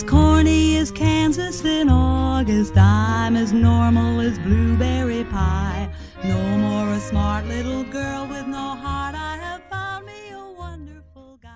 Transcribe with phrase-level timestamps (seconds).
[0.00, 2.74] as corny as Kansas in August.
[2.74, 5.90] I'm as normal as blueberry pie.
[6.24, 9.14] No more a smart little girl with no heart.
[9.14, 11.50] I have found me a wonderful guy.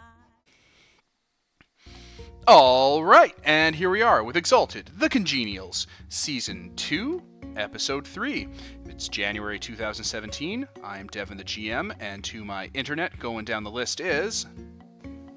[2.46, 7.22] All right, and here we are with Exalted, The Congenials, Season 2,
[7.56, 8.48] Episode 3.
[8.84, 10.68] It's January 2017.
[10.82, 14.44] I'm Devin, the GM, and to my internet going down the list is.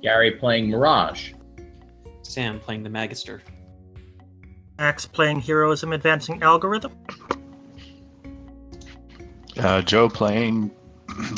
[0.02, 1.32] Gary playing Mirage.
[2.28, 3.42] Sam playing the Magister.
[4.78, 6.94] Max playing Heroism Advancing Algorithm.
[9.58, 10.70] Uh, Joe playing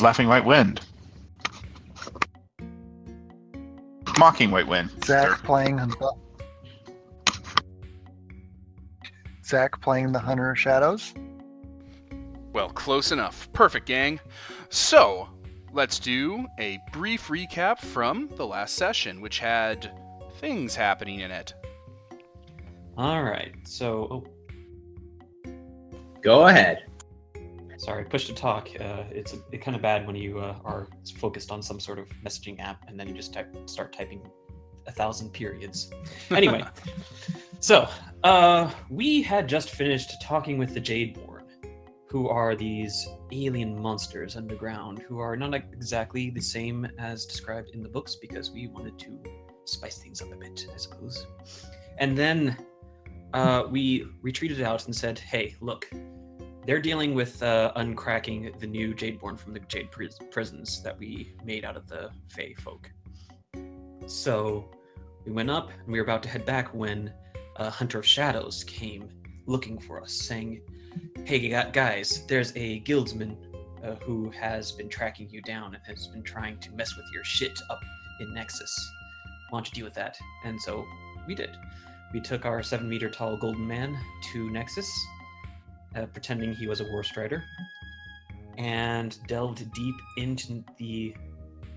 [0.00, 0.80] Laughing White Wind.
[4.18, 4.90] Mocking White Wind.
[5.04, 5.80] Zach playing
[9.44, 11.14] Zach playing the Hunter of Shadows.
[12.52, 13.50] Well, close enough.
[13.52, 14.20] Perfect, gang.
[14.68, 15.28] So,
[15.72, 19.90] let's do a brief recap from the last session, which had
[20.40, 21.54] things happening in it.
[22.96, 23.52] All right.
[23.64, 25.50] So, oh,
[26.22, 26.84] Go ahead.
[27.78, 28.68] sorry, push to talk.
[28.78, 32.08] Uh, it's it's kind of bad when you uh, are focused on some sort of
[32.24, 34.20] messaging app and then you just type, start typing
[34.86, 35.90] a thousand periods.
[36.30, 36.62] Anyway,
[37.60, 37.88] so
[38.22, 41.44] uh, we had just finished talking with the Jadeborn,
[42.06, 47.82] who are these alien monsters underground who are not exactly the same as described in
[47.82, 49.18] the books because we wanted to
[49.70, 51.26] spice things up a bit, I suppose.
[51.98, 52.56] And then
[53.32, 55.90] uh, we retreated out and said, "Hey, look,
[56.66, 61.34] they're dealing with uh, uncracking the new Jadeborn from the Jade pris- prisons that we
[61.44, 62.90] made out of the Fey folk."
[64.06, 64.68] So
[65.24, 67.12] we went up and we were about to head back when
[67.56, 69.08] a Hunter of Shadows came
[69.46, 70.60] looking for us, saying,
[71.24, 73.36] "Hey, guys, there's a guildsman
[73.84, 77.24] uh, who has been tracking you down and has been trying to mess with your
[77.24, 77.80] shit up
[78.20, 78.92] in Nexus.
[79.50, 80.86] Why don't you deal with that?" And so
[81.26, 81.50] we did.
[82.12, 83.96] We took our seven meter tall golden man
[84.32, 84.90] to Nexus,
[85.94, 87.44] uh, pretending he was a war strider,
[88.58, 91.14] and delved deep into the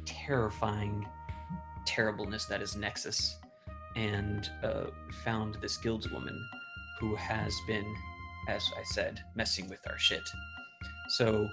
[0.06, 1.06] terrifying
[1.86, 3.38] terribleness that is Nexus,
[3.96, 4.86] and uh,
[5.24, 6.40] found this guildswoman
[7.00, 7.86] who has been,
[8.48, 10.28] as I said, messing with our shit.
[11.10, 11.48] So,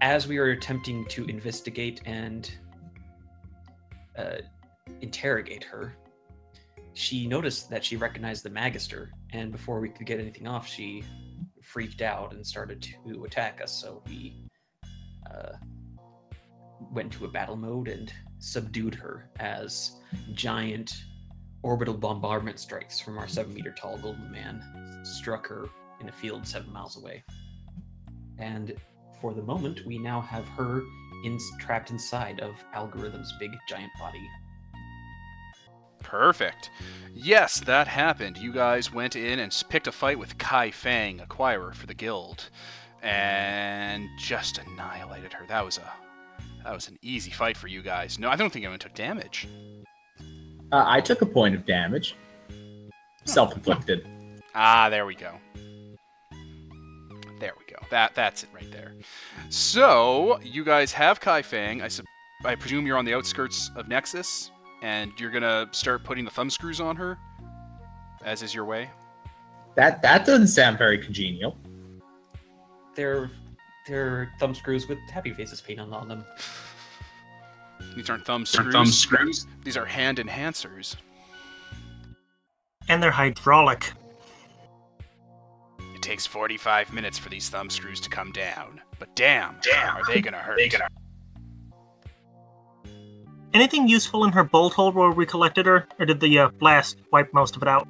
[0.00, 2.50] as we were attempting to investigate and
[4.18, 4.38] uh,
[5.00, 5.96] interrogate her,
[6.94, 11.02] she noticed that she recognized the Magister, and before we could get anything off, she
[11.62, 13.72] freaked out and started to attack us.
[13.72, 14.34] So we
[15.30, 15.52] uh,
[16.92, 19.92] went into a battle mode and subdued her as
[20.34, 20.92] giant
[21.62, 24.62] orbital bombardment strikes from our seven meter tall golden man
[25.04, 25.68] struck her
[26.00, 27.22] in a field seven miles away.
[28.38, 28.74] And
[29.20, 30.82] for the moment, we now have her
[31.24, 34.26] in, trapped inside of Algorithm's big giant body.
[36.02, 36.70] Perfect.
[37.14, 38.38] Yes, that happened.
[38.38, 42.48] You guys went in and picked a fight with Kai Fang, acquirer for the guild,
[43.02, 45.46] and just annihilated her.
[45.46, 45.92] That was a
[46.64, 48.18] that was an easy fight for you guys.
[48.18, 49.48] No, I don't think anyone took damage.
[50.70, 52.14] Uh, I took a point of damage.
[53.24, 54.06] Self inflicted.
[54.54, 55.32] Ah, there we go.
[57.40, 57.76] There we go.
[57.90, 58.94] That that's it right there.
[59.50, 61.82] So you guys have Kai Fang.
[61.82, 62.06] I sup-
[62.44, 64.50] I presume you're on the outskirts of Nexus,
[64.82, 67.16] and you're gonna start putting the thumb screws on her,
[68.24, 68.90] as is your way.
[69.76, 71.56] That that doesn't sound very congenial.
[72.94, 73.30] They're
[73.86, 76.24] they're thumb screws with happy faces painted on them.
[77.96, 78.72] These aren't thumb Or screws.
[78.72, 79.46] thumb screws.
[79.64, 80.96] These are hand enhancers.
[82.88, 83.92] And they're hydraulic.
[85.94, 88.80] It takes 45 minutes for these thumb screws to come down.
[88.98, 89.96] But damn, Damn.
[89.96, 90.56] are they gonna hurt?
[90.58, 90.86] They gonna-
[93.54, 96.98] Anything useful in her bolt hole where we collected her, or did the uh, blast
[97.12, 97.86] wipe most of it out?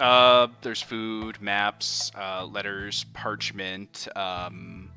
[0.00, 4.90] Uh, there's food, maps, uh, letters, parchment, um,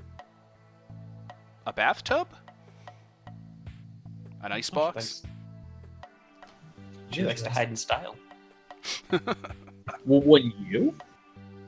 [1.66, 2.28] a bathtub,
[4.42, 5.24] an ice box.
[7.12, 8.16] She likes to hide in style.
[10.06, 10.94] Well, wouldn't you?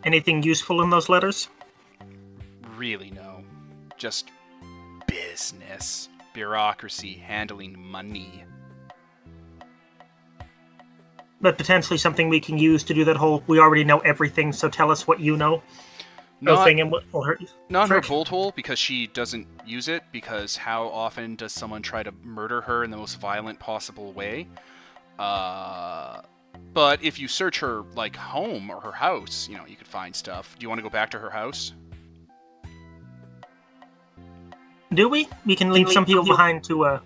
[0.04, 1.48] Anything useful in those letters?
[2.80, 3.44] really, no.
[3.98, 4.32] Just
[5.06, 8.44] business, bureaucracy, handling money.
[11.42, 14.70] But potentially something we can use to do that whole we already know everything, so
[14.70, 15.64] tell us what you know.
[16.42, 17.48] No Not, thing and what will hurt you.
[17.70, 20.04] not her bolt hole because she doesn't use it.
[20.14, 24.48] Because how often does someone try to murder her in the most violent possible way?
[25.18, 26.22] Uh,
[26.74, 30.16] but if you search her like home or her house, you know you could find
[30.16, 30.56] stuff.
[30.58, 31.74] Do you want to go back to her house?
[34.94, 35.28] Do we?
[35.46, 37.00] We can leave some people behind to uh,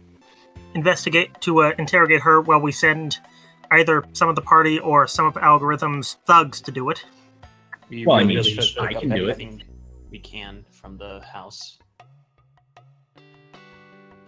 [0.74, 3.19] investigate, to uh, interrogate her while we send
[3.71, 7.03] either some of the party or some of Algorithm's thugs to do it.
[7.89, 9.33] We Well, I mean, should I can do it.
[9.39, 9.63] anything
[10.12, 11.77] we can from the house.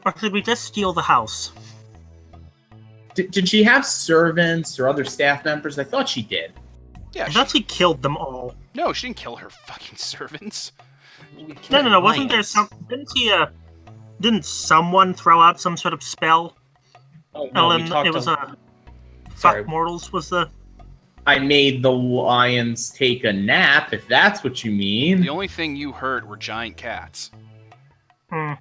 [0.06, 1.51] Or should we just steal the house?
[3.16, 5.80] Did, did she have servants or other staff members?
[5.80, 6.54] I thought she did.
[7.13, 7.24] Yeah.
[7.25, 8.54] I She, thought she killed them all.
[8.75, 10.74] no, she didn't kill her fucking servants.
[11.70, 12.00] No, no, no.
[12.00, 12.70] Wasn't there some?
[12.90, 13.32] Didn't she?
[13.32, 13.48] Uh,
[14.22, 16.56] didn't someone throw out some sort of spell?
[17.34, 18.56] Oh, no, we Ellen, talked it was a- a
[19.36, 19.62] Sorry.
[19.64, 20.50] fuck mortals was the.
[21.28, 25.22] I made the lions take a nap, if that's what you mean.
[25.22, 27.32] The only thing you heard were giant cats.
[28.32, 28.54] Hmm.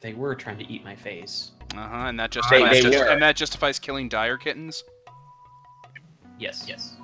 [0.00, 1.52] They were trying to eat my face.
[1.76, 1.94] Uh huh.
[2.08, 4.82] And that justifies they just- and that justifies killing dire kittens.
[6.38, 6.96] Yes, yes.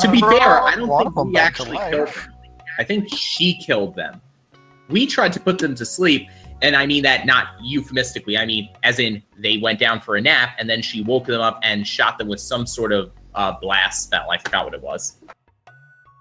[0.00, 1.90] To be fair, I don't think of we back actually life.
[1.90, 2.31] killed them.
[2.78, 4.20] I think she killed them.
[4.88, 6.28] We tried to put them to sleep,
[6.60, 8.36] and I mean that not euphemistically.
[8.36, 11.40] I mean, as in they went down for a nap, and then she woke them
[11.40, 14.30] up and shot them with some sort of uh, blast spell.
[14.30, 15.16] I forgot what it was.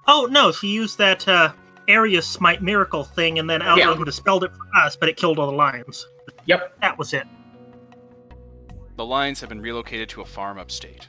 [0.07, 1.53] Oh no, she used that uh,
[1.87, 5.17] area smite miracle thing, and then Alon would have spelled it for us, but it
[5.17, 6.07] killed all the lions.
[6.45, 6.79] Yep.
[6.81, 7.27] That was it.
[8.97, 11.07] The lions have been relocated to a farm upstate.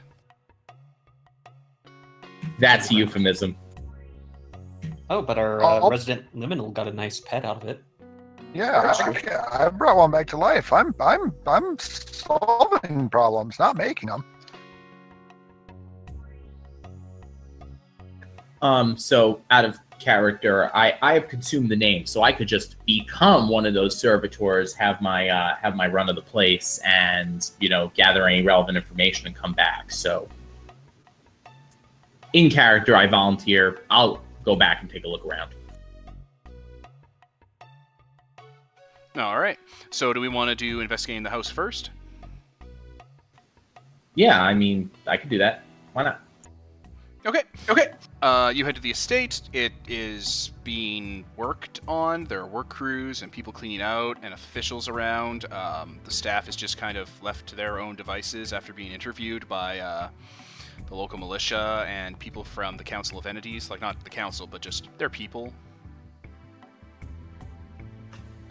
[2.59, 3.55] That's a euphemism.
[5.13, 7.83] Oh, but our I'll- uh, I'll- resident liminal got a nice pet out of it.
[8.55, 8.93] Yeah,
[9.51, 10.71] I, I brought one back to life.
[10.73, 14.23] I'm I'm I'm solving problems, not making them.
[18.61, 22.75] Um, so out of character, I I have consumed the name, so I could just
[22.85, 27.49] become one of those servitors, have my uh, have my run of the place, and
[27.59, 29.91] you know gather any relevant information and come back.
[29.91, 30.27] So
[32.33, 33.81] in character, I volunteer.
[33.89, 35.51] I'll go back and take a look around.
[39.15, 39.59] All right.
[39.91, 41.91] So, do we want to do investigating the house first?
[44.15, 45.63] Yeah, I mean, I could do that.
[45.93, 46.21] Why not?
[47.25, 47.43] Okay.
[47.69, 47.93] Okay.
[48.21, 49.41] Uh, you head to the estate.
[49.53, 52.25] It is being worked on.
[52.25, 55.51] There are work crews and people cleaning out and officials around.
[55.53, 59.47] Um, the staff is just kind of left to their own devices after being interviewed
[59.47, 60.09] by uh,
[60.87, 63.69] the local militia and people from the Council of Entities.
[63.69, 65.53] Like, not the council, but just their people.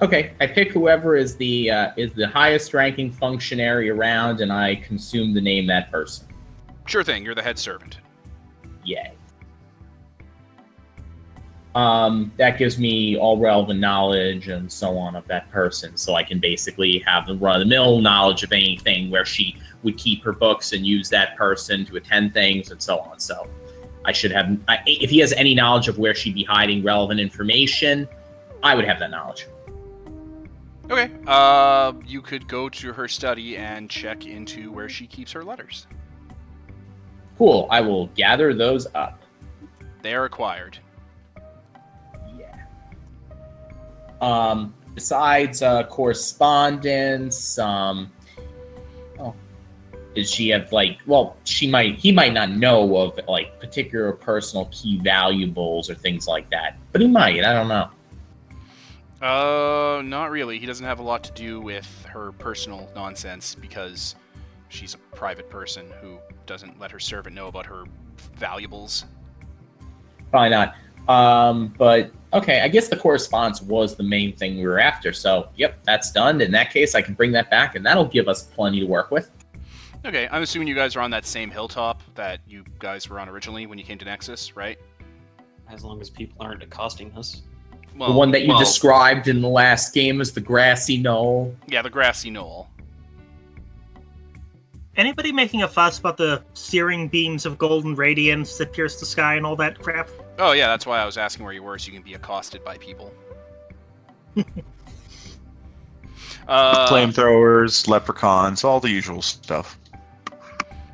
[0.00, 4.76] Okay, I pick whoever is the uh, is the highest ranking functionary around, and I
[4.76, 6.26] consume the name that person.
[6.86, 7.24] Sure thing.
[7.24, 7.98] You're the head servant.
[8.84, 9.12] Yay.
[11.74, 16.22] Um, that gives me all relevant knowledge and so on of that person, so I
[16.22, 20.22] can basically have the run of the mill knowledge of anything where she would keep
[20.22, 23.18] her books and use that person to attend things and so on.
[23.18, 23.48] So
[24.04, 27.20] I should have, I, if he has any knowledge of where she'd be hiding relevant
[27.20, 28.06] information,
[28.62, 29.46] I would have that knowledge.
[30.90, 31.10] Okay.
[31.26, 35.86] Uh, you could go to her study and check into where she keeps her letters.
[37.38, 37.66] Cool.
[37.70, 39.22] I will gather those up.
[40.02, 40.78] They are acquired.
[44.22, 48.10] Um, besides uh, correspondence, um,
[49.18, 49.34] oh,
[50.14, 51.00] does she have like?
[51.06, 51.98] Well, she might.
[51.98, 57.00] He might not know of like particular personal key valuables or things like that, but
[57.00, 57.44] he might.
[57.44, 57.90] I don't know.
[59.20, 60.58] Uh, not really.
[60.58, 64.14] He doesn't have a lot to do with her personal nonsense because
[64.68, 67.84] she's a private person who doesn't let her servant know about her
[68.36, 69.04] valuables.
[70.30, 70.74] Probably not.
[71.08, 75.12] Um, but okay, I guess the correspondence was the main thing we were after.
[75.12, 76.40] So, yep, that's done.
[76.40, 79.10] In that case, I can bring that back, and that'll give us plenty to work
[79.10, 79.30] with.
[80.04, 83.28] Okay, I'm assuming you guys are on that same hilltop that you guys were on
[83.28, 84.78] originally when you came to Nexus, right?
[85.68, 87.42] As long as people aren't accosting us.
[87.96, 91.54] Well, the one that you well, described in the last game as the grassy knoll.
[91.68, 92.68] Yeah, the grassy knoll.
[94.96, 99.36] Anybody making a fuss about the searing beams of golden radiance that pierce the sky
[99.36, 100.10] and all that crap?
[100.38, 102.62] Oh yeah, that's why I was asking where you were, so you can be accosted
[102.62, 103.12] by people.
[106.46, 109.78] uh, Flamethrowers, leprechauns, all the usual stuff.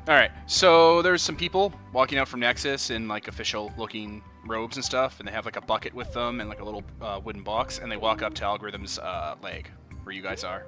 [0.07, 4.83] All right, so there's some people walking out from Nexus in like official-looking robes and
[4.83, 7.43] stuff, and they have like a bucket with them and like a little uh, wooden
[7.43, 9.69] box, and they walk up to Algorithm's uh, leg,
[10.03, 10.65] where you guys are.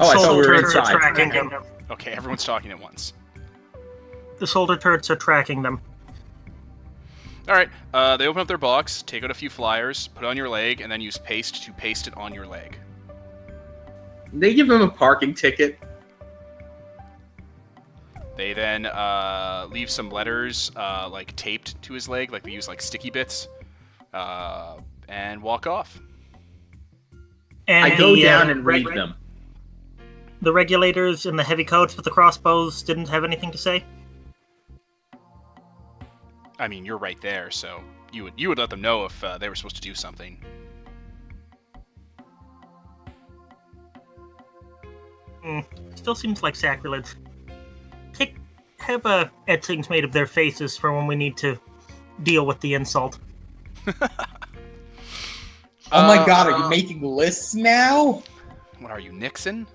[0.00, 1.62] The Oh, I thought we were turrets are tracking them.
[1.90, 3.12] Okay, everyone's talking at once.
[4.38, 5.78] The soldier turrets are tracking them.
[7.46, 10.26] All right, uh, they open up their box, take out a few flyers, put it
[10.26, 12.78] on your leg, and then use paste to paste it on your leg.
[14.32, 15.78] They give him a parking ticket.
[18.38, 22.68] They then uh, leave some letters uh, like taped to his leg, like they use
[22.68, 23.48] like sticky bits,
[24.14, 24.78] uh,
[25.10, 26.00] and walk off.
[27.68, 29.14] And I go the, uh, down and red- read them.
[30.42, 33.84] The regulators in the heavy coats with the crossbows didn't have anything to say?
[36.58, 37.82] I mean, you're right there, so
[38.12, 40.42] you would you would let them know if uh, they were supposed to do something.
[45.94, 47.14] Still seems like sacrilege.
[48.12, 48.36] Take,
[48.78, 51.58] have uh, etchings made of their faces for when we need to
[52.22, 53.18] deal with the insult.
[55.92, 58.22] Oh my Uh, god, are you making lists now?
[58.78, 59.66] What are you, Nixon?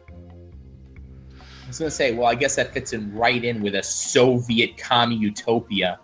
[1.75, 4.77] I was gonna say, well, I guess that fits in right in with a Soviet
[4.77, 5.99] commie utopia.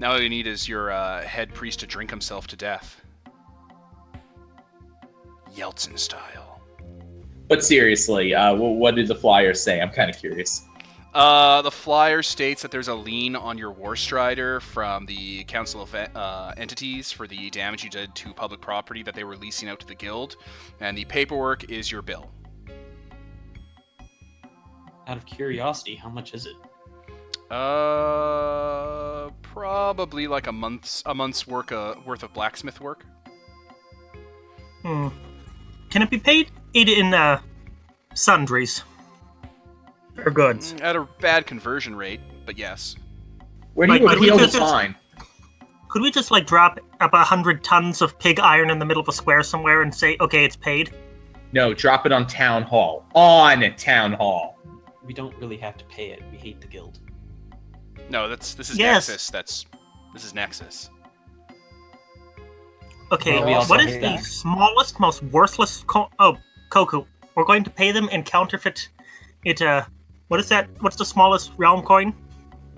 [0.00, 3.00] Now all you need is your uh, head priest to drink himself to death.
[5.54, 6.60] Yeltsin style.
[7.46, 9.80] But seriously, uh, wh- what did the flyers say?
[9.80, 10.64] I'm kind of curious.
[11.12, 15.80] Uh, the flyer states that there's a lien on your War Strider from the Council
[15.80, 19.68] of uh, Entities for the damage you did to public property that they were leasing
[19.68, 20.34] out to the guild,
[20.80, 22.32] and the paperwork is your bill.
[25.06, 26.56] Out of curiosity, how much is it?
[27.50, 33.04] Uh, probably like a month's a month's work uh, worth of blacksmith work.
[34.82, 35.08] Hmm.
[35.90, 37.40] Can it be paid in- in uh,
[38.14, 38.82] sundries?
[40.24, 40.74] Or goods?
[40.74, 42.96] Mm, At a bad conversion rate, but yes.
[43.74, 44.94] Where do you Like, appeal could we the just- fine?
[45.88, 49.00] Could we just like drop about a hundred tons of pig iron in the middle
[49.00, 50.92] of a square somewhere and say, okay, it's paid?
[51.52, 53.04] No, drop it on town hall.
[53.14, 54.53] On town hall.
[55.04, 56.22] We don't really have to pay it.
[56.30, 56.98] We hate the guild.
[58.10, 59.08] No, that's this is Yes.
[59.08, 59.30] Nexus.
[59.30, 59.66] That's
[60.12, 60.90] this is Nexus.
[63.12, 64.24] Okay, Well, we also what is hate the that.
[64.24, 65.84] smallest, most worthless?
[65.86, 66.36] Co- oh,
[66.70, 67.04] Koku.
[67.34, 68.88] We're going to pay them in counterfeit.
[69.44, 69.84] It uh,
[70.28, 70.68] what is that?
[70.80, 72.14] What's the smallest realm coin?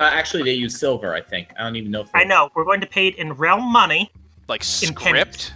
[0.01, 1.49] Uh, actually, they use silver, I think.
[1.59, 2.51] I don't even know if I know.
[2.55, 4.11] We're going to pay it in realm money.
[4.49, 5.55] Like In script.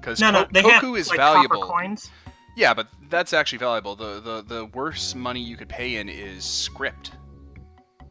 [0.00, 1.60] Because No, no, they Koku have is like valuable.
[1.62, 2.10] copper coins.
[2.56, 3.96] Yeah, but that's actually valuable.
[3.96, 7.12] The, the the worst money you could pay in is script.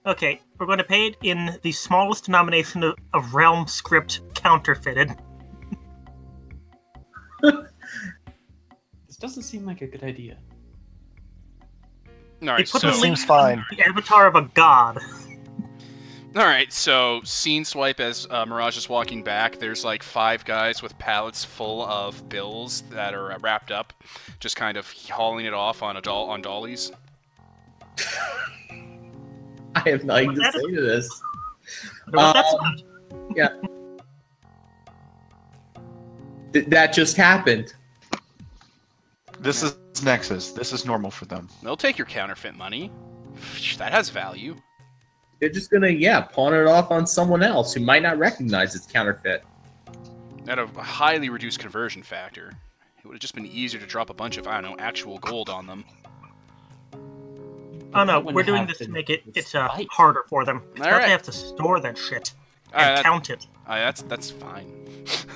[0.06, 5.12] Okay, we're going to pay it in the smallest denomination of, of realm script counterfeited.
[7.42, 10.38] This doesn't seem like a good idea.
[12.42, 13.64] All right, put so the Seems fine.
[13.70, 14.98] The avatar of a god.
[16.36, 19.60] All right, so scene swipe as uh, Mirage is walking back.
[19.60, 23.94] There's like five guys with pallets full of bills that are uh, wrapped up,
[24.40, 26.92] just kind of hauling it off on a doll on dollies.
[29.76, 31.22] I have nothing to That is- say to this.
[32.12, 32.78] What that's Um,
[36.54, 37.74] Th- that just happened.
[39.40, 40.52] This is Nexus.
[40.52, 41.48] This is normal for them.
[41.64, 42.92] They'll take your counterfeit money.
[43.78, 44.56] That has value.
[45.42, 48.86] They're just gonna, yeah, pawn it off on someone else who might not recognize it's
[48.86, 49.44] counterfeit.
[50.48, 52.54] At a highly reduced conversion factor.
[53.00, 55.18] It would have just been easier to drop a bunch of, I don't know, actual
[55.18, 55.84] gold on them.
[57.94, 60.62] Oh no, we're doing this to make it it's uh, harder for them.
[60.74, 61.06] It's All not right.
[61.08, 62.34] they have to store that shit
[62.74, 63.48] and Alright, that- count it.
[63.68, 64.72] alright, that's that's fine.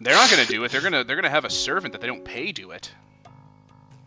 [0.00, 0.72] they're not gonna do it.
[0.72, 2.90] They're gonna they're gonna have a servant that they don't pay do it.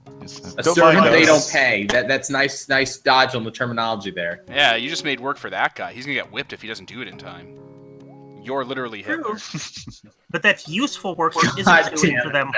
[0.05, 1.27] A Don't servant they us.
[1.27, 1.86] don't pay.
[1.88, 4.43] That that's nice, nice dodge on the terminology there.
[4.48, 5.91] Yeah, you just made work for that guy.
[5.93, 7.60] He's gonna get whipped if he doesn't do it in time.
[8.41, 9.38] You're literally Hitler.
[10.31, 12.51] But that's useful work he isn't doing damn for them.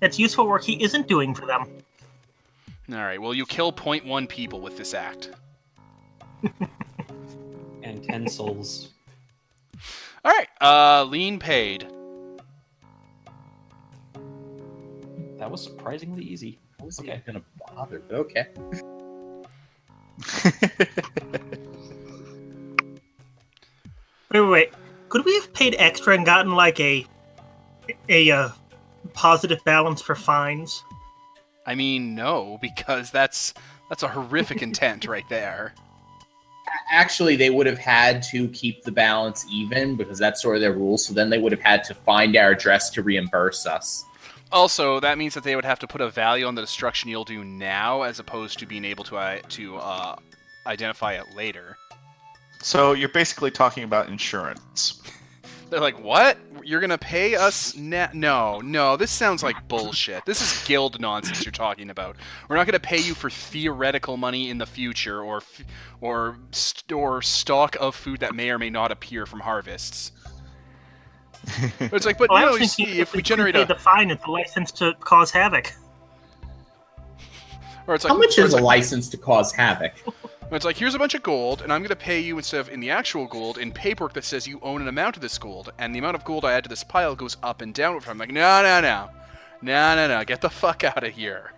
[0.00, 1.64] That's useful work he isn't doing for them.
[2.90, 3.20] All right.
[3.22, 5.30] Well, you kill 0.1 people with this act.
[7.84, 8.90] And 10 souls.
[10.24, 10.48] All right.
[10.60, 11.88] Uh, lien paid.
[15.48, 16.58] That was surprisingly easy.
[16.78, 17.08] I was Okay.
[17.08, 17.42] even gonna
[17.74, 18.48] bother, but okay.
[24.30, 24.74] Wait, wait, wait.
[25.08, 27.06] Could we have paid extra and gotten like a
[28.10, 28.50] a uh,
[29.14, 30.84] positive balance for fines?
[31.64, 33.54] I mean, no, because that's
[33.88, 35.72] that's a horrific intent right there.
[36.92, 40.74] Actually, they would have had to keep the balance even because that's sort of their
[40.74, 41.06] rules.
[41.06, 44.04] So then they would have had to find our address to reimburse us.
[44.50, 47.24] Also, that means that they would have to put a value on the destruction you'll
[47.24, 50.16] do now, as opposed to being able to uh, to uh,
[50.66, 51.76] identify it later.
[52.62, 55.02] so you're basically talking about insurance.
[55.70, 56.38] They're like, "What?
[56.64, 58.96] You're gonna pay us na- No, no.
[58.96, 60.24] This sounds like bullshit.
[60.24, 62.16] This is guild nonsense you're talking about.
[62.48, 65.62] We're not gonna pay you for theoretical money in the future, or f-
[66.00, 70.12] or st- or stock of food that may or may not appear from harvests."
[71.78, 73.66] But it's like, but I no, was you see, if we could generate pay a,
[73.66, 75.72] the fine, it's a license to cause havoc.
[77.86, 79.92] or it's like, How much or is it's a like, license to cause havoc?
[80.52, 82.80] it's like, here's a bunch of gold, and I'm gonna pay you instead of in
[82.80, 85.94] the actual gold in paperwork that says you own an amount of this gold, and
[85.94, 88.12] the amount of gold I add to this pile goes up and down over time.
[88.12, 89.08] I'm like, no, no, no.
[89.62, 90.24] No, no, no.
[90.24, 91.52] Get the fuck out of here.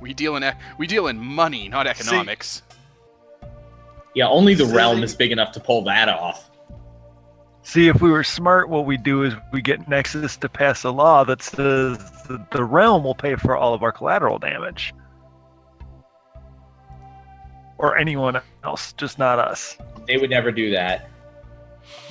[0.00, 2.62] We deal in e- we deal in money, not economics.
[4.14, 6.50] Yeah, only the See- realm is big enough to pull that off.
[7.66, 10.90] See, if we were smart, what we do is we get Nexus to pass a
[10.92, 14.94] law that says that the realm will pay for all of our collateral damage.
[17.78, 19.76] Or anyone else, just not us.
[20.06, 21.08] They would never do that.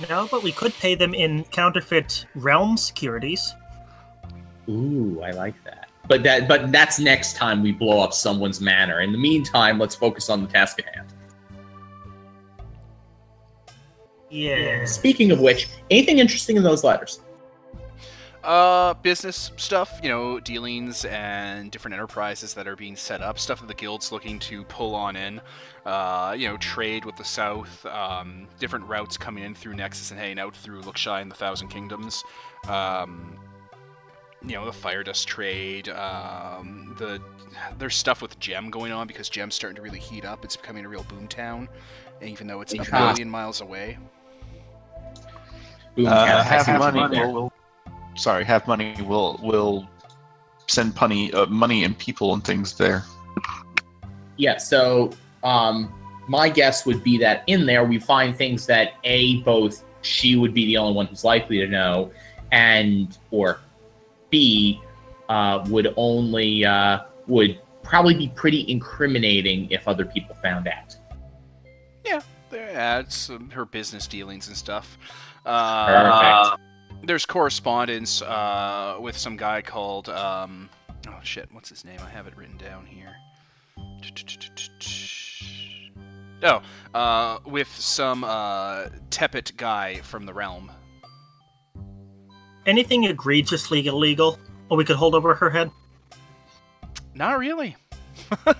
[0.09, 3.55] No, but we could pay them in counterfeit realm securities.
[4.67, 5.87] Ooh, I like that.
[6.09, 8.99] But that but that's next time we blow up someone's manor.
[8.99, 11.13] In the meantime, let's focus on the task at hand.
[14.29, 14.85] Yeah.
[14.85, 17.19] Speaking of which, anything interesting in those letters?
[18.45, 23.59] Uh, business stuff, you know, dealings and different enterprises that are being set up, stuff
[23.59, 25.41] that the guild's looking to pull on in.
[25.83, 30.19] Uh, you know, trade with the south, um, different routes coming in through Nexus and
[30.19, 32.23] heading out through Lookshy and the Thousand Kingdoms.
[32.67, 33.35] Um,
[34.43, 35.89] you know, the fire dust trade.
[35.89, 37.19] Um, the
[37.79, 40.45] there's stuff with Gem going on because Gem's starting to really heat up.
[40.45, 41.67] It's becoming a real boom town,
[42.21, 43.97] and even though it's a million miles away.
[45.95, 47.27] Boom, Uh, Cat, I half see what you money did there.
[47.27, 47.53] will, will
[48.15, 49.87] sorry, half money will will
[50.67, 53.03] send money uh, money and people and things there.
[54.37, 55.11] Yeah, so
[55.43, 55.93] um,
[56.27, 60.53] my guess would be that in there we find things that a both she would
[60.53, 62.11] be the only one who's likely to know,
[62.51, 63.59] and or
[64.29, 64.81] b
[65.29, 70.95] uh, would only uh, would probably be pretty incriminating if other people found out.
[72.03, 72.21] Yeah,
[72.99, 74.97] it's um, her business dealings and stuff.
[75.45, 77.07] Uh, Perfect.
[77.07, 80.69] there's correspondence uh, with some guy called um,
[81.07, 81.99] oh shit, what's his name?
[82.05, 83.15] I have it written down here.
[86.43, 86.61] Oh,
[86.93, 90.71] uh, with some uh, Tepet guy from the realm.
[92.65, 95.71] Anything egregiously illegal, or we could hold over her head?
[97.13, 97.75] Not really.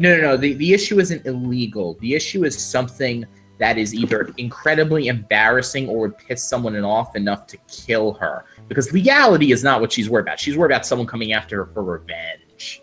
[0.00, 0.36] No, no, no.
[0.36, 1.94] The, the issue isn't illegal.
[2.00, 3.24] The issue is something
[3.58, 8.44] that is either incredibly embarrassing or would piss someone off enough to kill her.
[8.68, 10.38] Because legality is not what she's worried about.
[10.40, 12.82] She's worried about someone coming after her for revenge.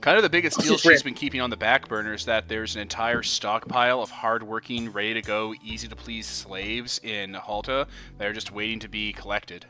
[0.00, 2.76] Kind of the biggest deal she's been keeping on the back burner is that there's
[2.76, 7.88] an entire stockpile of hardworking, ready to go, easy to please slaves in Halta
[8.18, 9.66] that are just waiting to be collected.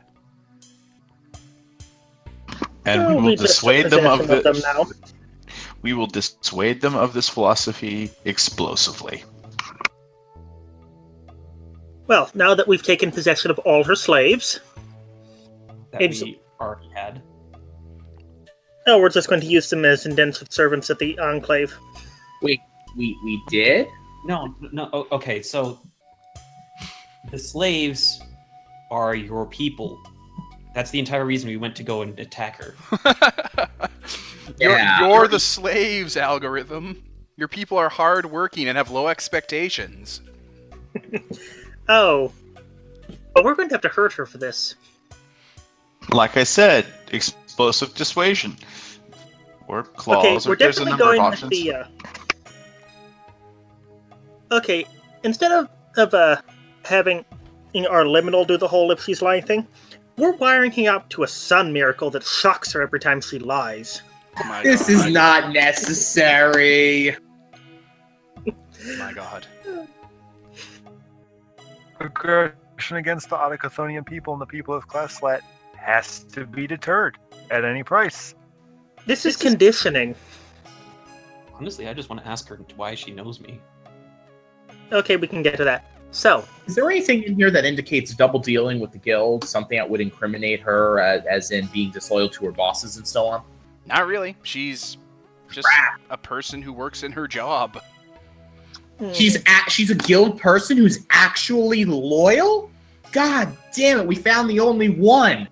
[2.85, 4.85] And we will dissuade them of possession the, of them now.
[5.81, 9.23] we will dissuade them of this philosophy explosively.
[12.07, 14.59] Well, now that we've taken possession of all her slaves,
[15.91, 17.21] That Maybe we already had.
[18.87, 21.75] oh, we're just going to use them as indentured servants at the Enclave.
[22.41, 22.61] We
[22.95, 23.87] we did?
[24.25, 25.07] No, no.
[25.11, 25.79] Okay, so
[27.31, 28.19] the slaves
[28.89, 30.01] are your people.
[30.73, 32.75] That's the entire reason we went to go and attack her.
[34.59, 35.07] you're, Yeah.
[35.07, 37.03] you're the slaves algorithm.
[37.35, 40.21] Your people are hardworking and have low expectations.
[41.89, 42.31] Oh.
[43.33, 44.75] But we're going to have to hurt her for this.
[46.11, 48.55] Like I said, explosive dissuasion.
[49.67, 51.63] Or claws, okay, or we're there's a definitely number going of with options.
[51.63, 51.73] the.
[51.73, 51.85] Uh...
[54.51, 54.85] Okay,
[55.23, 56.37] instead of of uh
[56.85, 57.25] having
[57.73, 59.67] you know, our liminal do the whole if she's lying thing,
[60.17, 64.01] we're wiring him up to a sun miracle that shocks her every time she lies.
[64.45, 64.89] My This God.
[64.89, 67.15] is not necessary.
[68.97, 69.45] My God.
[71.99, 75.41] Aggression against the Autochthonian people and the people of Classlet
[75.75, 77.17] has to be deterred
[77.51, 78.35] at any price.
[79.05, 80.15] This is This is- conditioning.
[81.53, 83.59] Honestly, I just want to ask her why she knows me.
[84.91, 85.85] Okay, we can get to that.
[86.11, 89.43] So, Is there anything in here that indicates double dealing with the guild?
[89.43, 93.25] Something that would incriminate her, uh, as in being disloyal to her bosses and so
[93.27, 93.43] on?
[93.85, 94.37] Not really.
[94.43, 94.97] She's
[95.51, 95.99] just Crap.
[96.09, 97.81] a person who works in her job.
[98.99, 102.69] Hmm, She's a- she's a guild person who's actually loyal.
[103.11, 104.07] God damn it!
[104.07, 105.47] We found the only one.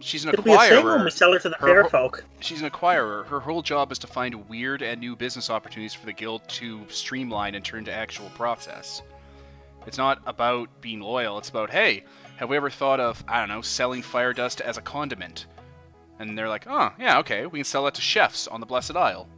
[0.00, 1.04] She's an it'll be a when acquirer.
[1.04, 2.24] we sell her to the Her fair folk.
[2.40, 3.24] She's an acquirer.
[3.26, 6.82] Her whole job is to find weird and new business opportunities for the guild to
[6.88, 9.00] streamline and turn to actual process.
[9.86, 11.38] It's not about being loyal.
[11.38, 12.04] It's about, hey,
[12.36, 15.46] have we ever thought of, I don't know, selling fire dust as a condiment?
[16.18, 18.96] And they're like, oh, yeah, okay, we can sell that to chefs on the Blessed
[18.96, 19.28] Isle.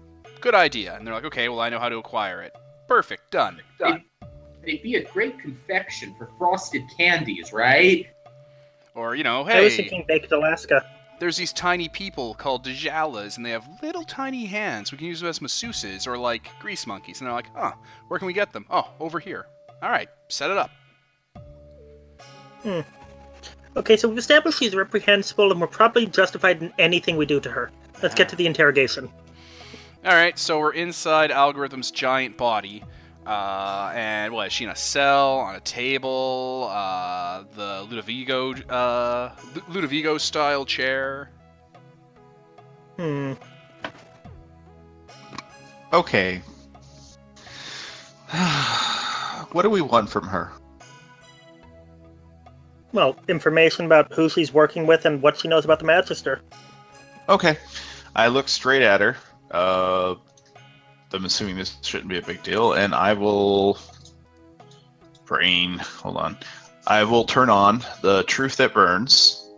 [0.41, 0.97] Good idea.
[0.97, 2.55] And they're like, okay, well, I know how to acquire it.
[2.89, 3.61] Perfect, done.
[3.79, 4.03] They'd,
[4.65, 8.07] they'd be a great confection for frosted candies, right?
[8.95, 10.85] Or, you know, I was hey, thinking baked Alaska.
[11.21, 14.91] there's these tiny people called Djalas, and they have little tiny hands.
[14.91, 17.21] We can use them as masseuses or like grease monkeys.
[17.21, 17.75] And they're like, oh,
[18.09, 18.65] where can we get them?
[18.71, 19.47] Oh, over here.
[19.83, 20.71] All right, set it up.
[22.63, 22.81] Hmm.
[23.77, 27.51] Okay, so we've established she's reprehensible and we're probably justified in anything we do to
[27.51, 27.71] her.
[28.03, 29.09] Let's get to the interrogation.
[30.05, 32.85] All right, so we're inside Algorithm's giant body.
[33.27, 36.69] Uh, and what is she in a cell on a table?
[36.71, 39.35] Uh, the Ludovico, uh,
[39.69, 41.31] Ludovico style chair.
[42.97, 43.35] Hmm.
[45.93, 46.43] Okay.
[49.53, 50.53] what do we want from her?
[52.93, 56.41] Well, information about who she's working with and what she knows about the Magister.
[57.29, 57.59] Okay.
[58.17, 59.17] I look straight at her.
[59.51, 60.15] Uh,
[61.13, 63.79] I'm assuming this shouldn't be a big deal, and I will.
[65.25, 65.79] Brain.
[65.79, 66.39] Hold on.
[66.87, 69.51] I will turn on the truth that burns.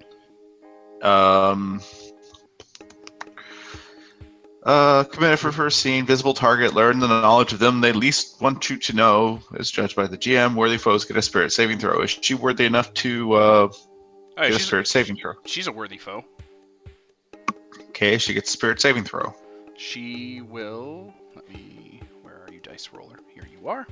[1.03, 1.81] Um.
[4.65, 8.69] Uh, committed for first scene, visible target, learn the knowledge of them they least want
[8.69, 10.55] you to know, as judged by the GM.
[10.55, 12.03] Worthy foes get a spirit saving throw.
[12.03, 13.69] Is she worthy enough to uh,
[14.37, 15.33] Oh, get a spirit saving throw?
[15.47, 16.23] she's a worthy foe.
[17.89, 19.35] Okay, she gets spirit saving throw.
[19.81, 21.15] She will.
[21.35, 22.03] Let me.
[22.21, 23.19] Where are you, dice roller?
[23.33, 23.87] Here you are.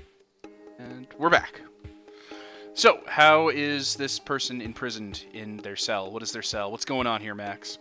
[0.78, 1.62] And we're back.
[2.74, 6.10] So, how is this person imprisoned in their cell?
[6.10, 6.70] What is their cell?
[6.70, 7.78] What's going on here, Max?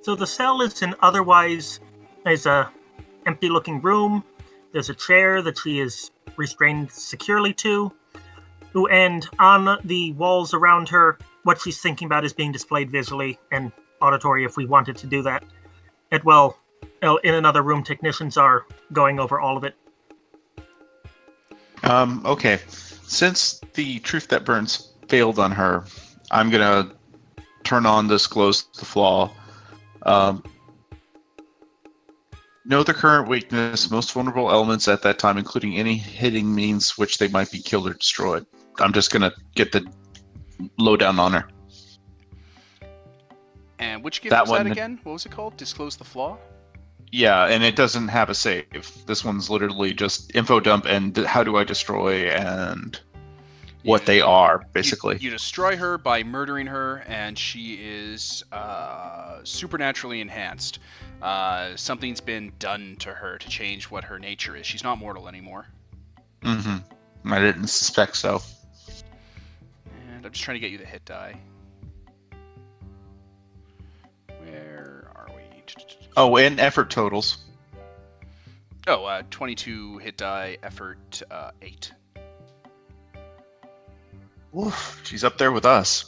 [0.00, 1.78] So the cell is an otherwise
[2.24, 2.72] is a
[3.26, 4.24] empty looking room.
[4.72, 7.92] There's a chair that she is restrained securely to.
[8.90, 13.72] And on the walls around her, what she's thinking about is being displayed visually and
[14.00, 15.44] auditory if we wanted to do that.
[16.10, 16.61] It well, uh,
[17.22, 19.74] in another room, technicians are going over all of it.
[21.82, 22.60] Um, okay.
[22.68, 25.84] Since the truth that burns failed on her,
[26.30, 26.92] I'm gonna
[27.64, 29.30] turn on disclose the flaw.
[30.02, 30.42] Um,
[32.64, 37.18] know the current weakness, most vulnerable elements at that time, including any hitting means which
[37.18, 38.46] they might be killed or destroyed.
[38.78, 39.84] I'm just gonna get the
[40.78, 41.48] lowdown on her.
[43.78, 45.00] And which gift That was that again?
[45.02, 45.56] What was it called?
[45.56, 46.38] Disclose the flaw?
[47.14, 48.90] Yeah, and it doesn't have a save.
[49.06, 52.98] This one's literally just info dump and how do I destroy and
[53.82, 55.18] what You- they are, you- basically.
[55.18, 60.78] You, destroy her by murdering her, and she is uh, supernaturally enhanced.
[61.20, 64.66] Uh, something's been done to her to change what her nature is.
[64.66, 65.66] She's not mortal anymore.
[66.42, 67.32] Mm-hmm.
[67.32, 68.40] I didn't suspect so.
[70.16, 71.38] And I'm just trying to get you the hit die.
[76.16, 77.38] Oh, and effort totals.
[78.86, 81.92] Oh, uh, 22 hit die, effort uh, 8.
[84.58, 86.04] Oof, she's up there with us.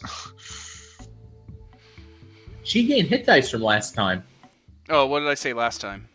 [2.64, 4.24] She gained hit dice from last time.
[4.88, 6.08] Oh, what did I say last time?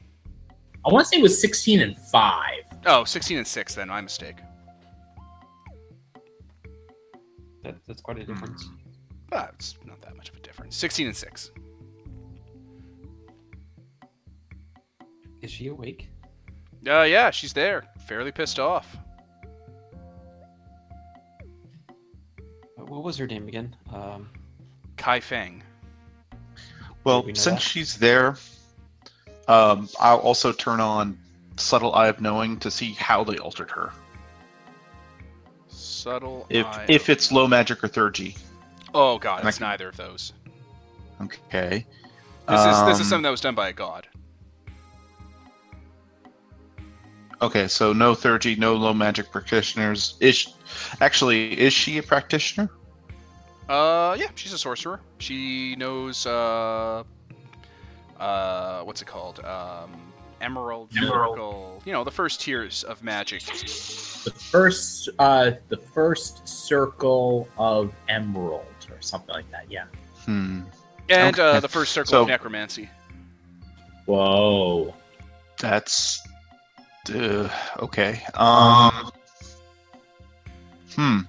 [0.86, 2.43] I want to say it was 16 and 5.
[2.86, 4.38] Oh, 16 and 6 then, my mistake.
[7.63, 8.67] That, that's quite a difference.
[9.32, 10.75] Ah, it's not that much of a difference.
[10.75, 11.52] 16 and 6.
[15.41, 16.10] Is she awake?
[16.88, 17.86] Uh, yeah, she's there.
[18.08, 18.97] Fairly pissed off.
[22.78, 23.75] Uh, What was her name again?
[23.93, 24.30] Um,
[24.97, 25.63] Kai Feng.
[27.04, 27.62] Well, we since that?
[27.62, 28.36] she's there,
[29.47, 31.17] um, I'll also turn on
[31.58, 33.91] subtle eye of knowing to see how they altered her.
[35.69, 38.38] Subtle If eye if of- it's low magic or theurgy.
[38.93, 40.34] Oh god, And it's can- neither of those.
[41.21, 41.86] Okay.
[42.47, 44.08] This is this is Um, something that was done by a god.
[47.41, 50.15] Okay, so no third no low magic practitioners.
[50.19, 50.47] Is sh-
[50.99, 52.69] actually is she a practitioner?
[53.69, 54.99] Uh, yeah, she's a sorcerer.
[55.19, 57.04] She knows uh,
[58.19, 59.39] uh, what's it called?
[59.45, 59.91] Um,
[60.41, 61.36] emerald, Emerald.
[61.38, 61.82] circle.
[61.86, 63.43] You know, the first tiers of magic.
[63.43, 69.65] The first, uh, the first circle of emerald or something like that.
[69.69, 69.86] Yeah.
[70.25, 70.62] Hmm.
[71.10, 72.89] And uh, the first circle So- of necromancy.
[74.06, 74.93] Whoa.
[75.60, 76.21] That's
[77.10, 78.22] uh, okay.
[78.36, 79.12] Um.
[80.95, 81.19] Hmm.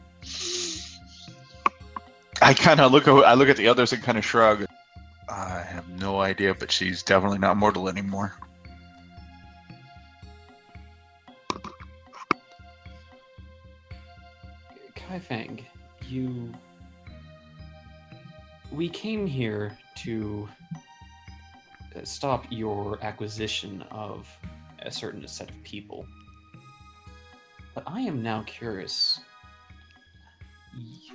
[2.42, 3.06] I kind of look.
[3.08, 4.66] I look at the others and kind of shrug.
[5.28, 8.34] I have no idea, but she's definitely not mortal anymore.
[14.94, 15.64] Kai Fang,
[16.08, 16.52] you.
[18.72, 20.48] We came here to
[22.04, 24.28] stop your acquisition of
[24.82, 26.06] a certain set of people.
[27.74, 29.20] But I am now curious.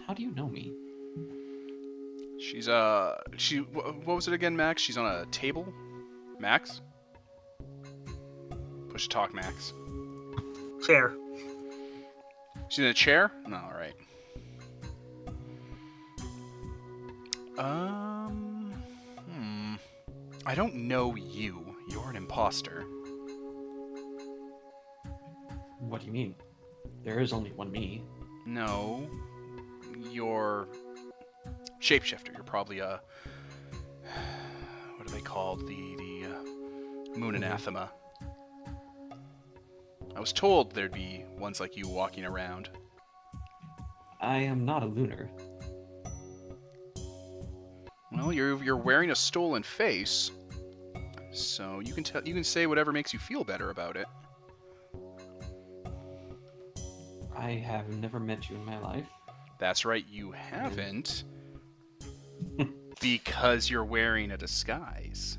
[0.07, 0.71] How do you know me?
[2.39, 4.81] She's uh, she wh- what was it again, Max?
[4.81, 5.71] She's on a table.
[6.39, 6.81] Max.
[8.89, 9.73] Push talk, Max.
[10.85, 11.13] Chair.
[12.69, 13.31] She's in a chair.
[13.47, 13.95] No, all right.
[17.57, 18.73] Um.
[19.29, 19.75] Hmm.
[20.45, 21.75] I don't know you.
[21.89, 22.85] You're an imposter.
[25.79, 26.35] What do you mean?
[27.03, 28.03] There is only one me.
[28.45, 29.07] No.
[30.11, 30.67] You're
[31.81, 32.33] shapeshifter.
[32.33, 33.01] You're probably a
[34.97, 35.67] what are they called?
[35.67, 37.91] The the uh, moon anathema.
[40.15, 42.69] I was told there'd be ones like you walking around.
[44.21, 45.29] I am not a lunar.
[48.11, 50.31] Well, you're you're wearing a stolen face,
[51.31, 54.07] so you can tell you can say whatever makes you feel better about it.
[57.35, 59.07] I have never met you in my life.
[59.59, 61.23] That's right, you haven't,
[63.01, 65.37] because you're wearing a disguise.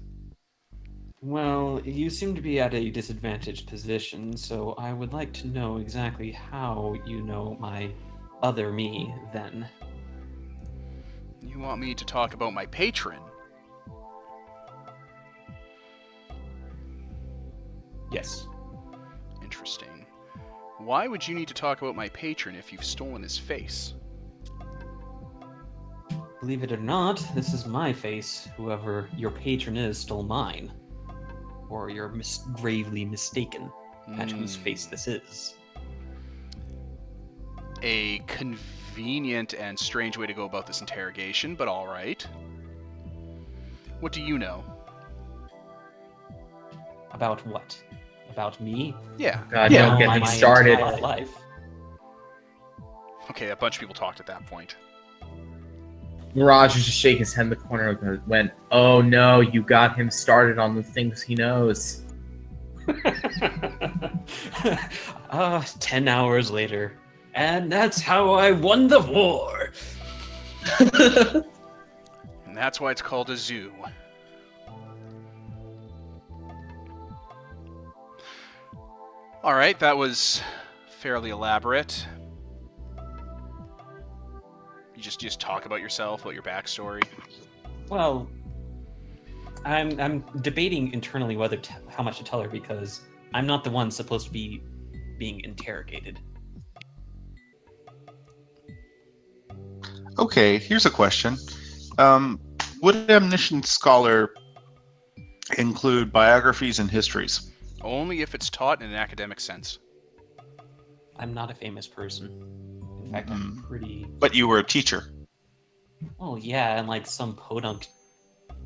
[1.22, 5.78] Well, you seem to be at a disadvantaged position, so I would like to know
[5.78, 7.90] exactly how you know my
[8.42, 9.66] other me then.
[11.42, 13.20] You want me to talk about my patron?
[18.12, 18.46] Yes.
[20.86, 23.94] Why would you need to talk about my patron if you've stolen his face?
[26.38, 28.48] Believe it or not, this is my face.
[28.56, 30.70] Whoever your patron is stole mine.
[31.68, 33.68] Or you're mis- gravely mistaken
[34.16, 34.62] at whose Hmm.
[34.62, 35.56] face this is.
[37.82, 42.24] A convenient and strange way to go about this interrogation, but all right.
[43.98, 44.62] What do you know?
[47.10, 47.82] About what?
[48.36, 48.94] About me?
[49.16, 49.40] Yeah.
[49.50, 50.78] God, Yeah, don't get my him started.
[51.00, 51.30] life.
[53.30, 54.76] Okay, a bunch of people talked at that point.
[56.34, 59.96] Mirage was just shaking his head in the corner and went, Oh no, you got
[59.96, 62.02] him started on the things he knows.
[65.30, 66.92] uh, ten hours later.
[67.34, 69.72] And that's how I won the war.
[72.46, 73.70] And that's why it's called a zoo.
[79.46, 80.42] All right, that was
[80.98, 82.04] fairly elaborate.
[84.96, 87.04] You just just talk about yourself, about your backstory.
[87.88, 88.28] Well,
[89.64, 93.02] I'm I'm debating internally whether t- how much to tell her because
[93.34, 94.64] I'm not the one supposed to be
[95.16, 96.18] being interrogated.
[100.18, 101.36] Okay, here's a question.
[101.98, 102.40] Um,
[102.82, 104.34] would Omniscient Scholar
[105.56, 107.52] include biographies and histories?
[107.86, 109.78] Only if it's taught in an academic sense.
[111.18, 112.26] I'm not a famous person.
[113.04, 113.68] In fact, I'm Mm.
[113.68, 114.06] pretty.
[114.18, 115.12] But you were a teacher.
[116.20, 117.86] Oh yeah, and like some podunk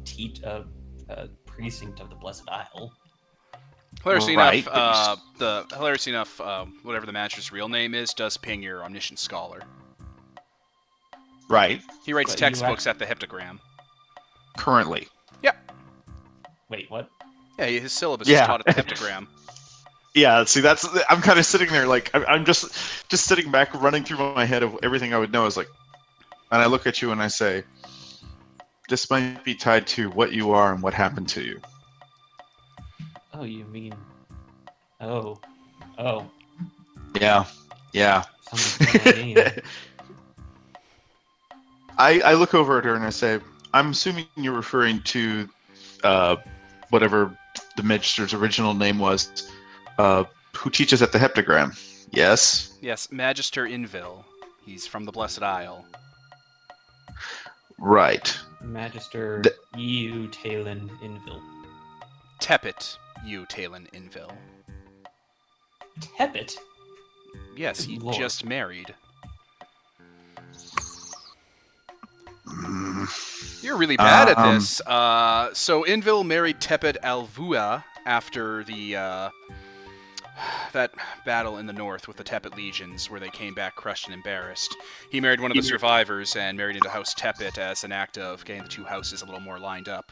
[0.05, 0.65] teat uh,
[1.09, 2.93] uh, precinct of the Blessed Isle.
[4.03, 8.15] Hilariously Right, enough, you uh, the hilariously enough, um, whatever the manager's real name is,
[8.15, 9.61] does ping your omniscient scholar.
[11.49, 13.59] Right, He writes But you textbooks at the heptagram.
[14.57, 15.09] currently.
[15.43, 15.73] Yep.
[16.71, 17.11] Wait, what?
[17.61, 18.43] Yeah, his syllabus Yeah.
[18.43, 19.27] is taught at the heptagram.
[20.13, 22.75] Yeah, see, that's I'm kind of sitting there like I'm, I'm just
[23.09, 25.47] just sitting back, running through my head of everything I would know.
[25.47, 25.69] Is like,
[26.51, 27.63] and I look at you and I say,
[28.89, 31.61] this might be tied to what you are and what happened to you.
[33.33, 33.95] Oh, you mean?
[35.01, 35.39] Oh,
[35.97, 36.29] oh,
[37.21, 37.45] Yeah,
[37.93, 38.25] yeah.
[38.53, 39.63] someone's playing my game.
[41.99, 43.39] I, I look over at her and I say,
[43.73, 45.49] I'm assuming you're referring to
[46.03, 46.37] uh,
[46.89, 47.37] whatever
[47.81, 49.51] the Magister's original name was,
[49.99, 51.79] uh, who teaches at the heptagram.
[52.11, 52.77] Yes?
[52.83, 54.25] Yes, Magister Inville.
[54.67, 55.87] He's from the Blessed Isle.
[57.79, 58.37] Right.
[58.61, 61.41] Magister The- EU Talon Inville.
[62.43, 64.37] Tepet, you Talon Inville.
[66.01, 66.55] Tepet.
[67.57, 68.15] Yes, he lord.
[68.17, 68.95] just married.
[72.47, 73.09] Mm,
[73.63, 74.81] You're really bad at Um, this.
[74.87, 79.31] Uh, so Inville married Tepet Alvua after the uh,
[80.73, 80.93] that
[81.27, 84.75] battle in the north with the Tepet legions, where they came back crushed and embarrassed.
[85.11, 88.45] He married one of the survivors and married into House Tepet as an act of
[88.45, 90.11] getting the two houses a little more lined up.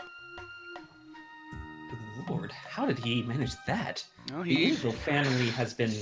[1.91, 4.05] Good lord, how did he manage that?
[4.33, 5.93] Well, The he Inville family has been.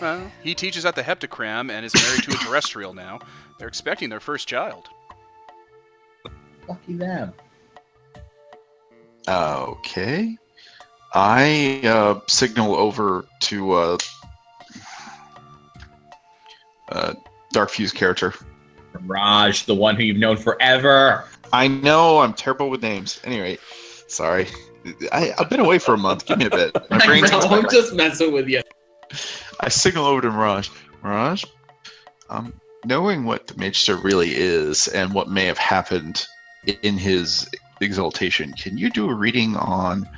[0.00, 3.18] well, he teaches at the Heptagram and is married to a terrestrial now.
[3.58, 4.88] They're expecting their first child.
[6.68, 7.32] Lucky them.
[9.28, 10.36] Okay.
[11.14, 13.98] I uh, signal over to uh,
[16.90, 17.14] uh,
[17.52, 18.34] Dark Fuse character.
[19.02, 21.24] Raj, the one who you've known forever.
[21.52, 23.20] I know I'm terrible with names.
[23.24, 23.58] Anyway,
[24.08, 24.46] sorry.
[25.12, 26.26] I, I've been away for a month.
[26.26, 26.74] Give me a bit.
[26.90, 28.62] My I brain's know, I'm just messing with you.
[29.60, 30.68] I signal over to Mirage.
[31.02, 31.44] Mirage,
[32.30, 32.52] um,
[32.84, 36.26] knowing what the Magister really is and what may have happened
[36.66, 37.48] in his
[37.80, 40.08] exaltation, can you do a reading on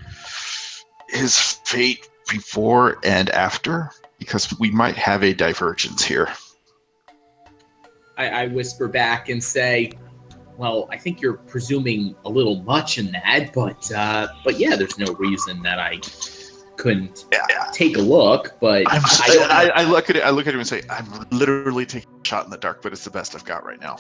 [1.09, 3.91] his fate before and after?
[4.19, 6.29] Because we might have a divergence here.
[8.17, 9.93] I, I whisper back and say,
[10.57, 14.99] "Well, I think you're presuming a little much in that, but uh, but yeah, there's
[14.99, 16.01] no reason that I
[16.79, 17.47] couldn't Yeah.
[17.73, 18.57] take a look.
[18.61, 20.23] But I'm, I I, I look at it.
[20.23, 22.93] I look at him and say, "I'm literally taking a shot in the dark, but
[22.93, 23.99] it's the best I've got right now."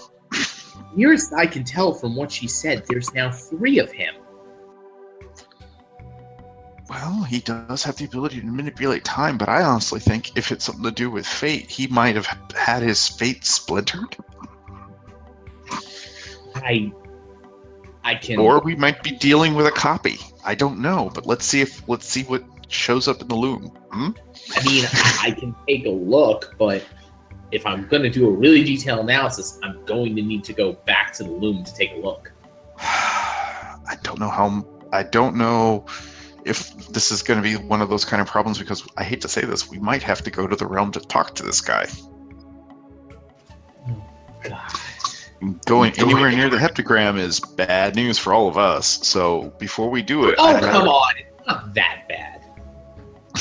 [0.95, 4.15] nearest I can tell from what she said, there's now three of him.
[6.89, 10.65] Well, he does have the ability to manipulate time, but I honestly think if it's
[10.65, 14.17] something to do with fate, he might have had his fate splintered,
[16.55, 16.93] I
[18.05, 20.17] I can or we might be dealing with a copy.
[20.45, 23.67] I don't know, but let's see if let's see what shows up in the loom.
[23.91, 24.11] Hmm?
[24.57, 26.85] I mean, I, I can take a look, but
[27.51, 30.73] if I'm going to do a really detailed analysis, I'm going to need to go
[30.87, 32.33] back to the loom to take a look.
[32.79, 34.67] I don't know how.
[34.93, 35.87] I don't know
[36.45, 39.21] if this is going to be one of those kind of problems because I hate
[39.23, 41.61] to say this, we might have to go to the realm to talk to this
[41.61, 41.87] guy.
[44.43, 44.73] God.
[45.67, 49.07] Going anywhere near the heptagram is bad news for all of us.
[49.07, 51.15] So before we do it, Oh, I'd come on.
[51.19, 52.38] It's not that bad.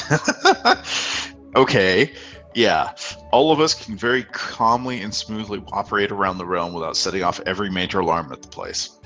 [1.56, 2.14] okay,
[2.54, 2.94] yeah.
[3.32, 7.40] All of us can very calmly and smoothly operate around the realm without setting off
[7.46, 8.98] every major alarm at the place.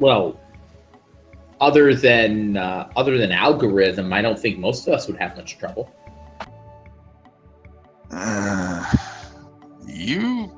[0.00, 0.40] Well,
[1.60, 5.58] other than uh, other than algorithm, I don't think most of us would have much
[5.58, 5.94] trouble.
[8.10, 8.84] Uh,
[9.86, 10.50] you,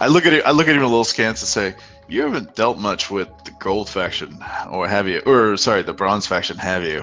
[0.00, 0.44] I look at it.
[0.44, 1.74] I look at him a little scant and say,
[2.08, 4.38] "You haven't dealt much with the gold faction,
[4.70, 5.20] or have you?
[5.26, 7.02] Or sorry, the bronze faction, have you?"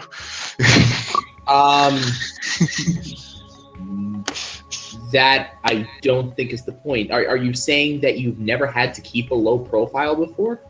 [1.50, 2.00] Um,
[5.12, 7.12] that I don't think is the point.
[7.12, 10.62] Are, are you saying that you've never had to keep a low profile before?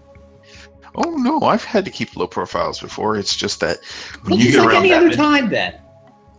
[0.96, 3.16] oh no, I've had to keep low profiles before.
[3.16, 3.78] It's just that
[4.24, 5.76] when Well, you get like around any that other many- time, then.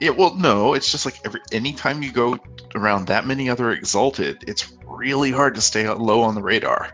[0.01, 2.39] Yeah, well, no, it's just like every anytime you go
[2.75, 6.91] around that many other exalted, it's really hard to stay low on the radar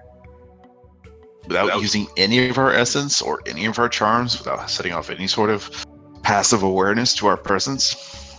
[1.47, 5.09] without Without- using any of our essence or any of our charms, without setting off
[5.09, 5.71] any sort of
[6.27, 8.37] passive awareness to our presence.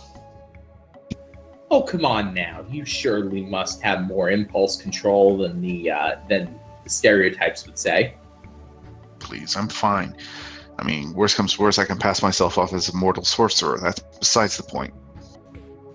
[1.70, 2.62] Oh, come on now.
[2.70, 8.14] You surely must have more impulse control than the uh, than the stereotypes would say.
[9.20, 10.14] Please, I'm fine.
[10.78, 13.78] I mean, worst comes to worst, I can pass myself off as a mortal sorcerer.
[13.80, 14.92] That's besides the point.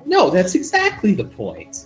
[0.03, 1.85] No, that's exactly the point.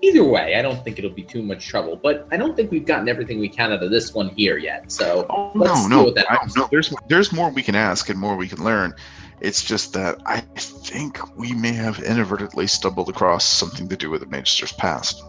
[0.00, 2.86] Either way, I don't think it'll be too much trouble, but I don't think we've
[2.86, 4.92] gotten everything we can out of this one here yet.
[4.92, 6.68] So Oh Let's no, no, with that I- no.
[6.70, 8.94] There's there's more we can ask and more we can learn.
[9.40, 14.20] It's just that I think we may have inadvertently stumbled across something to do with
[14.20, 15.22] the Magister's past.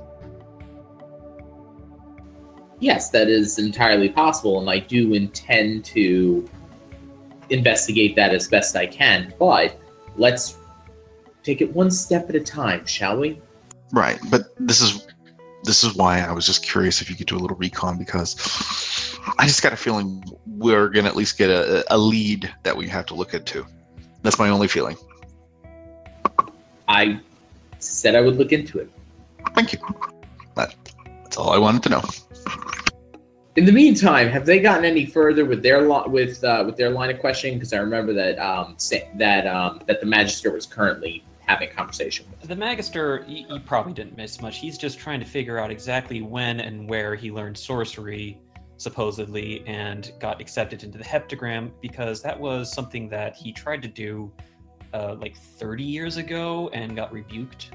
[2.80, 6.50] yes, that is entirely possible, and I do intend to
[7.50, 9.34] investigate that as best I can.
[9.38, 9.80] But
[10.16, 10.58] let's
[11.44, 13.42] take it one step at a time, shall we?
[13.92, 15.08] Right, but this is
[15.64, 18.36] this is why I was just curious if you could do a little recon because
[19.38, 22.88] I just got a feeling we're gonna at least get a, a lead that we
[22.88, 23.66] have to look into.
[24.22, 24.98] That's my only feeling.
[26.88, 27.20] I
[27.80, 28.90] said I would look into it.
[29.56, 29.80] Thank you.
[30.56, 30.76] That,
[31.24, 32.04] that's all I wanted to know.
[33.56, 36.90] In the meantime, have they gotten any further with their li- with uh, with their
[36.90, 37.58] line of questioning?
[37.58, 38.78] Because I remember that um,
[39.16, 42.48] that um, that the magister was currently having a conversation with.
[42.48, 44.60] The Magister, he probably didn't miss much.
[44.60, 48.40] He's just trying to figure out exactly when and where he learned sorcery,
[48.78, 53.88] supposedly, and got accepted into the heptagram because that was something that he tried to
[53.88, 54.32] do
[54.94, 57.72] uh, like 30 years ago and got rebuked,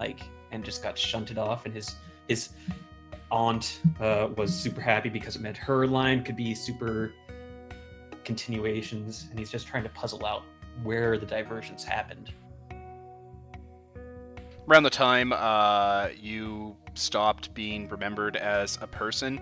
[0.00, 0.18] like,
[0.50, 1.66] and just got shunted off.
[1.66, 1.94] And his
[2.26, 2.48] his
[3.30, 7.12] aunt uh, was super happy because it meant her line could be super
[8.24, 10.42] continuations, and he's just trying to puzzle out
[10.82, 12.32] where the diversions happened.
[14.68, 19.40] Around the time uh, you stopped being remembered as a person.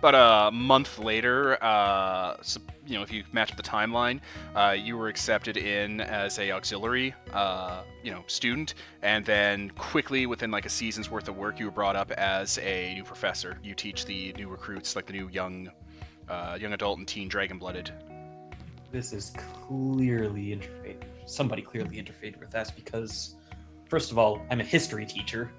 [0.00, 2.36] But a month later, uh,
[2.84, 4.20] you know, if you match up the timeline,
[4.56, 10.26] uh, you were accepted in as a auxiliary, uh, you know, student, and then quickly,
[10.26, 13.58] within like a season's worth of work, you were brought up as a new professor.
[13.62, 15.70] You teach the new recruits, like the new young,
[16.28, 17.92] uh, young adult and teen dragon-blooded.
[18.92, 19.32] this is
[19.66, 20.96] clearly interfere.
[21.26, 23.36] Somebody clearly interfered with us because,
[23.92, 25.52] first of all, I'm a history teacher.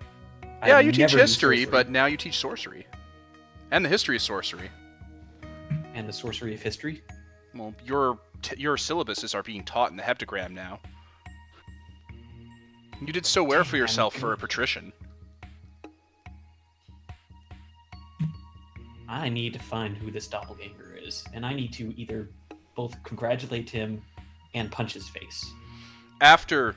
[0.64, 2.88] I Yeah, you teach history, but now you teach sorcery,
[3.70, 4.72] and the history of sorcery.
[5.94, 7.04] and the sorcery of history.
[7.54, 10.80] Well, your t- your syllabuses are being taught in the heptagram now.
[13.06, 14.92] You did so well for yourself for a patrician.
[19.08, 22.30] I need to find who this doppelganger is, and I need to either
[22.76, 24.02] both congratulate him
[24.56, 25.54] and punch his face.
[26.20, 26.76] After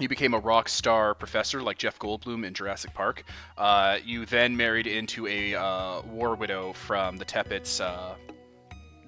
[0.00, 3.24] you became a rock star professor like Jeff Goldblum in Jurassic Park,
[3.56, 7.80] uh, you then married into a uh, war widow from the Tepets.
[7.80, 8.14] Uh,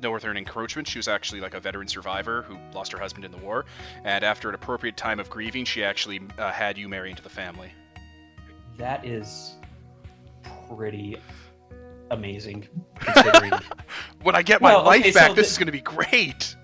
[0.02, 0.88] Northern encroachment.
[0.88, 3.66] She was actually like a veteran survivor who lost her husband in the war,
[4.02, 7.28] and after an appropriate time of grieving, she actually uh, had you marry into the
[7.28, 7.70] family.
[8.78, 9.56] That is
[10.74, 11.18] pretty
[12.10, 12.66] amazing,
[12.98, 13.52] considering.
[14.22, 15.82] When I get my Well, life okay, back, so this the- is going to be
[15.82, 16.56] great.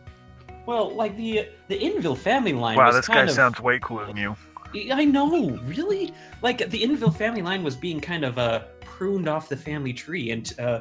[0.67, 3.31] Well, like the the Inville family line Wow, was this guy of.
[3.31, 4.37] sounds way cooler than you.
[4.93, 6.13] I know, really.
[6.43, 10.33] Like the Inville family line was being kind of uh, pruned off the family tree,
[10.33, 10.81] and uh,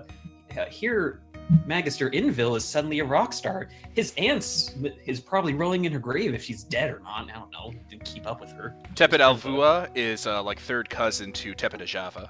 [0.57, 1.21] uh, here,
[1.65, 3.69] Magister Inville is suddenly a rock star.
[3.93, 4.73] His aunt's
[5.05, 7.29] is probably rolling in her grave if she's dead or not.
[7.29, 7.71] I don't know.
[7.89, 8.75] Didn't keep up with her.
[8.95, 12.29] Tepet Alvua is uh, like third cousin to Tepet Ajava.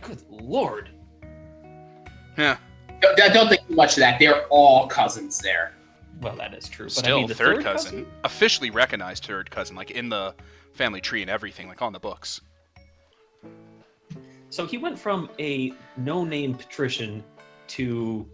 [0.00, 0.90] Good lord.
[2.38, 2.56] Yeah,
[3.02, 4.18] Don't, don't think too much of that.
[4.18, 5.74] They're all cousins there.
[6.20, 6.86] Well, that is true.
[6.86, 8.06] But still I mean, the third, cousin.
[8.24, 10.34] officially recognized third cousin, like in the
[10.74, 12.40] family tree and everything, like on the books.
[14.50, 17.22] So he went from a no-name patrician
[17.68, 18.26] to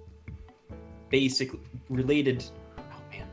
[1.10, 1.50] basic
[1.88, 2.44] related.
[2.78, 2.82] Oh
[3.12, 3.28] man.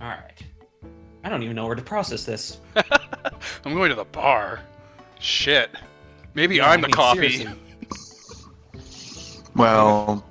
[0.00, 0.42] All right.
[1.24, 2.60] I don't even know where to process this.
[3.64, 4.60] I'm going to the bar.
[5.20, 5.70] Shit.
[6.34, 7.48] Maybe Yeah, I'm I the mean, coffee.
[9.54, 10.24] Well,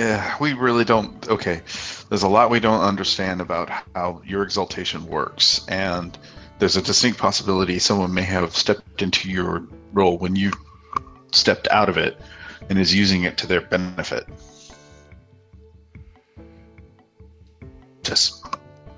[0.00, 1.28] yeah, we really don't.
[1.28, 1.60] Okay,
[2.08, 6.16] there's a lot we don't understand about how your exaltation works, and
[6.58, 10.52] there's a distinct possibility someone may have stepped into your role when you
[11.32, 12.18] stepped out of it
[12.70, 14.26] and is using it to their benefit.
[18.02, 18.42] Just,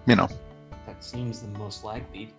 [0.07, 0.29] you know,
[0.87, 2.33] That seems the most likely.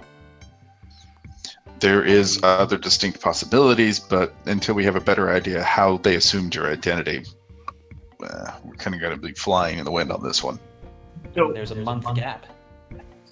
[1.81, 6.55] there is other distinct possibilities, but until we have a better idea how they assumed
[6.55, 7.25] your identity,
[8.23, 10.59] uh, we're kind of going to be flying in the wind on this one.
[11.35, 12.45] So, There's a month gap.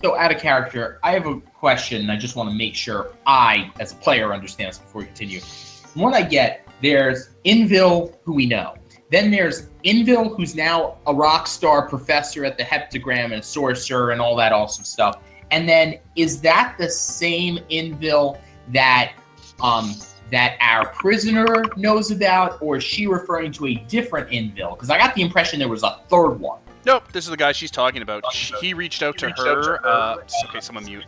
[0.04, 2.02] So, out of character, I have a question.
[2.02, 5.06] and I just want to make sure I, as a player, understand this before we
[5.08, 5.40] continue.
[5.40, 8.76] From what I get, there's Inville, who we know.
[9.12, 14.22] Then there's Inville, who's now a rock star professor at the Heptagram and sorcerer and
[14.22, 15.22] all that awesome stuff.
[15.52, 18.40] And then is that the same Inville
[18.70, 19.14] that
[19.62, 19.94] um,
[20.32, 24.76] that our prisoner knows about, or is she referring to a different Inville?
[24.76, 26.60] Because I got the impression there was a third one.
[26.86, 28.24] Nope, this is the guy she's talking about.
[28.34, 29.86] She, he reached out to her.
[29.86, 30.18] Uh,
[30.50, 31.06] okay, someone mute.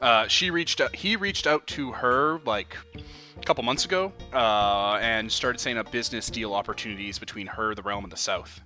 [0.00, 0.94] Uh, she reached out.
[0.94, 5.90] He reached out to her like a couple months ago, uh, and started saying up
[5.90, 8.60] business deal opportunities between her, the realm, and the south,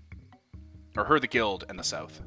[0.97, 2.21] or her, the guild, and the south.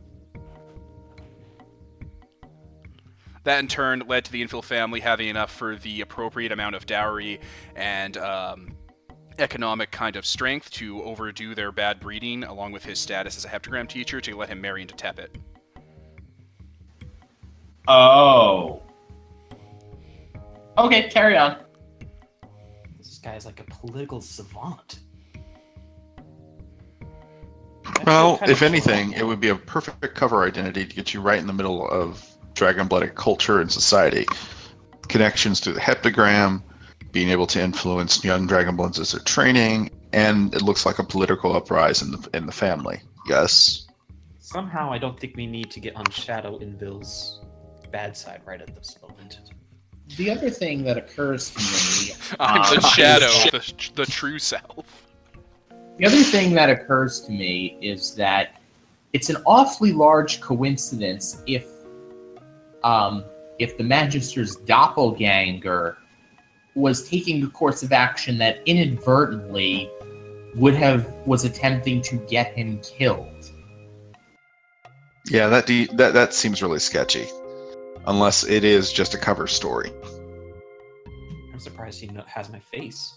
[3.47, 6.85] That in turn led to the Inville family having enough for the appropriate amount of
[6.85, 7.39] dowry
[7.77, 8.75] and um,
[9.39, 13.47] economic kind of strength to overdo their bad breeding, along with his status as a
[13.47, 15.29] heptagram teacher, to let him marry into Tepet.
[17.87, 18.83] Oh.
[20.77, 21.55] Okay, carry on.
[22.97, 24.99] This guy is like a political savant.
[28.05, 31.47] Well, if anything, it would be a perfect cover identity to get you right in
[31.47, 34.25] the middle of dragon blooded culture and society.
[35.07, 36.61] Connections to the heptagram,
[37.11, 41.55] being able to influence young dragonbloods as they're training, and it looks like a political
[41.55, 42.99] uprising in the, in the family.
[43.27, 43.87] Yes.
[44.39, 47.41] Somehow, I don't think we need to get on Shadow Inville's
[47.91, 49.39] bad side right at this moment.
[50.17, 52.35] The other thing that occurs to me.
[52.39, 54.85] I'm the Uh, shadow, the, the true self.
[55.97, 58.61] The other thing that occurs to me is that
[59.13, 61.65] it's an awfully large coincidence if
[62.83, 63.23] um,
[63.59, 65.97] if the Magister's doppelganger
[66.75, 69.89] was taking a course of action that inadvertently
[70.55, 73.51] would have was attempting to get him killed.
[75.29, 77.25] Yeah, that de- that that seems really sketchy,
[78.05, 79.91] unless it is just a cover story.
[81.51, 83.15] I'm surprised he has my face.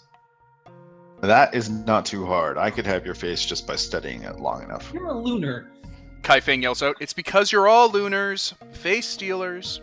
[1.21, 2.57] That is not too hard.
[2.57, 4.91] I could have your face just by studying it long enough.
[4.93, 5.71] You're a lunar.
[6.23, 9.81] Kai Fang yells out, It's because you're all lunars, face stealers.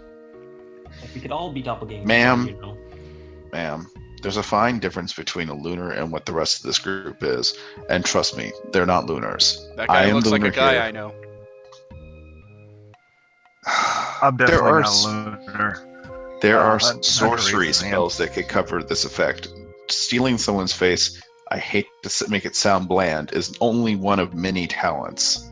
[1.01, 2.05] Like, we could all be doppelgangers.
[2.05, 2.47] Ma'am.
[2.47, 2.77] You know?
[3.51, 3.87] Ma'am,
[4.21, 7.57] there's a fine difference between a lunar and what the rest of this group is.
[7.89, 9.67] And trust me, they're not lunars.
[9.75, 10.81] That guy am looks like a guy here.
[10.81, 11.13] I know.
[14.21, 15.83] I'm There definitely are not s- a lunar.
[16.41, 19.47] There Uh, are I'm sorcery spells that could cover this effect.
[19.89, 21.21] Stealing someone's face,
[21.51, 25.46] I hate to make it sound bland, is only one of many talents.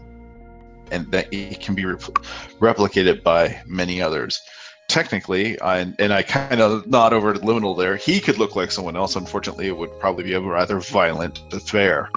[0.92, 2.12] And that it can be repl
[2.60, 4.42] replicated by many others.
[4.88, 8.72] technically, I, and I kind of nod over to Liminal there, he could look like
[8.72, 9.16] someone else.
[9.16, 12.10] Unfortunately, it would probably be a rather violent affair.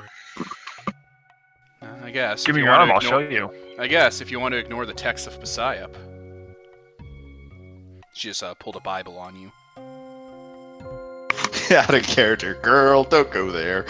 [1.80, 2.44] Uh, I guess.
[2.44, 3.78] Give if me you your wanna I'll show ignore- you.
[3.78, 5.88] I guess if you want to ignore the text of Messiah.
[8.12, 9.50] She just uh, pulled a Bible on you.
[11.76, 13.04] Out of character, girl.
[13.04, 13.84] Don't go there.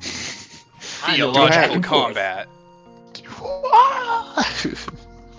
[0.00, 2.04] Theological back and forth.
[2.04, 2.48] combat.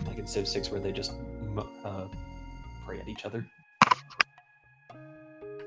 [0.05, 1.13] Like in Civ 6, where they just
[1.83, 2.05] uh,
[2.85, 3.45] pray at each other.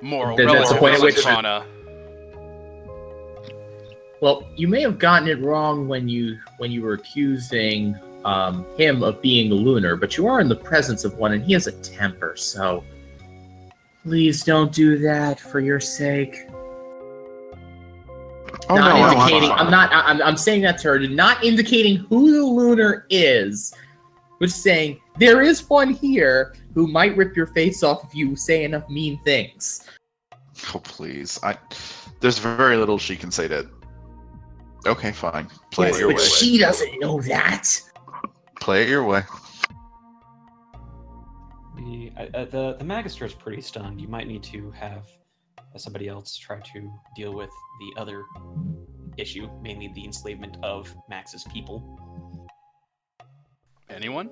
[0.01, 1.68] Moral Then that's the point at which- relativism,
[4.20, 9.03] Well, you may have gotten it wrong when you when you were accusing um, him
[9.03, 11.66] of being a lunar, but you are in the presence of one, and he has
[11.66, 12.35] a temper.
[12.37, 12.85] So
[14.05, 16.49] please don't do that for your sake.
[18.69, 19.51] Oh, not no, indicating.
[19.51, 19.93] I'm not.
[19.93, 20.99] I- I'm, I'm saying that to her.
[21.01, 23.75] Not indicating who the lunar is,
[24.41, 28.65] but saying there is one here who might rip your face off if you say
[28.65, 29.87] enough mean things.
[30.75, 31.41] Oh please!
[31.43, 31.57] I
[32.21, 33.69] there's very little she can say to.
[34.87, 35.49] Okay, fine.
[35.71, 36.25] Play Yes, it your but way.
[36.25, 37.81] she doesn't know that.
[38.61, 39.23] Play it your way.
[41.77, 44.01] The, uh, uh, the the Magister is pretty stunned.
[44.01, 45.07] You might need to have
[45.75, 47.51] uh, somebody else try to deal with
[47.81, 48.25] the other
[49.16, 51.99] issue, mainly the enslavement of Max's people.
[53.91, 54.31] Anyone?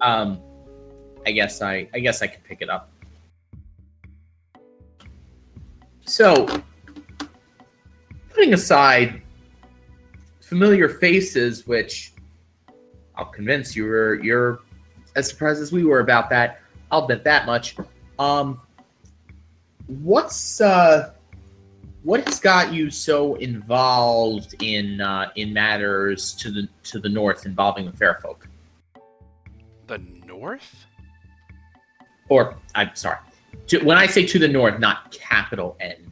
[0.00, 0.40] Um,
[1.24, 1.88] I guess I.
[1.94, 2.90] I guess I can pick it up.
[6.04, 6.46] So,
[8.30, 9.22] putting aside
[10.40, 12.12] familiar faces, which
[13.14, 14.60] I'll convince you are you're
[15.14, 16.60] as surprised as we were about that.
[16.90, 17.76] I'll bet that much.
[18.18, 18.60] Um,
[20.00, 21.12] what's uh,
[22.02, 27.46] what has got you so involved in uh, in matters to the to the north
[27.46, 28.48] involving the fair folk?
[29.86, 30.86] The North?
[32.28, 33.18] Or I'm sorry.
[33.68, 36.10] To, when I say to the north, not capital N,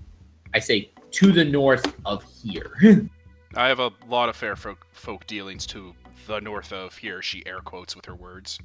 [0.54, 2.76] I say to the north of here.
[3.56, 5.94] I have a lot of fair folk, folk dealings to
[6.26, 7.22] the north of here.
[7.22, 8.58] She air quotes with her words.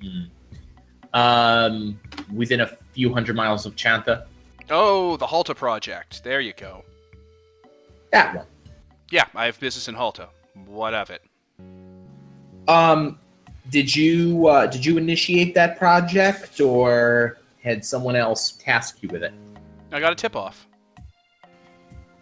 [0.00, 0.22] Hmm.
[1.12, 2.00] um,
[2.32, 4.26] within a few hundred miles of Chanta.
[4.70, 6.22] Oh, the Halta project.
[6.22, 6.84] There you go.
[8.12, 8.46] That one.
[9.10, 10.28] Yeah, I have business in Halta.
[10.66, 11.22] What of it?
[12.68, 13.18] Um,
[13.70, 19.22] did you uh, did you initiate that project, or had someone else task you with
[19.22, 19.34] it?
[19.92, 20.66] I got a tip off.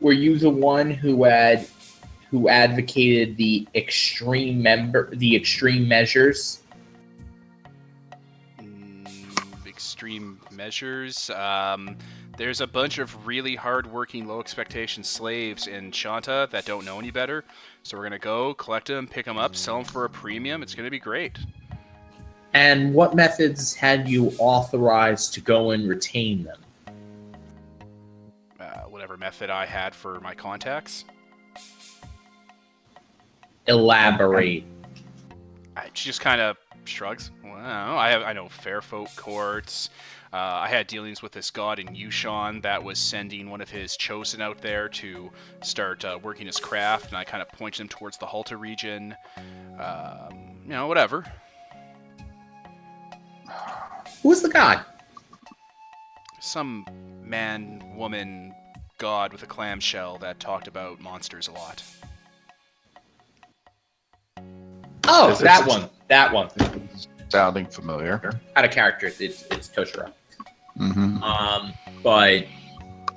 [0.01, 1.67] Were you the one who had
[2.31, 6.63] who advocated the extreme member the extreme measures?
[8.61, 11.31] Mm, extreme measures.
[11.31, 11.97] Um,
[12.37, 17.45] there's a bunch of really hard-working, low-expectation slaves in Shanta that don't know any better.
[17.83, 20.63] So we're gonna go collect them, pick them up, sell them for a premium.
[20.63, 21.39] It's gonna be great.
[22.53, 26.61] And what methods had you authorized to go and retain them?
[28.61, 31.05] Uh, whatever method I had for my contacts.
[33.67, 34.65] Elaborate.
[35.77, 37.31] I, she just kind of shrugs.
[37.45, 37.97] Well, I, know.
[37.97, 39.91] I have I know Fairfolk courts.
[40.33, 43.97] Uh, I had dealings with this god in Yu-Shan that was sending one of his
[43.97, 45.31] chosen out there to
[45.63, 49.17] start uh, working his craft, and I kind of pointed him towards the Halta region.
[49.81, 51.25] Um, you know, whatever.
[54.23, 54.85] Who's the god?
[56.41, 56.85] Some
[57.25, 58.55] man, woman,
[58.99, 61.83] god with a clamshell that talked about monsters a lot.
[65.07, 65.89] Oh, that one.
[66.09, 66.51] That one.
[67.31, 68.39] Sounding familiar.
[68.57, 70.13] Out of character, it's it's Toshiro.
[70.79, 71.73] Hmm Um,
[72.03, 72.47] but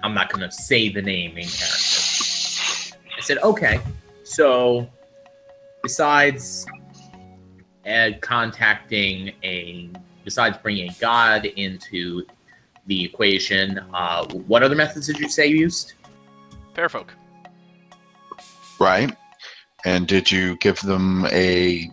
[0.03, 2.97] I'm not gonna say the name in character.
[3.18, 3.80] I said, okay.
[4.24, 4.89] So,
[5.84, 6.66] besides
[7.86, 9.89] uh, contacting a,
[10.24, 12.26] besides bringing a god into
[12.88, 15.93] the equation, uh, what other methods did you say you used?
[16.74, 17.14] Fairfolk.
[18.80, 19.16] Right.
[19.86, 21.89] And did you give them a?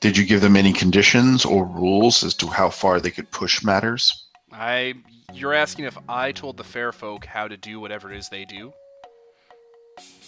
[0.00, 3.62] Did you give them any conditions or rules as to how far they could push
[3.62, 4.26] matters?
[4.52, 4.94] I.
[5.32, 8.44] You're asking if I told the fair folk how to do whatever it is they
[8.44, 8.72] do?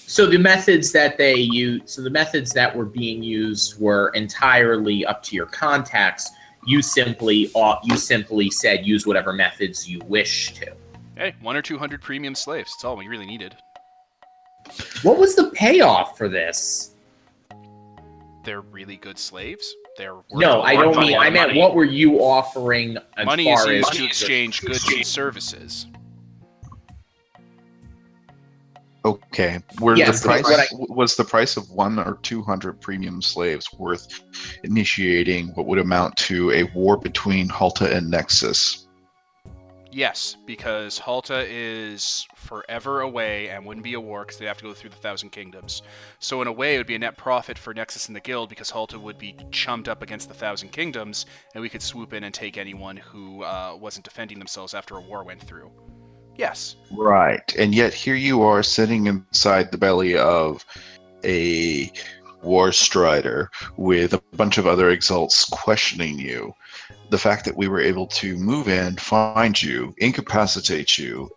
[0.06, 5.04] So the methods that they use, so the methods that were being used were entirely
[5.06, 6.30] up to your contacts.
[6.66, 10.72] You simply, uh, you simply said use whatever methods you wish to.
[11.16, 12.72] Hey, one or two hundred premium slaves.
[12.76, 13.56] That's all we really needed.
[15.02, 16.91] What was the payoff for this?
[18.45, 19.74] They're really good slaves.
[19.97, 21.16] They're worth No, a I lot don't mean.
[21.18, 21.61] I meant money.
[21.61, 25.86] what were you offering as money is used as to exchange goods and services.
[29.05, 29.59] Okay.
[29.80, 33.68] Were Yes, the price what was the price of one or two hundred premium slaves
[33.76, 34.22] worth
[34.62, 38.82] initiating what would amount to a war between Halta and Nexus?
[39.95, 44.64] Yes, because Halta is forever away and wouldn't be a war because they'd have to
[44.64, 45.82] go through the Thousand Kingdoms.
[46.18, 48.49] So in a way, it would be a net profit for Nexus and the Guild
[48.49, 52.24] because Halta would be chummed up against the Thousand Kingdoms, and we could swoop in
[52.24, 55.70] and take anyone who uh, wasn't defending themselves after a war went through.
[56.36, 56.76] Yes.
[56.90, 57.55] Right.
[57.59, 60.64] And yet here you are sitting inside the belly of
[61.22, 61.93] a
[62.43, 66.55] war strider with a bunch of other exalts questioning you.
[67.12, 71.28] The fact that we were able to move in, find you, incapacitate you,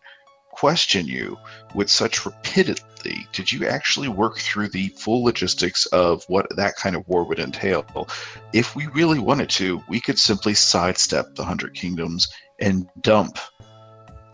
[0.52, 1.38] question you
[1.74, 6.96] with such rapidity, did you actually work through the full logistics of what that kind
[6.96, 8.08] of war would entail?
[8.54, 12.30] If we really wanted to, we could simply sidestep the Hundred Kingdoms
[12.62, 13.38] and dump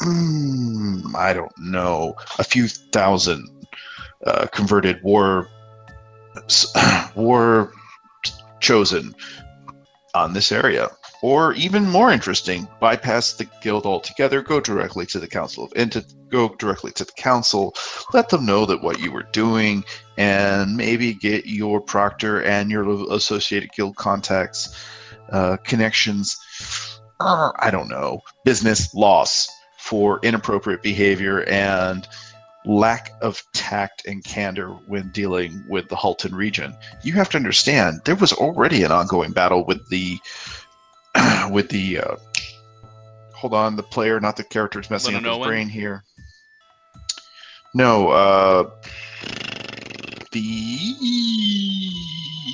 [0.01, 3.47] mm, I don't know, a few thousand
[4.25, 5.47] uh, converted war
[7.15, 7.73] war
[8.59, 9.15] chosen
[10.13, 10.89] on this area.
[11.21, 16.13] Or even more interesting, bypass the guild altogether, go directly to the council of Enti-
[16.29, 17.75] go directly to the council,
[18.11, 19.83] let them know that what you were doing,
[20.17, 24.83] and maybe get your proctor and your associated guild contacts,
[25.31, 26.37] uh, connections.
[27.19, 29.47] uh, I don't know, business loss
[29.77, 32.07] for inappropriate behavior and
[32.65, 36.75] lack of tact and candor when dealing with the Halton region.
[37.03, 40.19] You have to understand there was already an ongoing battle with the
[41.51, 42.15] with the uh,
[43.33, 44.79] hold on the player, not the character.
[44.79, 45.45] is messing up his Linowan?
[45.47, 46.03] brain here.
[47.73, 48.69] No, uh,
[50.31, 50.77] the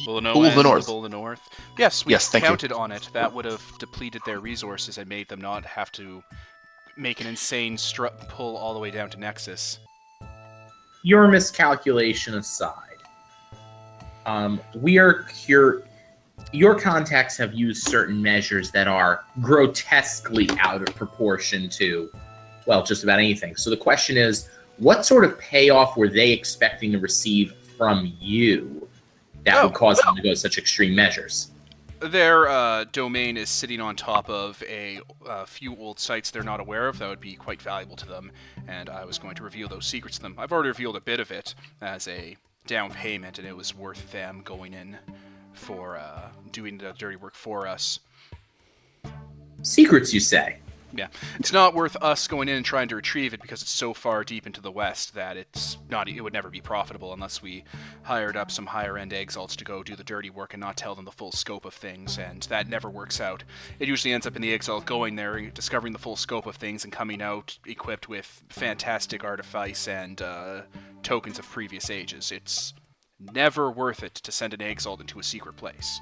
[0.06, 0.86] Bull Bull of the North.
[0.86, 1.42] Bull of the North.
[1.78, 2.50] Yes, we Yes, thank you.
[2.50, 3.10] counted on it.
[3.14, 6.24] That would have depleted their resources and made them not have to
[6.96, 9.80] make an insane stru- pull all the way down to Nexus.
[11.04, 12.74] your miscalculation aside,
[14.26, 15.84] um, we are here.
[16.54, 22.10] Your contacts have used certain measures that are grotesquely out of proportion to,
[22.66, 23.56] well, just about anything.
[23.58, 28.88] So the question is, what sort of payoff were they expecting to receive from you
[29.44, 31.52] that Oh, would cause them to go such extreme measures?
[32.00, 36.60] Their uh, domain is sitting on top of a uh, few old sites they're not
[36.60, 38.32] aware of that would be quite valuable to them,
[38.68, 40.36] and I was going to reveal those secrets to them.
[40.38, 42.38] I've already revealed a bit of it as a
[42.68, 44.98] down payment, and it was worth them going in
[45.58, 48.00] for uh, doing the dirty work for us.
[49.64, 50.60] Secrets, you say?
[50.94, 53.94] Yeah, it's not worth us going in and trying to retrieve it because it's so
[53.94, 56.08] far deep into the west that it's not.
[56.08, 57.66] It would never be profitable unless we
[58.04, 60.96] hired up some higher end exalts to go do the dirty work and not tell
[60.96, 63.44] them the full scope of things, and that never works out.
[63.80, 66.86] It usually ends up in the exalt going there, discovering the full scope of things,
[66.86, 70.62] and coming out equipped with fantastic artifice and uh,
[71.04, 72.32] tokens of previous ages.
[72.32, 72.74] It's
[73.20, 76.00] never worth it to send an exalt into a secret place.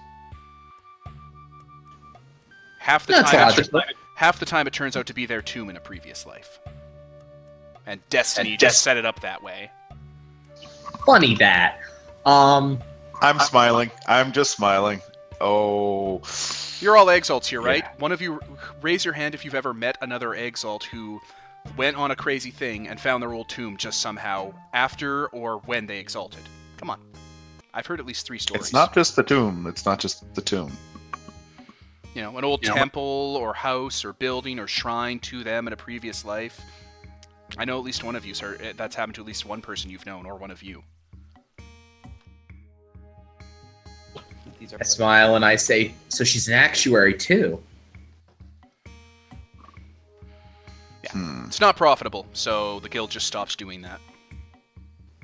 [2.79, 3.81] Half the That's time, logical.
[4.15, 6.59] half the time it turns out to be their tomb in a previous life.
[7.87, 9.71] And Destiny And just Des- set it up that way.
[11.05, 11.79] Funny that.
[12.25, 12.79] Um,
[13.21, 13.91] I'm smiling.
[14.07, 15.01] I'm just smiling.
[15.41, 16.21] Oh,
[16.79, 17.83] You're all exalts here, right?
[17.83, 17.91] Yeah.
[17.99, 18.39] One of you
[18.81, 21.19] raise your hand if you've ever met another exalt who
[21.75, 25.87] went on a crazy thing and found their old tomb just somehow after or when
[25.87, 26.41] they exalted.
[26.85, 26.99] Come on.
[27.73, 28.61] I've heard at least three stories.
[28.65, 29.65] it's not just the tomb.
[29.65, 30.71] It's not just the tomb.
[32.13, 32.75] you know, an old Yeah.
[32.75, 36.61] temple or house or building or shrine to them in a previous life.
[37.57, 38.73] I know at least one of you, sir.
[38.77, 40.83] That's happened to at least one person you've known, or one of you.
[44.59, 47.61] These are I smile and I say, so she's an actuary too.
[51.09, 51.45] Hmm.
[51.47, 53.99] It's not profitable, so the guild just stops doing that.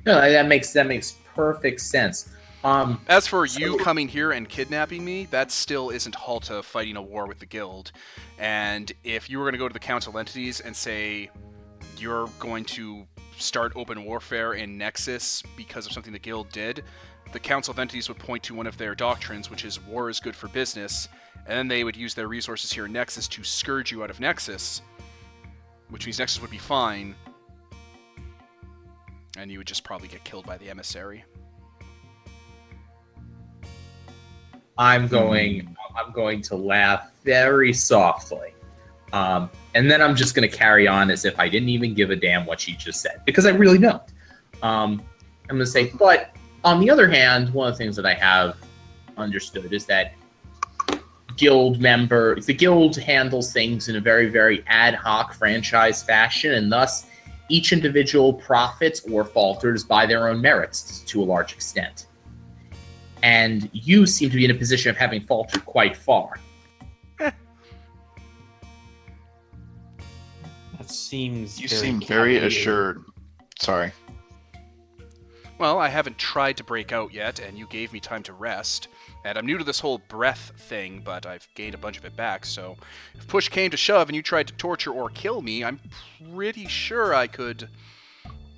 [0.04, 2.30] No, that makes that makes perfect sense.
[2.64, 7.02] Um, As for you coming here and kidnapping me, that still isn't Halta fighting a
[7.02, 7.90] war with the guild.
[8.38, 11.30] And if you were going to go to the council entities and say
[11.98, 13.04] you're going to
[13.36, 16.84] start open warfare in Nexus because of something the guild did,
[17.32, 20.20] the council of entities would point to one of their doctrines, which is war is
[20.20, 21.08] good for business,
[21.46, 24.20] and then they would use their resources here in Nexus to scourge you out of
[24.20, 24.82] Nexus,
[25.88, 27.16] which means Nexus would be fine,
[29.36, 31.24] and you would just probably get killed by the emissary.
[34.78, 38.54] I'm going I'm going to laugh very softly.
[39.12, 42.10] Um, and then I'm just going to carry on as if I didn't even give
[42.10, 44.02] a damn what she just said because I really don't.
[44.62, 45.02] Um,
[45.50, 48.14] I'm going to say, but on the other hand, one of the things that I
[48.14, 48.56] have
[49.18, 50.14] understood is that
[51.36, 56.72] guild member, the guild handles things in a very, very ad hoc franchise fashion, and
[56.72, 57.06] thus
[57.48, 62.06] each individual profits or falters by their own merits to a large extent.
[63.22, 66.38] And you seem to be in a position of having faltered quite far.
[70.78, 71.60] That seems.
[71.60, 72.46] You very seem very calculated.
[72.46, 73.04] assured.
[73.60, 73.92] Sorry.
[75.58, 78.88] Well, I haven't tried to break out yet, and you gave me time to rest.
[79.24, 82.16] And I'm new to this whole breath thing, but I've gained a bunch of it
[82.16, 82.76] back, so
[83.14, 85.78] if push came to shove and you tried to torture or kill me, I'm
[86.34, 87.68] pretty sure I could.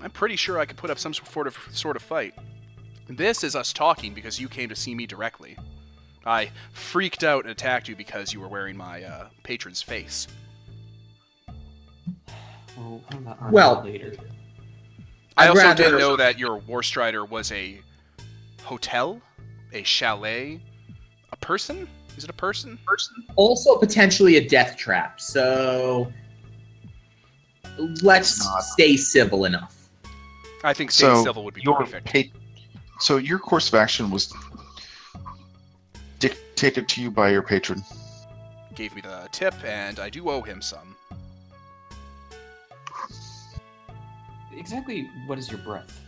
[0.01, 2.35] I'm pretty sure I could put up some sort of sort of fight.
[3.09, 5.57] This is us talking because you came to see me directly.
[6.25, 10.27] I freaked out and attacked you because you were wearing my uh, patron's face.
[12.77, 14.15] Well, how about Well- later?
[15.37, 17.81] I I'd also rather- didn't know that your Warstrider was a
[18.63, 19.21] hotel,
[19.75, 20.61] a chalet,
[21.33, 21.89] a person.
[22.17, 22.79] Is it a person?
[22.87, 23.15] Person.
[23.37, 25.21] Also, potentially a death trap.
[25.21, 26.13] So
[28.03, 29.89] let's stay civil enough.
[30.63, 32.07] I think staying So, civil would be Your perfect.
[32.13, 32.39] pa-
[33.01, 34.33] so your course of action was
[36.21, 37.83] dictated to you by your patron.
[38.75, 40.95] Gave me the tip, and I do owe him some.
[44.57, 46.01] Exactly what is your breath?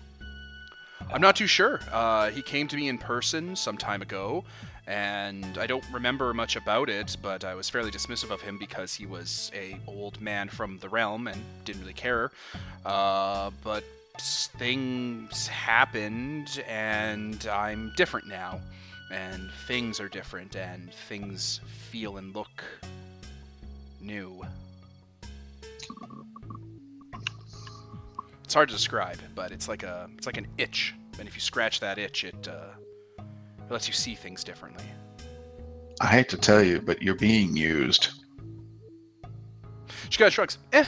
[1.13, 1.81] I'm not too sure.
[1.93, 4.45] Uh, he came to me in person some time ago,
[4.87, 8.95] and I don't remember much about it, but I was fairly dismissive of him because
[8.95, 12.33] he was a old man from the realm and didn't really care.
[12.85, 13.85] Uh, but
[14.19, 18.61] things happened, and I'm different now,
[19.13, 22.65] and things are different, and things feel and look
[24.01, 24.45] new.
[28.47, 31.41] It's hard to describe, but it's like a it's like an itch, and if you
[31.41, 32.75] scratch that itch, it uh,
[33.19, 34.85] it lets you see things differently.
[36.01, 38.11] I hate to tell you, but you're being used.
[40.11, 40.59] She kind of shrugs.
[40.73, 40.85] Eh.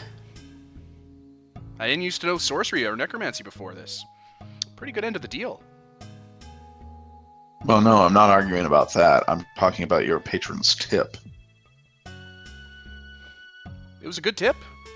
[1.81, 4.05] I didn't used to know sorcery or necromancy before this.
[4.77, 5.61] Pretty good end of the deal.
[7.65, 9.25] Well, no, I'm not arguing about that.
[9.27, 11.17] I'm talking about your patron's tip.
[14.01, 14.55] It was a good tip.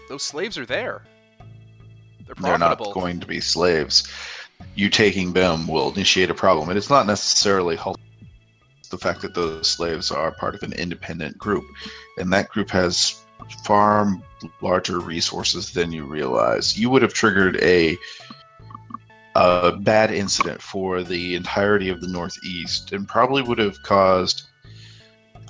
[0.09, 1.03] Those slaves are there.
[2.27, 4.09] They're They're not going to be slaves.
[4.75, 6.69] You taking them will initiate a problem.
[6.69, 7.99] And it's not necessarily halt-
[8.91, 11.65] the fact that those slaves are part of an independent group.
[12.19, 13.25] And that group has
[13.65, 14.13] far
[14.61, 16.79] larger resources than you realize.
[16.79, 17.97] You would have triggered a
[19.35, 24.49] a bad incident for the entirety of the Northeast and probably would have caused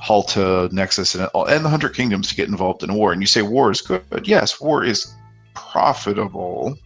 [0.00, 3.12] Halta, Nexus, and, and the Hundred Kingdoms to get involved in a war.
[3.12, 4.02] And you say war is good.
[4.22, 5.12] Yes, war is
[5.54, 6.76] profitable,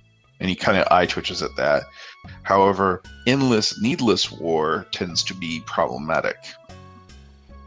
[0.41, 1.85] and he kind of eye twitches at that.
[2.43, 6.37] However, endless, needless war tends to be problematic.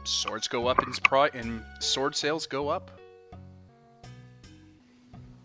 [0.03, 2.91] Swords go up in, pri- and sword sales go up.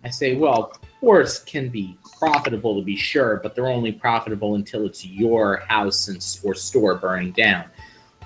[0.05, 4.85] I say, well, wars can be profitable to be sure, but they're only profitable until
[4.85, 7.65] it's your house and or store burning down.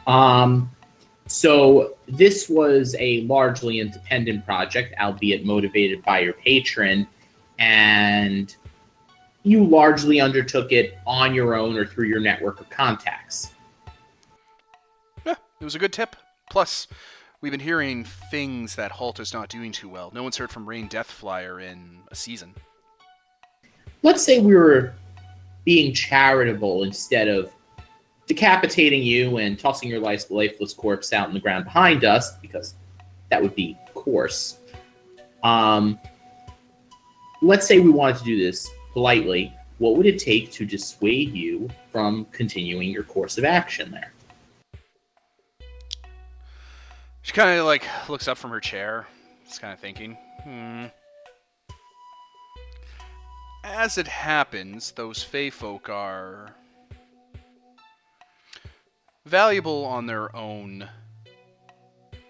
[0.06, 0.70] Um,
[1.26, 7.06] so this was a largely independent project, albeit motivated by your patron,
[7.58, 8.54] and
[9.42, 13.52] you largely undertook it on your own or through your network of contacts.
[15.24, 16.16] Yeah, it was a good tip.
[16.50, 16.86] Plus,
[17.40, 20.10] we've been hearing things that Halta's not doing too well.
[20.14, 22.54] No one's heard from Rain Deathflyer in a season.
[24.02, 24.94] let's say we were
[25.64, 27.52] being charitable instead of
[28.26, 32.74] decapitating you and tossing your life, lifeless corpse out in the ground behind us, because
[33.30, 34.58] that would be coarse.
[35.42, 35.98] Um,
[37.42, 39.52] let's say we wanted to do this politely.
[39.78, 44.12] What would it take to dissuade you from continuing your course of action there?
[47.22, 49.06] She kind of like looks up from her chair.
[49.46, 50.86] Just kind of thinking, hmm.
[53.64, 56.54] As it happens, those Fey folk are
[59.26, 60.88] valuable on their own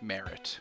[0.02, 0.58] merit.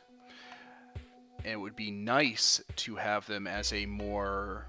[1.47, 4.65] And it would be nice to have them as a more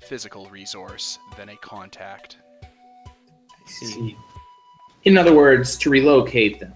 [0.00, 2.38] physical resource than a contact.
[2.64, 4.16] I see.
[5.04, 6.74] In other words, to relocate them.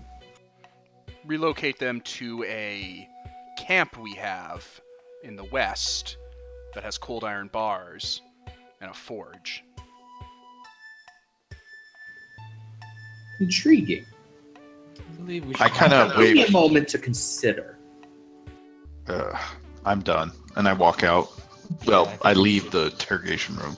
[1.25, 3.09] relocate them to a
[3.59, 4.65] camp we have
[5.25, 6.19] in the west
[6.75, 8.23] that has cold iron bars
[8.81, 9.65] and a forge.
[13.41, 14.07] Intriguing.
[14.57, 16.49] I believe we I should kinda have- Give me wait.
[16.49, 17.77] a moment to consider.
[19.09, 19.37] Uh,
[19.85, 21.29] I'm done, and I walk out.
[21.87, 23.77] Well, Yeah, I I leave the interrogation room.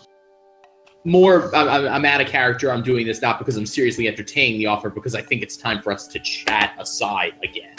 [1.05, 4.59] more I'm, I'm- I'm out of character i'm doing this not because i'm seriously entertaining
[4.59, 7.77] the offer because i think it's time for us to chat aside again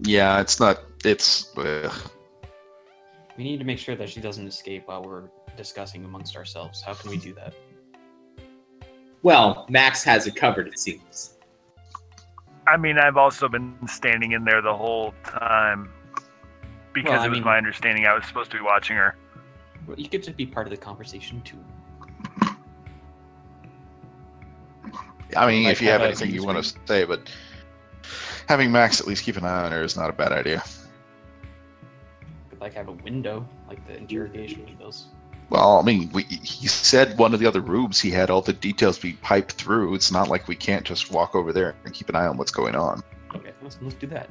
[0.00, 0.76] Yeah, it's not.
[1.04, 1.56] It's.
[1.56, 1.92] ugh.
[3.36, 6.82] We need to make sure that she doesn't escape while we're discussing amongst ourselves.
[6.82, 7.52] How can we do that?
[9.22, 11.34] Well, Max has it covered, it seems.
[12.66, 15.88] I mean, I've also been standing in there the whole time
[17.02, 19.14] because Well, I it was mean- my understanding I was supposed to be watching her.
[19.86, 21.56] Well, You get to be part of the conversation too.
[25.36, 27.30] I mean, Like if you have have anything you want to say, but
[28.48, 30.62] having Max at least keep an eye on her is not a bad idea.
[32.50, 35.06] Could like have a window, like the interrogation windows.
[35.50, 38.52] Well, I mean, we, he said one of the other rooms he had all the
[38.52, 39.94] details be piped through.
[39.94, 42.50] It's not like we can't just walk over there and keep an eye on what's
[42.50, 43.02] going on.
[43.34, 44.28] Okay, let's, let's do that.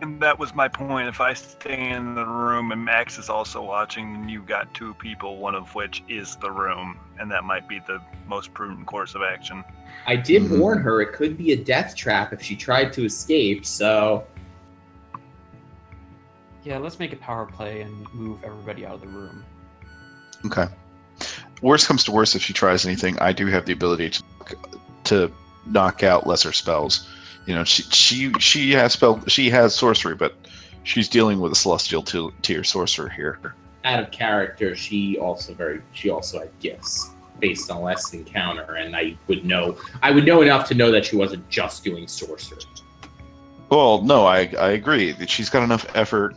[0.00, 1.08] And that was my point.
[1.08, 4.94] If I stay in the room and Max is also watching, then you've got two
[4.94, 9.14] people, one of which is the room, and that might be the most prudent course
[9.16, 9.64] of action.
[10.06, 10.60] I did Mhm.
[10.60, 14.24] warn her it could be a death trap if she tried to escape, so
[16.64, 19.42] Yeah, let's make a power play and move everybody out of the room.
[20.44, 20.66] Okay.
[21.62, 24.22] Worst comes to worst, if she tries anything, I do have the ability to
[25.04, 25.32] to
[25.64, 27.08] knock out lesser spells.
[27.48, 30.34] You know, she she she has spell she has sorcery, but
[30.82, 33.40] she's dealing with a celestial t- tier sorcerer here.
[33.86, 38.94] out of character, she also very she also had gifts based on last encounter, and
[38.94, 42.60] I would know I would know enough to know that she wasn't just doing sorcery.
[43.70, 46.36] Well, no, I I agree that she's got enough effort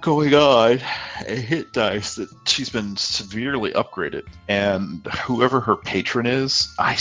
[0.00, 0.78] going on
[1.26, 6.96] a hit dice that she's been severely upgraded, and whoever her patron is, i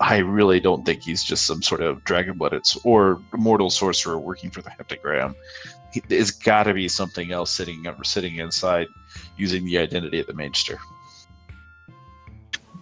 [0.00, 4.50] i really don't think he's just some sort of dragon blooded or mortal sorcerer working
[4.50, 5.34] for the heptagram.
[5.92, 8.88] He- There's got to be something else sitting sitting inside,
[9.36, 10.78] using the identity of the Magister.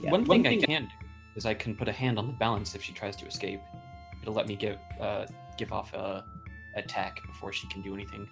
[0.00, 0.88] Yeah, one thing I can do
[1.34, 3.60] is I can put a hand on the balance if she tries to escape.
[4.22, 6.24] It'll let me give uh, give off a
[6.76, 8.28] attack before she can do anything.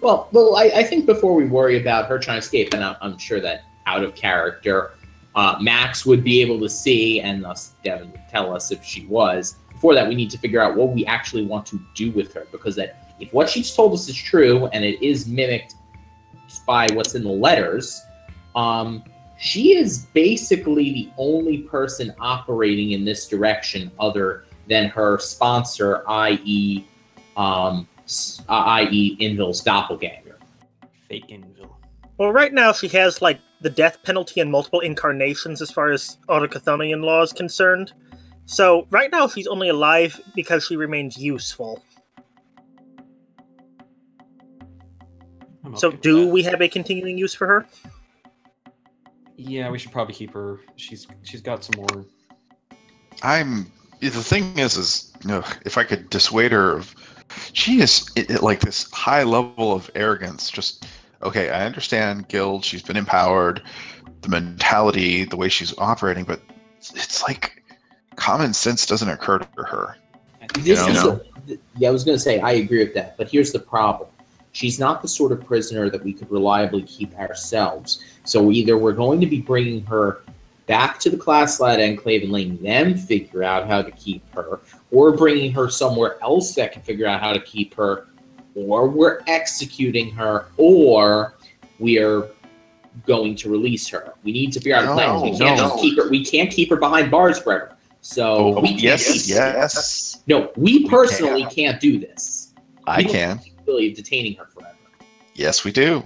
[0.00, 2.96] Well, well, I, I think before we worry about her trying to escape, and I'm,
[3.00, 4.92] I'm sure that out of character,
[5.34, 9.06] uh, Max would be able to see, and thus Devin would tell us if she
[9.06, 9.56] was.
[9.72, 12.46] Before that, we need to figure out what we actually want to do with her,
[12.50, 15.74] because that if what she's told us is true and it is mimicked
[16.66, 18.02] by what's in the letters,
[18.54, 19.04] um,
[19.38, 26.86] she is basically the only person operating in this direction other than her sponsor, i.e.,
[27.36, 27.86] um,
[28.48, 30.38] uh, i.e., Inville's doppelganger.
[31.08, 31.74] Fake Inville.
[32.18, 36.18] Well, right now she has like the death penalty in multiple incarnations as far as
[36.28, 37.92] Autochthonian law is concerned.
[38.46, 41.82] So right now she's only alive because she remains useful.
[45.64, 47.66] I'm So do we have a continuing use for her?
[49.36, 50.60] Yeah, we should probably keep her.
[50.76, 52.06] She's she's got some more.
[53.22, 56.94] I'm the thing is is you know, if I could dissuade her of
[57.52, 60.86] she is it, it- like this high level of arrogance just
[61.22, 63.62] okay I understand guild she's been empowered
[64.22, 66.40] the mentality the way she's operating but
[66.94, 67.62] it's like
[68.16, 69.96] common sense doesn't occur to her
[70.58, 70.92] This know?
[70.92, 73.58] is a, yeah, I was going to say I agree with that, but here's the
[73.58, 74.08] problem:
[74.52, 78.02] she's not the sort of prisoner that we could reliably keep ourselves.
[78.24, 80.22] So either we're going to be bringing her
[80.66, 84.60] back to the class lad enclave and letting them figure out how to keep her,
[84.90, 88.06] or bringing her somewhere else that can figure out how to keep her,
[88.54, 91.34] or we're executing her, or
[91.78, 92.30] we are
[93.04, 94.14] going to release her.
[94.22, 95.20] We need to figure out a plan.
[95.20, 95.68] we can't no.
[95.68, 96.08] just keep her.
[96.08, 97.76] We can't keep her behind bars forever.
[98.00, 101.54] So oh we oh, can't yes yes no, we personally can't.
[101.54, 102.54] can't do this.
[102.86, 104.76] I We can have the ability of detaining her forever.
[105.34, 106.04] yes we do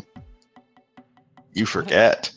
[1.53, 2.33] you forget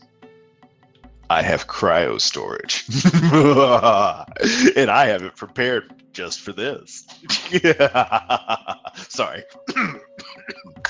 [1.29, 2.83] I have cryo storage
[4.75, 7.05] and I have it prepared just for this
[9.09, 9.43] sorry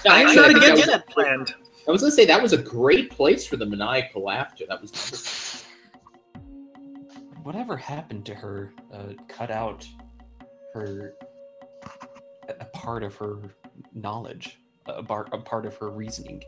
[0.05, 1.55] I'm not I that against was- that planned.
[1.87, 4.65] I was gonna say that was a great place for the maniacal laughter.
[4.69, 5.63] That was
[7.43, 8.73] Whatever happened to her?
[8.93, 9.85] Uh, cut out
[10.73, 11.15] her
[12.47, 13.53] a a part of her
[13.93, 16.41] knowledge, a part a part of her reasoning.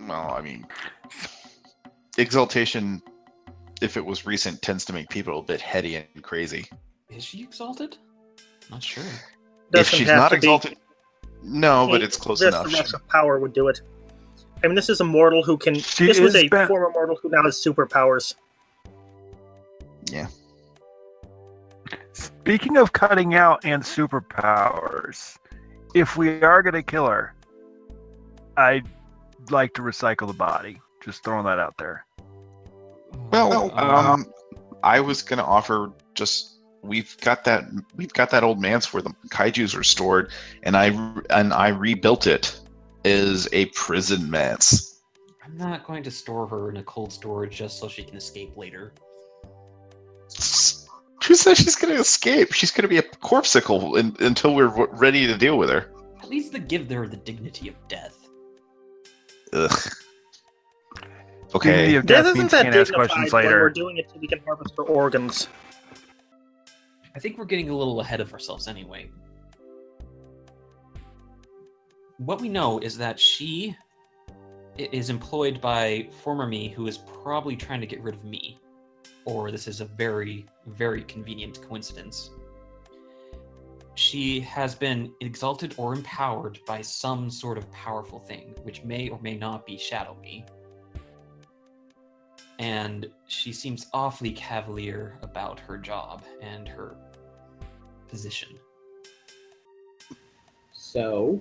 [0.00, 0.66] Well, I mean,
[2.18, 3.02] exaltation,
[3.82, 6.66] if it was recent, tends to make people a bit heady and crazy.
[7.10, 7.96] Is she exalted?
[8.70, 9.02] Not sure.
[9.04, 10.36] if Doesn't she's not to be.
[10.38, 10.76] exalted,
[11.42, 12.70] no, but it's close Just enough.
[12.70, 13.80] the rush of power would do it.
[14.62, 15.74] I mean, this is a mortal who can.
[15.74, 18.34] She this was is a ba- former mortal who now has superpowers.
[20.10, 20.28] Yeah.
[22.12, 25.36] Speaking of cutting out and superpowers,
[25.94, 27.34] if we are going to kill her,
[28.56, 28.86] I'd
[29.50, 30.80] like to recycle the body.
[31.02, 32.06] Just throwing that out there.
[33.30, 34.26] Well, Um, um,
[34.82, 37.64] I was gonna offer just we've got that
[37.96, 40.30] we've got that old man's where the kaiju's are stored,
[40.62, 40.86] and I
[41.30, 42.58] and I rebuilt it
[43.04, 45.00] as a prison manse.
[45.44, 48.56] I'm not going to store her in a cold storage just so she can escape
[48.56, 48.94] later.
[51.26, 52.52] Who says she's going to escape?
[52.52, 55.90] She's going to be a corpseicle in, until we're w- ready to deal with her.
[56.22, 58.26] At least to give her the dignity of death.
[59.52, 59.80] Ugh.
[61.54, 61.94] Dignity Okay.
[61.96, 64.18] of Death death isn't means that can't ask dignified questions when we're doing it so
[64.18, 65.48] we can harvest her organs.
[67.14, 69.08] I think we're getting a little ahead of ourselves anyway.
[72.18, 73.76] What we know is that she
[74.76, 78.58] is employed by former me who is probably trying to get rid of me.
[79.24, 82.30] Or this is a very, very convenient coincidence.
[83.94, 89.20] She has been exalted or empowered by some sort of powerful thing, which may or
[89.22, 90.44] may not be Shadow Me.
[92.58, 96.96] And she seems awfully cavalier about her job and her
[98.08, 98.50] position.
[100.72, 101.40] So,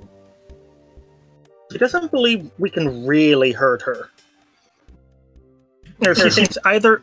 [1.71, 4.09] She doesn't believe we can really hurt her.
[6.05, 7.01] Or she thinks either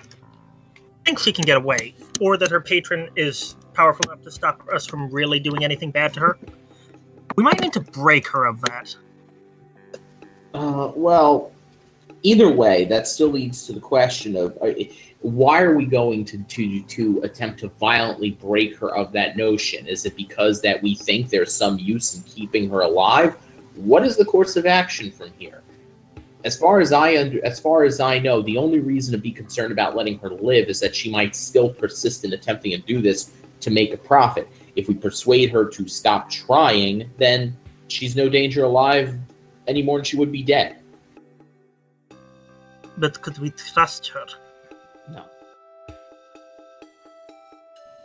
[1.05, 4.87] thinks she can get away, or that her patron is powerful enough to stop us
[4.87, 6.39] from really doing anything bad to her.
[7.37, 8.95] We might need to break her of that.
[10.55, 11.53] uh, well,
[12.23, 14.73] either way, that still leads to the question of uh,
[15.21, 19.87] why are we going to, to to attempt to violently break her of that notion?
[19.87, 23.37] Is it because that we think there's some use in keeping her alive?
[23.75, 25.62] What is the course of action from here?
[26.43, 29.31] As far as I under, as far as I know, the only reason to be
[29.31, 33.03] concerned about letting her live is that she might still persist in attempting to do
[33.03, 34.49] this to make a profit.
[34.75, 37.55] If we persuade her to stop trying, then
[37.89, 39.18] she's no danger alive
[39.66, 40.80] any more than she would be dead.
[43.01, 44.26] But could we trust her?
[45.11, 45.24] No.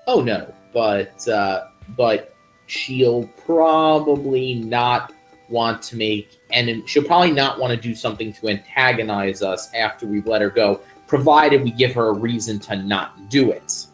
[0.08, 1.68] Oh no, but uh,
[1.98, 2.34] but
[2.68, 5.12] she'll probably not
[5.50, 10.08] want to make and she'll probably not want to do something to antagonize us after
[10.08, 13.86] we've let her go, provided we give her a reason to not do it.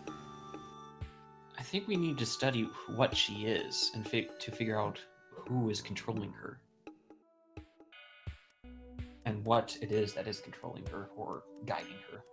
[1.58, 5.00] I think we need to study what she is and fi- to figure out
[5.48, 6.61] who is controlling her.
[9.26, 12.24] And what it is that is controlling her or guiding her.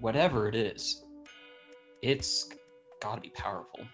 [0.00, 1.04] Whatever it is,
[2.02, 2.48] it's
[3.00, 3.86] gotta be powerful.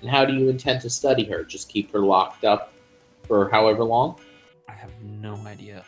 [0.00, 1.44] And how do you intend to study her?
[1.44, 2.72] Just keep her locked up
[3.24, 4.16] for however long?
[4.68, 5.84] I have no idea.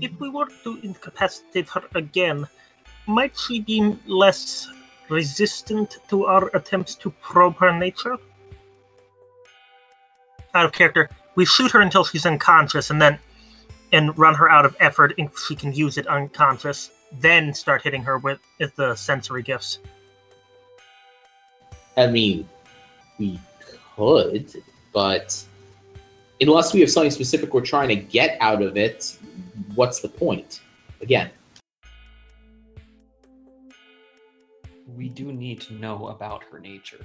[0.00, 2.48] If we were to incapacitate her again,
[3.06, 4.68] might she be less
[5.08, 8.16] resistant to our attempts to probe her nature?
[10.54, 13.18] Out of character, we shoot her until she's unconscious and then
[13.92, 18.02] and run her out of effort if she can use it unconscious, then start hitting
[18.02, 19.78] her with, with the sensory gifts.
[21.96, 22.48] I mean,
[23.18, 23.38] we
[23.96, 24.50] could,
[24.92, 25.44] but
[26.40, 29.16] unless we have something specific we're trying to get out of it,
[29.76, 30.60] what's the point?
[31.00, 31.30] Again,
[34.96, 37.04] We do need to know about her nature.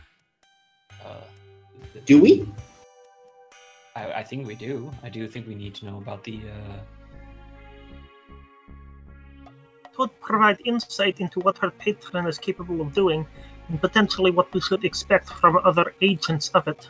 [1.03, 1.21] Uh,
[1.93, 2.47] the- do we?
[3.95, 4.91] I, I think we do.
[5.03, 6.37] I do think we need to know about the.
[6.37, 6.79] Uh,
[9.91, 13.27] It would provide insight into what her patron is capable of doing,
[13.67, 16.89] and potentially what we should expect from other agents of it.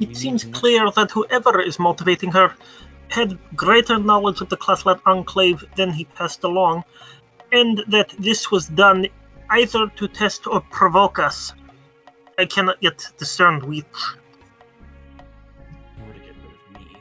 [0.00, 2.54] It need seems clear that whoever is motivating her
[3.08, 6.84] had greater knowledge of the Classlat Enclave than he passed along,
[7.52, 9.06] and that this was done
[9.50, 11.54] either to test or provoke us.
[12.38, 13.84] I cannot yet discern which.
[16.06, 16.96] or to get rid of me.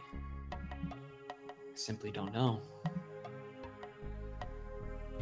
[0.51, 2.59] I simply don't know.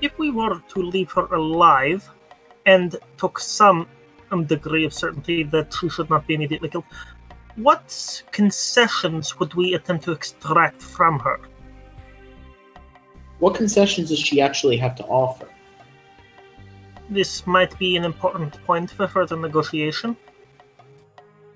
[0.02, 2.10] If we were to leave her alive
[2.66, 3.88] and took some
[4.48, 6.84] degree of certainty that she should not be immediately killed,
[7.56, 11.40] what concessions would we attempt to extract from her?
[13.40, 15.48] What concessions does she actually have to offer?
[17.10, 20.18] This might be an important point for further negotiation.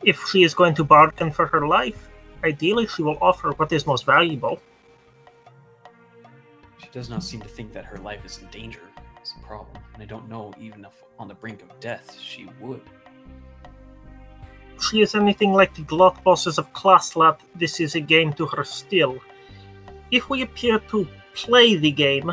[0.03, 2.09] If she is going to bargain for her life,
[2.43, 4.61] ideally she will offer what is most valuable.
[6.77, 8.81] She does not seem to think that her life is in danger.
[9.19, 12.47] It's a problem, and I don't know even if on the brink of death she
[12.61, 12.81] would.
[14.81, 18.63] She is anything like the glot bosses of Classlat, this is a game to her
[18.63, 19.19] still.
[20.11, 22.31] If we appear to play the game,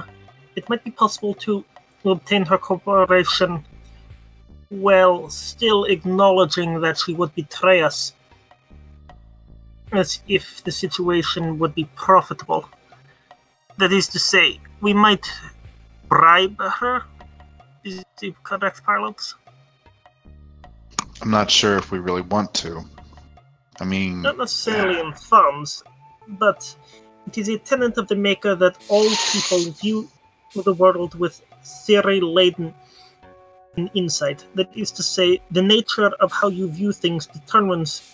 [0.55, 1.65] it might be possible to
[2.05, 3.65] obtain her cooperation
[4.69, 8.13] while still acknowledging that she would betray us.
[9.93, 12.69] as if the situation would be profitable.
[13.79, 15.27] That is to say, we might
[16.09, 17.05] bribe her.
[17.85, 19.35] Is the correct parlance?
[21.23, 22.85] I'm not sure if we really want to.
[23.81, 25.83] I mean, Not necessarily in funds,
[26.29, 26.75] but
[27.27, 30.09] it is a tenet of the Maker that all people view
[30.55, 32.75] the world with theory laden
[33.95, 34.47] insight.
[34.55, 38.13] That is to say, the nature of how you view things determines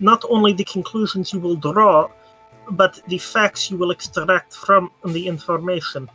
[0.00, 2.10] not only the conclusions you will draw,
[2.70, 6.10] but the facts you will extract from the information.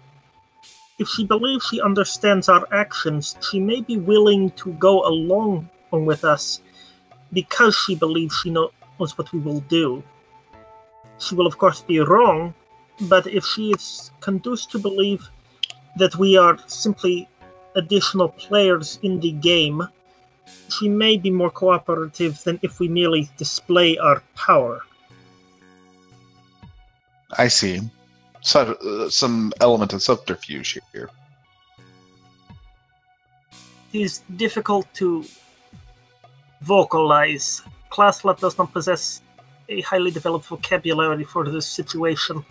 [1.00, 5.70] If she believes she understands our actions, she may be willing to go along
[6.00, 6.62] with us
[7.34, 8.72] because she believes she knows
[9.18, 10.04] what we will do.
[11.20, 12.54] She will, of course, be wrong,
[13.02, 15.28] but if she is conduced to believe
[15.98, 17.28] that we are simply
[17.76, 19.88] additional players in the game,
[20.70, 24.82] she may be more cooperative than if we merely display our power.
[27.38, 27.82] I see.
[28.42, 31.10] So, uh, some element of subterfuge here.
[33.94, 35.26] It is difficult to
[36.62, 37.62] vocalize.
[37.92, 39.22] Classlat does not possess
[39.70, 42.44] a highly developed vocabulary for this situation.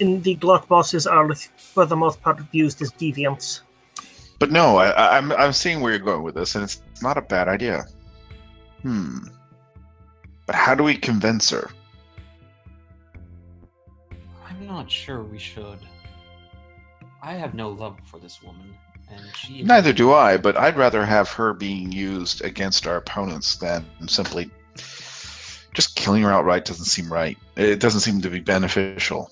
[0.00, 3.60] In the Glot bosses are, for the most part, used as deviants.
[4.38, 7.16] But no, I, I- I'm I'm seeing where you're going with this, and it's not
[7.16, 7.86] a bad idea.
[8.82, 9.18] Hmm.
[10.44, 11.70] But how do we convince her?
[14.46, 15.78] I'm not sure we should.
[17.22, 18.85] I have no love for this woman, and she.
[19.50, 24.50] Neither do I, but I'd rather have her being used against our opponents than simply
[25.74, 27.36] just killing her outright doesn't seem right.
[27.56, 29.30] It doesn't seem to be beneficial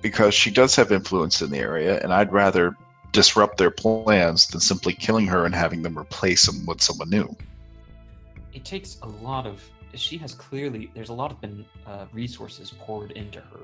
[0.00, 2.76] because she does have influence in the area, and I'd rather
[3.10, 7.36] disrupt their plans than simply killing her and having them replace them with someone new.
[8.54, 9.62] It takes a lot of.
[9.94, 10.90] She has clearly.
[10.94, 13.60] There's a lot of been uh, resources poured into her.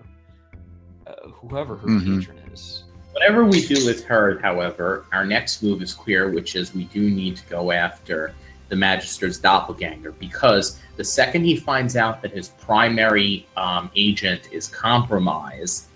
[1.06, 2.18] Uh, whoever her Mhm.
[2.20, 2.84] patron is.
[3.18, 7.10] Whatever we do with her, however, our next move is clear, which is we do
[7.10, 8.32] need to go after
[8.68, 14.68] the Magister's doppelganger because the second he finds out that his primary um, agent is
[14.68, 15.86] compromised,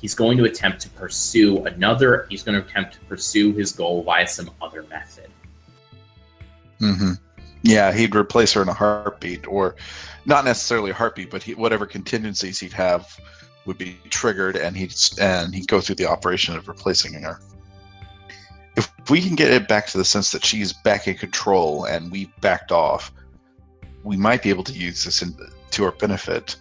[0.00, 2.26] he's going to attempt to pursue another.
[2.30, 5.28] He's going to attempt to pursue his goal via some other method.
[6.78, 7.12] hmm
[7.60, 9.76] Yeah, he'd replace her in a heartbeat, or
[10.24, 13.20] not necessarily a heartbeat, but he, whatever contingencies he'd have
[13.66, 17.40] would be triggered, and he'd and he'd go through the operation of replacing her.
[18.76, 22.10] If we can get it back to the sense that she's back in control and
[22.10, 23.12] we backed off,
[24.04, 25.36] we might be able to use this in,
[25.72, 26.56] to our benefit.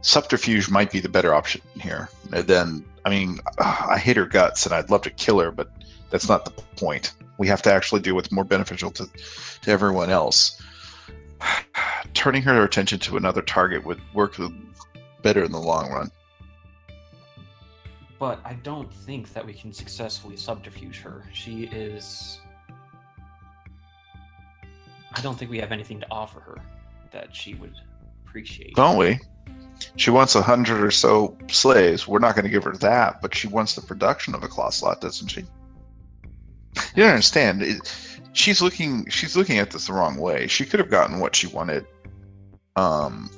[0.00, 2.08] Subterfuge might be the better option here.
[2.32, 5.50] And then, I mean, ah, I hate her guts, and I'd love to kill her,
[5.50, 5.70] but
[6.10, 7.14] that's not the point.
[7.38, 9.08] We have to actually do what's more beneficial to
[9.62, 10.60] to everyone else.
[12.14, 14.36] Turning her attention to another target would work
[15.22, 16.10] better in the long run.
[18.18, 21.24] But I don't think that we can successfully subterfuge her.
[21.32, 22.40] She is.
[25.16, 26.56] I don't think we have anything to offer her
[27.12, 27.74] that she would
[28.24, 28.74] appreciate.
[28.74, 29.18] Don't we?
[29.96, 32.06] She wants a hundred or so slaves.
[32.06, 34.70] We're not going to give her that, but she wants the production of a claw
[34.70, 35.40] slot, doesn't she?
[35.40, 37.62] You don't understand.
[37.62, 37.78] It,
[38.32, 39.08] she's looking.
[39.08, 40.46] She's looking at this the wrong way.
[40.46, 41.86] She could have gotten what she wanted,
[42.76, 43.30] um,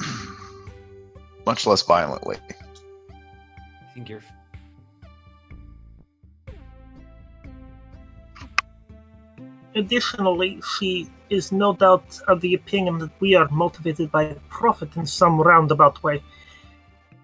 [1.46, 2.36] much less violently.
[3.96, 4.20] Think you're.
[9.74, 15.06] Additionally, she is no doubt of the opinion that we are motivated by profit in
[15.06, 16.22] some roundabout way.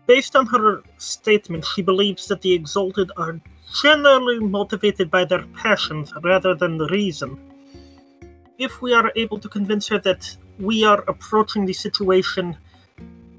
[0.06, 3.38] Based on her statement, she believes that the exalted are
[3.82, 7.38] generally motivated by their passions rather than the reason.
[8.56, 12.56] If we are able to convince her that we are approaching the situation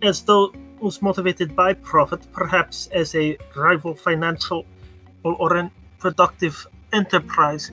[0.03, 0.53] as though
[0.83, 4.65] was motivated by profit, perhaps as a rival financial
[5.23, 7.71] or, productive enterprise,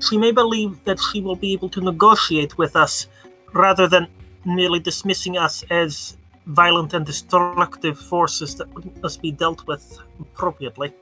[0.00, 3.06] she may believe that she will be able to negotiate with us
[3.54, 4.08] rather than
[4.44, 6.16] merely dismissing us as
[6.46, 8.68] violent and destructive forces that
[9.02, 10.92] must be dealt with appropriately.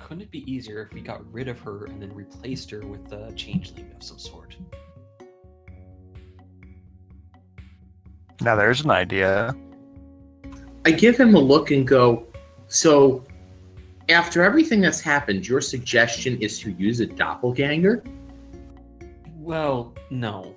[0.00, 3.12] Couldn't it be easier if we got rid of her and then replaced her with
[3.12, 4.56] a changeling of some sort?
[8.40, 9.54] Now there's an idea.
[10.86, 12.26] I give him a look and go,
[12.68, 13.24] so
[14.08, 18.02] after everything that's happened, your suggestion is to use a doppelganger?
[19.36, 20.56] Well, no.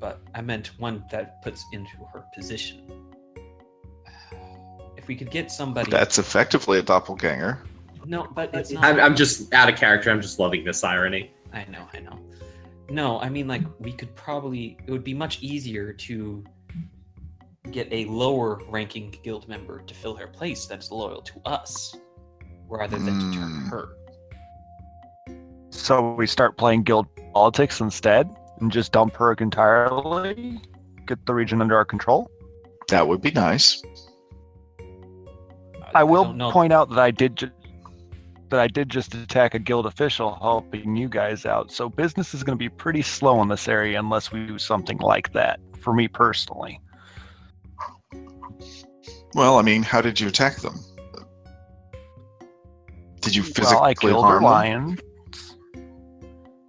[0.00, 2.90] But I meant one that puts into her position.
[4.06, 4.36] Uh,
[4.96, 5.90] if we could get somebody.
[5.90, 7.62] That's effectively a doppelganger.
[8.06, 8.84] No, but it's not.
[8.84, 10.10] I'm, I'm just out of character.
[10.10, 11.30] I'm just loving this irony.
[11.52, 12.18] I know, I know.
[12.90, 16.44] No, I mean like we could probably it would be much easier to
[17.70, 21.96] get a lower ranking guild member to fill her place that's loyal to us
[22.68, 23.68] rather than to turn Hmm.
[23.68, 23.88] her.
[25.70, 28.28] So we start playing guild politics instead
[28.60, 30.60] and just dump her entirely,
[31.06, 32.30] get the region under our control.
[32.88, 33.82] That would be nice.
[35.94, 37.50] I will don't point out that I did ju-
[38.50, 41.72] that I did just attack a guild official helping you guys out.
[41.72, 44.98] So business is going to be pretty slow in this area unless we do something
[44.98, 45.58] like that.
[45.80, 46.78] For me personally,
[49.34, 50.78] Well, I mean, how did you attack them?
[53.20, 54.52] Did you physically well, I killed harm them?
[54.52, 55.00] lions.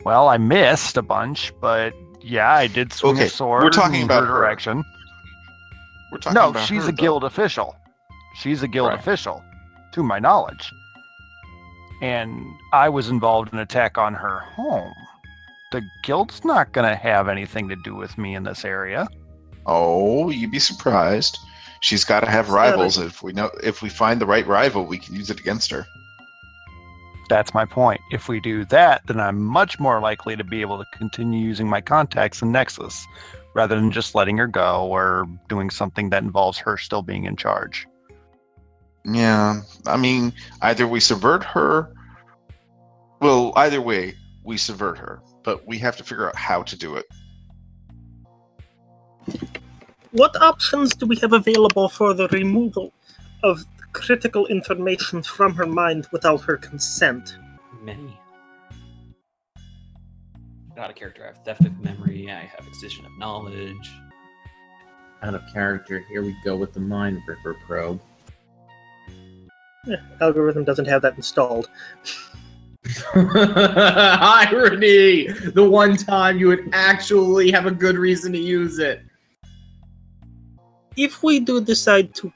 [0.04, 3.64] Well, I missed a bunch, but yeah, I did swing Okay, a sword.
[3.64, 4.84] we're talking in about her direction.
[6.12, 7.02] We're talking No, she's her, a though.
[7.02, 7.76] guild official.
[8.36, 9.00] She's a guild Right.
[9.00, 9.44] official,
[9.94, 10.72] to my knowledge.
[12.02, 14.94] And I was involved in an attack on her home.
[15.72, 19.08] The guild's not going to have anything to do with me in this area.
[19.66, 21.38] Oh, you'd be surprised.
[21.86, 22.98] She's got to have rivals.
[22.98, 25.86] If we know, if we find the right rival, we can use it against her.
[27.30, 28.02] That's my point.
[28.12, 31.70] If we do that, then I'm much more likely to be able to continue using
[31.70, 33.06] my contacts in Nexus
[33.54, 37.36] rather than just letting her go or doing something that involves her still being in
[37.36, 37.86] charge.
[39.06, 40.34] Yeah, I mean,
[40.64, 41.94] either we subvert her.
[43.22, 46.96] Well, either way, we subvert her, but we have to figure out how to do
[46.96, 47.06] it.
[50.16, 52.94] What options do we have available for the removal
[53.44, 57.38] of critical information from her mind without her consent?
[57.82, 58.18] Many.
[60.78, 63.92] Out of character, I have theft of memory, I have excision of knowledge.
[65.22, 68.00] Out of character, here we go with the Mind Ripper probe.
[69.92, 71.70] Eh, algorithm doesn't have that installed.
[73.16, 75.28] Irony!
[75.28, 79.02] The one time you would actually have a good reason to use it.
[80.98, 82.32] If we do decide to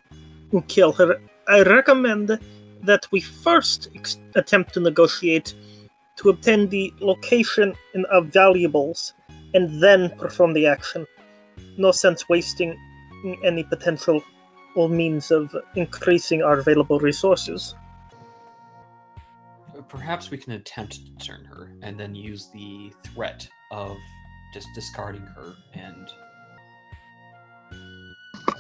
[0.68, 2.40] kill her, I recommend
[2.84, 5.54] that we first ex- attempt to negotiate
[6.18, 9.14] to obtain the location and of valuables
[9.54, 11.08] and then perform the action.
[11.78, 12.78] No sense wasting
[13.44, 14.22] any potential
[14.76, 17.76] or means of increasing our available resources.
[19.78, 23.96] Uh, perhaps we can attempt to turn her and then use the threat of
[24.54, 26.10] just discarding her and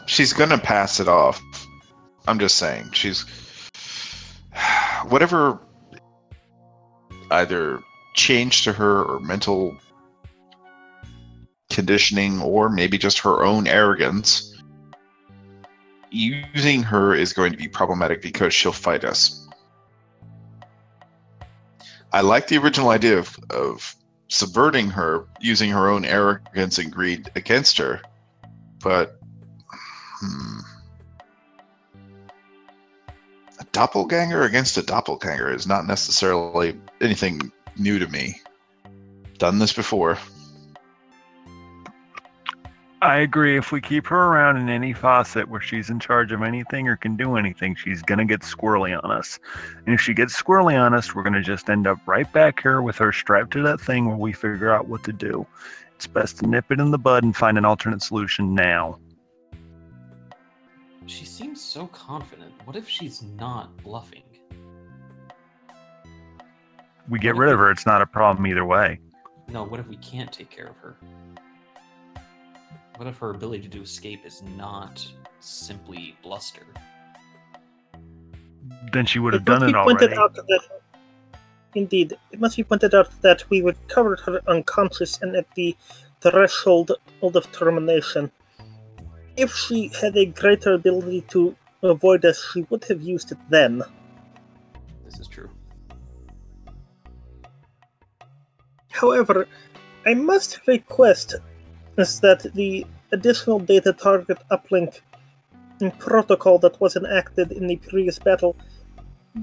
[0.10, 1.40] She's gonna pass it off.
[2.27, 3.26] I'm just saying, she's
[5.07, 5.60] whatever
[7.30, 7.80] either
[8.15, 9.77] change to her or mental
[11.69, 14.57] conditioning or maybe just her own arrogance.
[16.10, 19.48] Using her is going to be problematic because she'll fight us.
[22.11, 23.95] I like the original idea of, of
[24.27, 28.02] subverting her, using her own arrogance and greed against her,
[28.80, 29.19] but
[30.20, 30.60] hmm.
[33.60, 38.40] a doppelganger against a doppelganger is not necessarily anything new to me.
[39.38, 40.18] Done this before.
[43.02, 43.58] I agree.
[43.58, 46.98] If we keep her around in any faucet where she's in charge of anything or
[46.98, 49.40] can do anything, she's going to get squirrely on us.
[49.86, 52.62] And if she gets squirrely on us, we're going to just end up right back
[52.62, 55.48] here with her strapped to that thing where we figure out what to do.
[55.96, 59.00] It's best to nip it in the bud and find an alternate solution now.
[61.10, 62.53] She seems so confident.
[62.65, 64.23] What if she's not bluffing?
[67.10, 68.99] We get rid of her, it's not a problem either way.
[69.48, 70.95] No, what if we can't take care of her?
[72.98, 75.06] What if her ability to do escape is not
[75.40, 76.61] simply bluster?
[78.91, 80.15] Then she would have It done it be already.
[80.15, 80.61] out that,
[81.73, 85.76] indeed, it must be pointed out that we recovered her unconscious and at the
[86.22, 86.91] threshold
[87.23, 88.31] of termination.
[89.38, 93.84] If she had a greater ability to avoid us, she would have used it then.
[95.06, 95.49] This is true.
[98.89, 99.47] However,
[100.06, 101.35] I must request
[101.97, 104.99] is that the additional data target uplink
[105.81, 108.56] and protocol that was enacted in the previous battle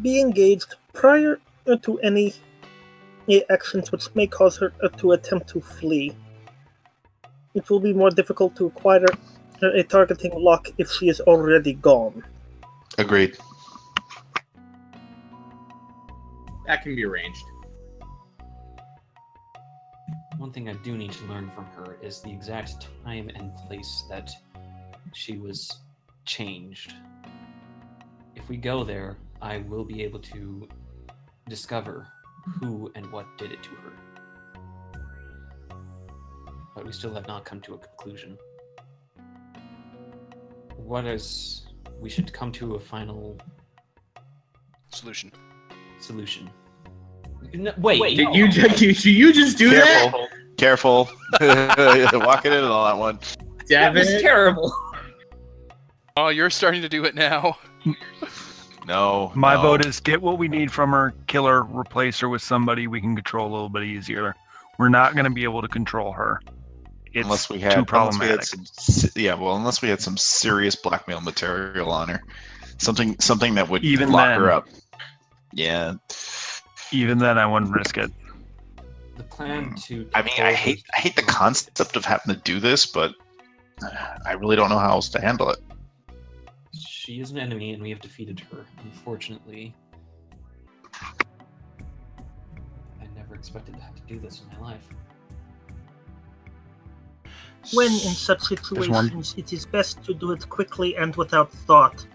[0.03, 1.41] be engaged prior
[1.83, 2.35] to any
[3.49, 6.15] actions which may cause her to attempt to flee.
[7.55, 9.07] It will be more difficult to acquire
[9.63, 12.23] a targeting lock if she is already gone.
[12.99, 13.37] Agreed.
[16.67, 17.45] That can be arranged.
[20.39, 24.05] One thing I do need to learn from her is the exact time and place
[24.11, 24.31] that
[25.15, 25.79] she was
[26.25, 26.95] changed.
[28.35, 30.69] If we go there, I will be able to
[31.49, 32.07] discover
[32.61, 33.93] who and what did it to her.
[36.77, 38.37] but we still have not come to a conclusion.
[40.87, 41.67] What is.
[42.01, 43.39] We should come to a final
[44.93, 45.33] Solution.
[45.99, 46.49] solution.
[47.55, 48.35] No, wait, Did no.
[48.35, 50.13] you, ju- you, should you just do that?
[50.57, 51.09] Careful.
[51.39, 52.21] Careful.
[52.21, 53.19] Walking in on that one.
[53.69, 54.73] That was terrible.
[56.17, 57.59] Oh, you're starting to do it now.
[58.87, 59.33] No.
[59.35, 59.63] My no.
[59.63, 63.01] vote is get what we need from her, kill her, replace her with somebody we
[63.01, 64.33] can control a little bit easier.
[64.79, 66.41] We're not going to be able to control her.
[67.13, 68.31] It's unless we too had, unless we problematic.
[68.31, 72.23] had some, yeah, well, unless we had some serious blackmail material on her,
[72.79, 74.69] something, something that would Even lock her up.
[75.53, 75.95] Yeah,
[76.93, 78.11] Even then, I wouldn't risk it.
[79.17, 79.75] The plan hmm.
[79.75, 80.11] to.
[80.15, 83.15] I mean, I hate, I hate the concept of having to do this, but
[84.27, 85.59] I really don't know how else to handle it.
[86.79, 88.65] She is an enemy, and we have defeated her.
[88.83, 89.75] Unfortunately,
[90.93, 94.89] I never expected to have to do this in my life.
[97.73, 102.07] When in such situations, it is best to do it quickly and without thought.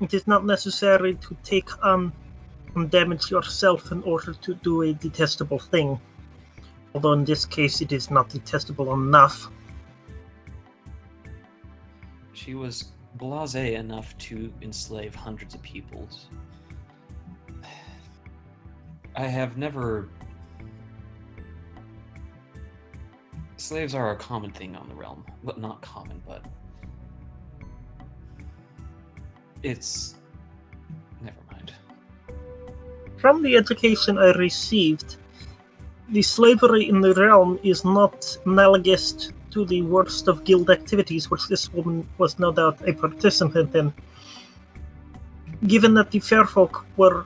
[0.00, 2.12] It is not necessary to take on
[2.74, 6.00] and damage yourself in order to do a detestable thing.
[6.94, 9.50] Although in this case, it is not detestable enough.
[12.32, 16.26] She was blasé enough to enslave hundreds of peoples.
[19.16, 20.08] I have never.
[23.62, 25.24] Slaves are a common thing on the realm.
[25.44, 26.44] but not common, but.
[29.62, 30.16] It's.
[31.22, 31.72] Never mind.
[33.18, 35.18] From the education I received,
[36.08, 41.46] the slavery in the realm is not analogous to the worst of guild activities, which
[41.46, 43.94] this woman was no doubt a participant in.
[45.68, 47.24] Given that the fair folk were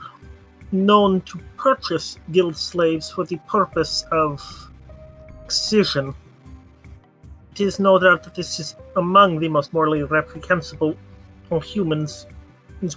[0.71, 4.43] known to purchase guild slaves for the purpose of
[5.43, 6.15] excision,
[7.61, 10.97] is no doubt that this is among the most morally reprehensible
[11.51, 12.27] of humans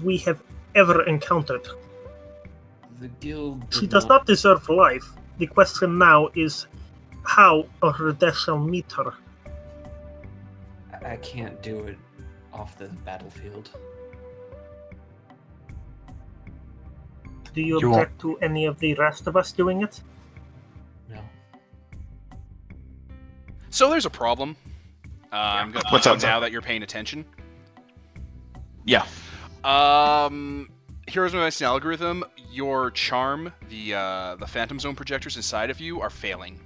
[0.03, 0.41] we have
[0.75, 1.67] ever encountered.
[2.99, 3.65] The guild.
[3.73, 5.07] She does not deserve life.
[5.37, 6.67] The question now is
[7.23, 9.13] how or death shall meet her.
[10.93, 11.97] I I can't do it
[12.51, 13.69] off the battlefield.
[17.53, 20.01] Do you You won't- object to any of the rest of us doing it?
[23.69, 24.55] So there's a problem.
[25.31, 26.23] Uh, I'm gonna What's point up?
[26.23, 27.23] out now that you're paying attention.
[28.85, 29.05] Yeah.
[29.63, 30.69] Um,
[31.07, 32.23] here's my nice algorithm.
[32.51, 36.59] Your charm, the uh, the phantom zone projectors inside of you are failing.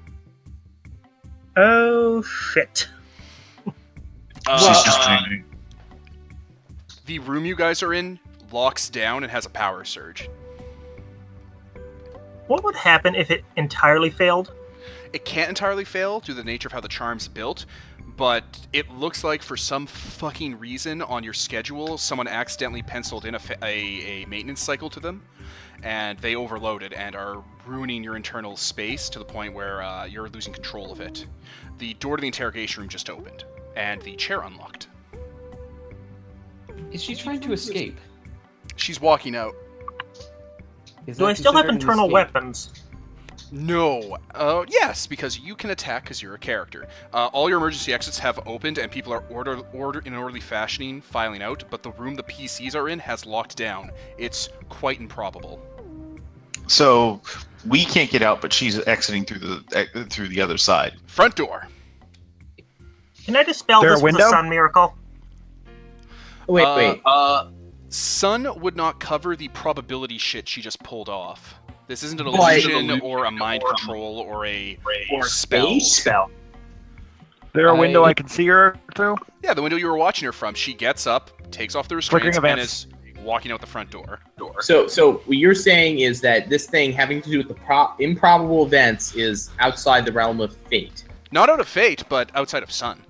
[1.58, 2.88] Oh shit.
[3.68, 3.72] Uh,
[4.46, 5.20] Well, just uh,
[7.06, 8.20] the room you guys are in
[8.52, 10.30] locks down and has a power surge.
[12.48, 14.54] What would happen if it entirely failed?
[15.14, 17.66] It can't entirely fail due to the nature of how the charm's built,
[18.18, 23.36] but it looks like for some fucking reason on your schedule, someone accidentally penciled in
[23.36, 25.22] a, fa- a, a maintenance cycle to them,
[25.84, 30.30] and they overloaded and are ruining your internal space to the point where uh, you're
[30.30, 31.28] losing control of it.
[31.78, 33.46] The door to the interrogation room just opened,
[33.76, 34.88] and the chair unlocked.
[36.92, 38.00] Is she trying to escape?
[38.78, 39.54] She's walking out.
[41.06, 42.34] Is Do I still have internal escape?
[42.34, 42.72] weapons?
[43.54, 44.18] No.
[44.34, 46.88] Uh, yes, because you can attack because you're a character.
[47.14, 50.40] Uh, all your emergency exits have opened, and people are order, order in an orderly
[50.40, 51.64] fashioning filing out.
[51.70, 53.92] But the room the PCs are in has locked down.
[54.18, 55.62] It's quite improbable.
[56.66, 57.22] So
[57.68, 60.96] we can't get out, but she's exiting through the eh, through the other side.
[61.06, 61.68] Front door.
[63.24, 64.96] Can I dispel There a this with a sun miracle?
[66.48, 67.02] Wait, Uh, wait.
[67.06, 67.50] Uh,
[67.90, 71.60] Sun would not cover the probability shit she just pulled off.
[71.88, 74.78] This isn't an Why- illusion or a mind control or a
[75.12, 75.68] or spell.
[75.68, 76.32] space spell.
[77.54, 79.18] There a window I- I can see her through?
[79.44, 80.56] Yeah, the window you were watching her from.
[80.56, 82.88] She gets up, takes off the restraints, and is
[83.22, 84.20] walking out the front door.
[84.62, 87.94] So, so what you're saying is that this thing having to do with the pro-
[88.00, 91.04] improbable events is outside the realm of fate.
[91.32, 93.04] Not out of fate, but outside of Sun.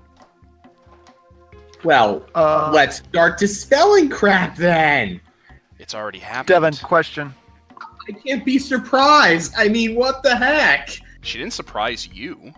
[1.84, 5.20] Well, Uh, let's start dispelling crap then.
[5.80, 6.48] It's already happened.
[6.48, 7.34] Devin, question.
[8.08, 9.54] I can't be surprised.
[9.58, 10.90] I mean, what the heck?
[11.22, 12.52] She didn't surprise you.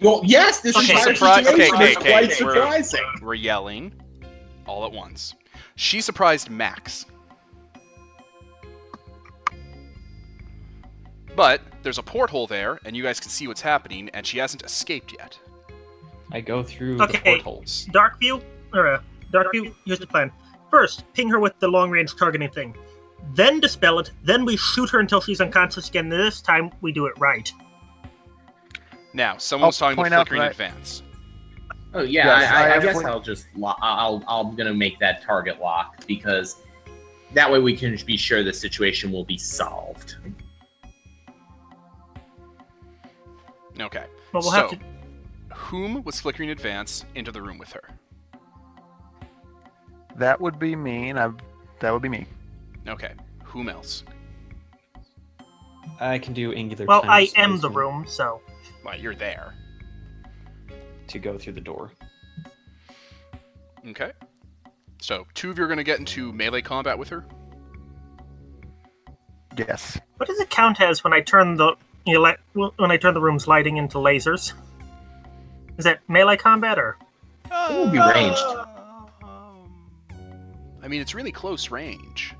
[0.00, 3.04] Well, yes, this Okay, entire surprise- okay, situation okay, is okay, quite we're- surprising.
[3.22, 3.94] We're yelling
[4.66, 5.34] all at once.
[5.76, 7.06] She surprised Max.
[11.34, 14.62] But there's a porthole there, and you guys can see what's happening, and she hasn't
[14.62, 15.38] escaped yet.
[16.32, 17.18] I go through the Okay.
[17.36, 17.86] portholes.
[17.92, 18.42] Darkview?
[18.74, 19.00] Or, uh,
[19.32, 20.32] Darkview, here's the plan.
[20.70, 22.74] First, ping her with the long range targeting thing.
[23.34, 24.10] Then dispel it.
[24.22, 26.08] Then we shoot her until she's unconscious again.
[26.08, 27.50] This time, we do it right.
[29.12, 31.02] Now, someone was I'll talking about flickering that I- advance.
[31.94, 34.74] Oh yeah, Yes, I, I I, I guess one- I'll just lo- I'll I'm gonna
[34.74, 36.56] make that target lock because
[37.32, 40.16] that way we can be sure the situation will be solved.
[43.80, 44.04] Okay.
[44.32, 44.78] But we'll so, have to.
[45.54, 47.82] whom was flickering advance into the room with her?
[50.16, 51.30] That would be me, and I,
[51.80, 52.26] that would be me.
[52.88, 53.12] Okay.
[53.44, 54.04] Whom else?
[56.00, 56.84] I can do angular.
[56.86, 58.40] Well, time I am the room, so
[58.84, 59.54] Well, you're there.
[61.08, 61.92] to go through the door.
[63.88, 64.12] Okay.
[65.00, 67.24] So, two of you are going to get into melee combat with her.
[69.56, 69.98] Yes.
[70.18, 71.76] what does it count as when I turn the
[72.06, 72.36] ele-
[72.76, 74.52] when I turn the room's lighting into lasers?
[75.78, 76.98] Is that melee combat or?
[77.46, 78.42] It will be ranged.
[80.82, 82.34] I mean, it's really close range.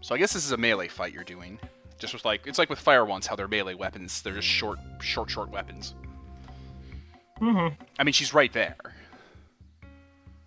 [0.00, 1.58] So I guess this is a melee fight you're doing.
[1.98, 4.22] Just with like it's like with fire ones, how they're melee weapons.
[4.22, 5.94] They're just short, short, short weapons.
[7.40, 7.74] Mm-hmm.
[7.98, 8.76] I mean, she's right there.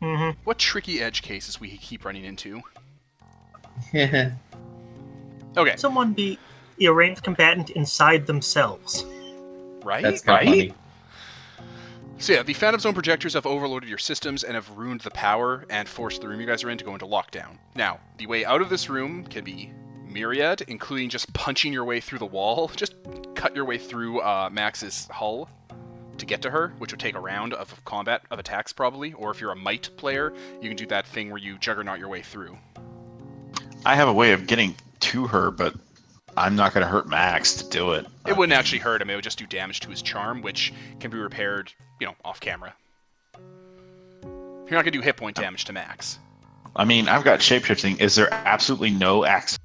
[0.01, 0.39] Mm-hmm.
[0.45, 2.61] What tricky edge cases we keep running into?
[3.93, 4.31] yeah,
[5.57, 6.39] Okay, Someone be
[6.81, 9.05] a ranged combatant inside themselves.
[9.83, 10.01] right?
[10.01, 10.73] that's kind of funny.
[12.17, 15.65] So yeah, the Phantom Zone projectors have overloaded your systems and have ruined the power
[15.69, 17.57] and forced the room you guys are in to go into lockdown.
[17.75, 19.71] Now, the way out of this room can be
[20.11, 22.67] myriad, including just punching your way through the wall.
[22.75, 22.95] Just
[23.33, 25.49] cut your way through uh, Max's hull
[26.17, 29.13] to get to her, which would take a round of combat of attacks probably.
[29.13, 32.09] Or if you're a might player, you can do that thing where you juggernaut your
[32.09, 32.57] way through.
[33.85, 35.73] I have a way of getting to her, but
[36.37, 38.05] I'm not going to hurt Max to do it.
[38.27, 41.09] It wouldn't actually hurt him; it would just do damage to his charm, which can
[41.09, 42.73] be repaired, you know, off camera.
[44.23, 46.17] You're not gonna do hit point damage to Max.
[46.75, 48.01] I mean, I've got shapeshifting.
[48.01, 49.59] Is there absolutely no access?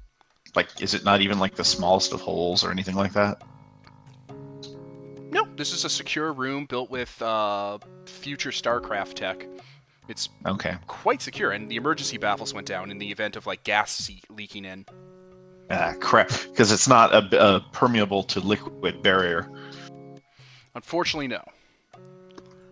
[0.55, 3.41] Like, is it not even like the smallest of holes or anything like that?
[5.31, 9.47] No, this is a secure room built with uh, future StarCraft tech.
[10.07, 10.75] It's Okay.
[10.85, 14.65] quite secure, and the emergency baffles went down in the event of like gas leaking
[14.65, 14.85] in.
[15.71, 16.29] Ah, crap.
[16.29, 19.49] Because it's not a, a permeable to liquid barrier.
[20.75, 21.41] Unfortunately, no.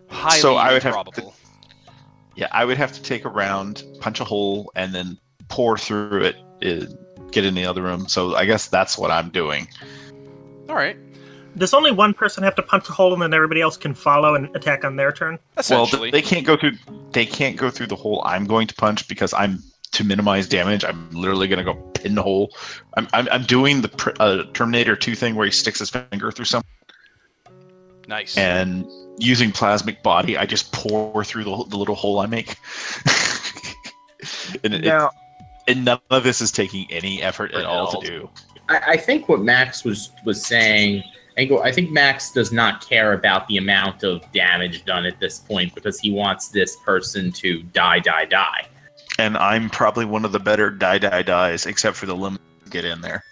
[0.08, 1.32] Highly So I would have to-
[2.34, 5.18] Yeah, I would have to take a round, punch a hole, and then
[5.48, 6.86] pour through it, uh,
[7.30, 8.08] get in the other room.
[8.08, 9.68] So I guess that's what I'm doing.
[10.68, 10.96] All right,
[11.56, 14.34] Does only one person have to punch a hole and then everybody else can follow
[14.34, 15.38] and attack on their turn?
[15.70, 16.10] Well, essentially.
[16.10, 16.72] they can't go through.
[17.12, 19.62] They can't go through the hole I'm going to punch because I'm
[19.92, 20.84] to minimize damage.
[20.84, 22.54] I'm literally going to go pin the hole.
[22.98, 26.44] I'm, I'm, I'm doing the uh, Terminator 2 thing where he sticks his finger through
[26.44, 26.68] something
[28.06, 28.36] nice.
[28.36, 28.84] and
[29.18, 32.56] using plasmic body, I just pour through the, the little hole I make.
[34.64, 35.10] and, it,
[35.68, 38.30] and none of this is taking any effort at all to do.
[38.68, 41.02] I, I think what Max was was saying.
[41.38, 45.20] I think, I think Max does not care about the amount of damage done at
[45.20, 48.66] this point because he wants this person to die, die, die.
[49.18, 52.70] And I'm probably one of the better die die dies, except for the limit to
[52.70, 53.22] get in there.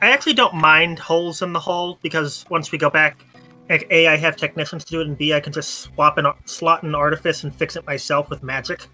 [0.00, 3.24] I actually don't mind holes in the hull because once we go back,
[3.68, 6.26] like, A, I have technicians to do it, and B, I can just swap an
[6.44, 8.86] slot an artifice and fix it myself with magic.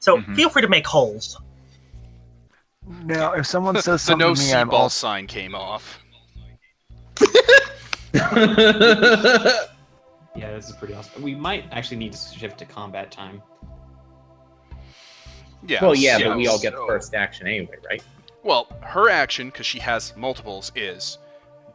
[0.00, 0.34] So Mhm.
[0.36, 1.38] feel free to make holes.
[3.04, 5.98] now, if someone says the something no to me, I'm seatball also sign came off.
[10.34, 11.22] Yeah, this is pretty awesome.
[11.22, 13.42] We might actually need to shift to combat time.
[15.66, 15.82] Yeah.
[15.84, 18.02] well, yeah, so- but we all get the first action anyway, right?
[18.42, 21.18] Well, her action, because she has multiples, is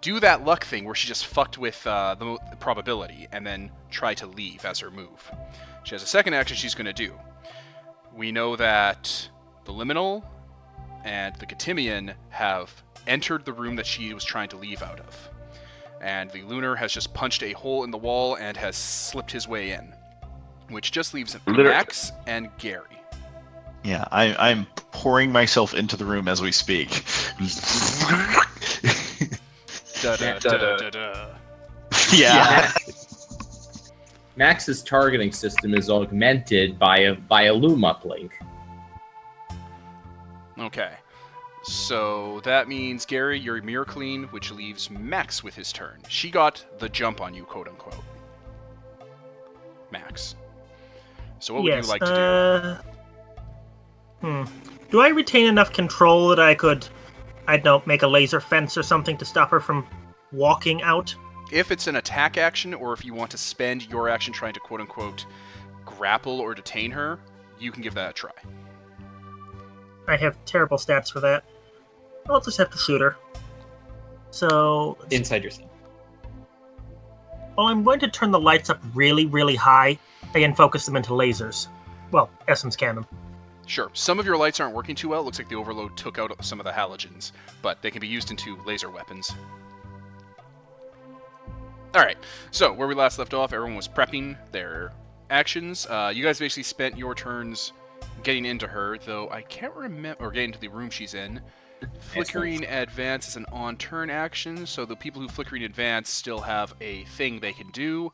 [0.01, 3.45] do that luck thing where she just fucked with uh, the, mo- the probability and
[3.45, 5.31] then try to leave as her move.
[5.83, 7.13] She has a second action she's going to do.
[8.15, 9.29] We know that
[9.65, 10.23] the Liminal
[11.03, 15.29] and the Getimian have entered the room that she was trying to leave out of.
[16.01, 19.47] And the Lunar has just punched a hole in the wall and has slipped his
[19.47, 19.93] way in.
[20.69, 22.83] Which just leaves Liter- Max and Gary.
[23.83, 26.89] Yeah, I, I'm pouring myself into the room as we speak.
[32.13, 32.71] Yeah.
[34.35, 38.31] Max's targeting system is augmented by a by a loom uplink.
[40.59, 40.93] Okay.
[41.63, 46.01] So that means, Gary, you're mirror clean, which leaves Max with his turn.
[46.07, 48.03] She got the jump on you, quote unquote.
[49.91, 50.35] Max.
[51.39, 51.85] So what would yes.
[51.85, 52.13] you like to do?
[52.13, 52.81] uh,
[54.21, 54.43] Hmm.
[54.89, 56.87] Do I retain enough control that I could,
[57.47, 59.87] I don't know, make a laser fence or something to stop her from
[60.31, 61.15] walking out?
[61.51, 64.59] If it's an attack action, or if you want to spend your action trying to
[64.59, 65.25] quote unquote
[65.85, 67.19] grapple or detain her,
[67.57, 68.31] you can give that a try.
[70.07, 71.45] I have terrible stats for that.
[72.29, 73.15] I'll just have to shoot her.
[74.31, 75.15] So, let's see.
[75.15, 75.69] Inside yourself.
[77.57, 79.97] Well, I'm going to turn the lights up really, really high
[80.35, 81.67] and focus them into lasers.
[82.11, 83.05] Well, essence cannon.
[83.67, 83.91] Sure.
[83.93, 85.21] Some of your lights aren't working too well.
[85.21, 88.07] It looks like the overload took out some of the halogens, but they can be
[88.07, 89.29] used into laser weapons.
[91.93, 92.17] All right.
[92.51, 94.93] So where we last left off, everyone was prepping their
[95.29, 95.85] actions.
[95.85, 97.73] Uh, you guys basically spent your turns
[98.23, 101.41] getting into her, though I can't remember, or getting into the room she's in.
[101.99, 107.03] Flickering advance is an on-turn action, so the people who flickering advance still have a
[107.05, 108.11] thing they can do.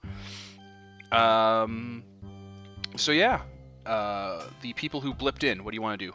[1.12, 2.04] Um.
[2.96, 3.42] So yeah,
[3.86, 5.64] uh, the people who blipped in.
[5.64, 6.14] What do you want to do?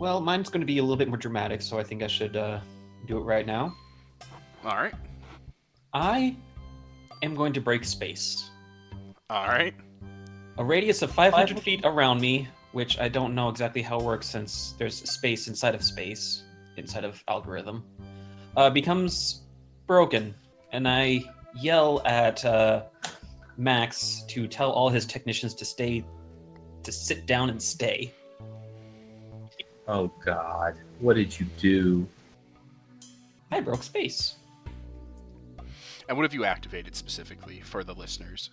[0.00, 2.36] Well, mine's going to be a little bit more dramatic, so I think I should
[2.36, 2.60] uh,
[3.06, 3.74] do it right now.
[4.64, 4.94] All right.
[5.94, 6.36] I
[7.22, 8.50] am going to break space.
[9.30, 9.74] All right.
[10.58, 14.26] A radius of 500 feet around me, which I don't know exactly how it works
[14.26, 16.42] since there's space inside of space,
[16.76, 17.84] inside of algorithm,
[18.56, 19.42] uh, becomes
[19.86, 20.34] broken.
[20.72, 21.22] And I
[21.60, 22.84] yell at uh,
[23.58, 26.04] Max to tell all his technicians to stay,
[26.84, 28.14] to sit down and stay.
[29.88, 32.06] Oh God, what did you do?
[33.50, 34.36] I broke space.
[36.08, 38.50] And what have you activated specifically for the listeners?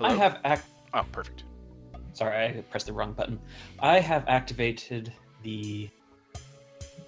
[0.00, 0.66] I have act.
[0.94, 1.44] Oh, perfect.
[2.14, 3.38] Sorry, I pressed the wrong button.
[3.80, 5.12] I have activated
[5.42, 5.90] the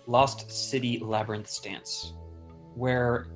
[0.07, 2.13] Lost City Labyrinth stance,
[2.75, 3.27] where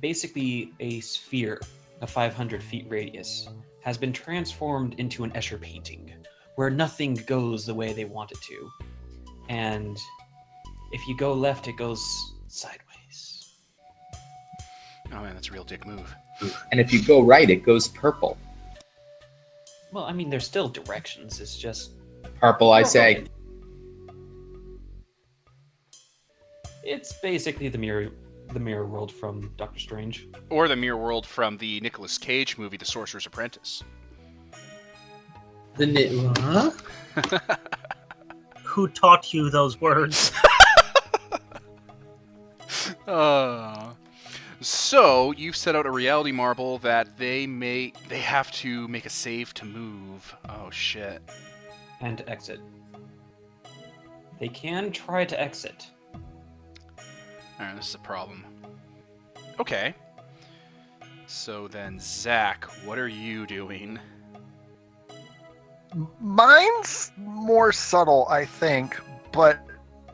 [0.00, 1.60] basically a sphere
[2.00, 3.48] of 500 feet radius
[3.82, 6.12] has been transformed into an Escher painting,
[6.56, 8.70] where nothing goes the way they want it to.
[9.48, 9.98] And
[10.92, 12.02] if you go left, it goes
[12.48, 13.48] sideways.
[15.12, 16.14] Oh man, that's a real dick move.
[16.70, 18.38] And if you go right, it goes purple.
[19.92, 21.40] Well, I mean, there's still directions.
[21.40, 21.92] It's just
[22.40, 23.24] Purple, I say.
[26.82, 28.10] it's basically the mirror,
[28.52, 30.28] the mirror world from Doctor Strange.
[30.48, 33.82] Or the mirror world from the Nicolas Cage movie, The Sorcerer's Apprentice.
[35.76, 36.70] The ni- huh?
[38.64, 40.32] Who taught you those words?
[43.06, 43.92] Uh,
[44.60, 49.10] so you've set out a reality marble that they may they have to make a
[49.10, 50.36] save to move.
[50.48, 51.20] Oh shit.
[52.00, 52.60] and exit.
[54.38, 55.86] They can try to exit.
[57.60, 58.44] Alright, this is a problem.
[59.58, 59.94] Okay.
[61.26, 63.98] So then, Zach, what are you doing?
[66.20, 68.98] Mine's more subtle, I think,
[69.32, 69.60] but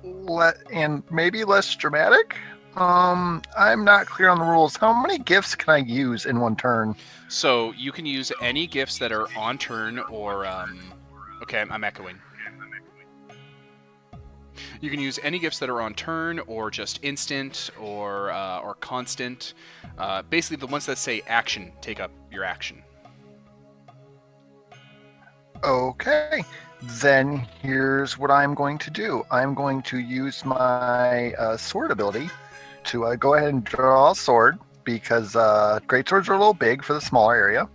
[0.03, 2.37] le- and maybe less dramatic.
[2.75, 4.77] Um, I'm not clear on the rules.
[4.77, 6.95] How many gifts can I use in one turn?
[7.29, 10.81] So you can use any gifts that are on turn or um
[11.43, 12.19] okay, I'm echoing.
[14.81, 18.75] You can use any gifts that are on turn or just instant or uh, or
[18.75, 19.55] constant.
[19.99, 22.83] Uh, basically, the ones that say action take up your action.
[25.65, 26.45] Okay,
[26.83, 29.25] then here's what I'm going to do.
[29.31, 32.29] I'm going to use my uh, sword ability
[32.85, 36.55] to uh, go ahead and draw a sword because uh, great swords are a little
[36.55, 37.69] big for the smaller area.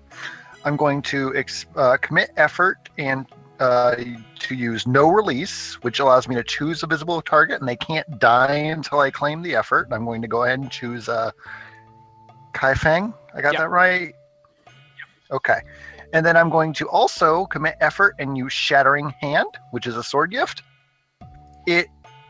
[0.63, 3.25] I'm going to ex- uh, commit effort and
[3.61, 3.95] uh,
[4.39, 8.19] to use no release, which allows me to choose a visible target, and they can't
[8.19, 9.87] die until I claim the effort.
[9.91, 11.31] I'm going to go ahead and choose uh,
[12.53, 13.13] Kai Feng.
[13.35, 13.61] I got Yep.
[13.61, 14.13] that right.
[15.31, 15.59] Okay.
[16.13, 20.03] And then I'm going to also commit effort and use Shattering Hand, which is a
[20.03, 20.63] sword gift.
[21.67, 21.87] It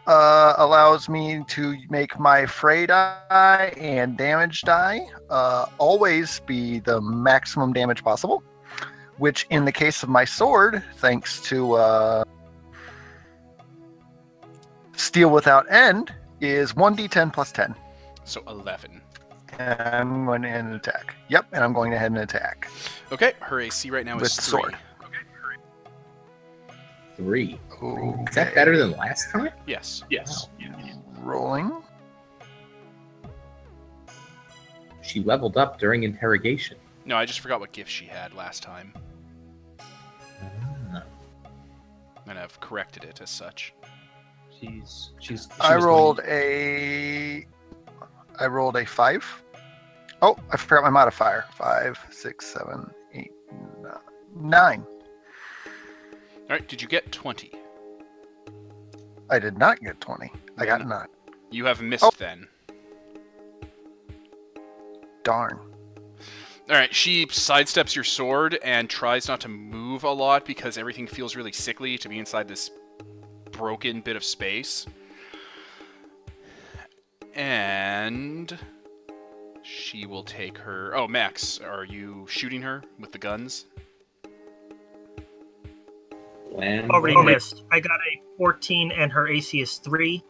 [0.08, 7.00] uh, allows me to make my fray die and damage die uh, always be the
[7.02, 8.44] maximum damage possible,
[9.22, 12.24] which in the case of my sword, thanks to uh,
[14.94, 17.76] Steel Without End, is 1d10 plus 10.
[18.24, 19.00] So 11.
[19.60, 21.16] And I'm going to end an attack.
[21.28, 22.68] Yep, and I'm going to head and attack.
[23.12, 24.60] Okay, her AC right now is With three.
[24.60, 24.78] sword.
[27.16, 27.60] Three.
[27.80, 28.24] Okay.
[28.28, 29.50] Is that better than last time?
[29.68, 30.04] Yes.
[30.10, 30.48] Yes.
[31.20, 31.72] Rolling.
[35.04, 36.78] She leveled up during interrogation.
[37.06, 38.96] No, I just forgot what gift she had last time.
[40.94, 41.04] Ah.
[42.28, 43.74] and I've corrected it as such.
[44.60, 45.48] She's she's.
[45.56, 47.48] she I was rolled going- a.
[48.40, 49.26] I rolled a five.
[50.22, 51.46] Oh, I forgot my modifier.
[51.56, 53.32] Five, six, seven, eight,
[53.82, 53.94] nine.
[54.36, 54.86] nine.
[55.66, 57.52] All right, did you get 20?
[59.30, 60.32] I did not get twenty.
[60.58, 61.08] I got nine.
[61.50, 62.12] You have missed Oh.
[62.18, 62.48] then.
[65.24, 65.60] Darn.
[66.70, 71.06] All right, she sidesteps your sword and tries not to move a lot because everything
[71.06, 72.72] feels really sickly to be inside this
[73.52, 74.86] broken bit of space.
[77.34, 78.58] And
[79.64, 80.96] She will take her.
[80.96, 83.66] Oh, Max, are you shooting her with the guns?
[86.54, 87.64] Already missed.
[87.72, 90.24] I got a 14 and her AC is 3.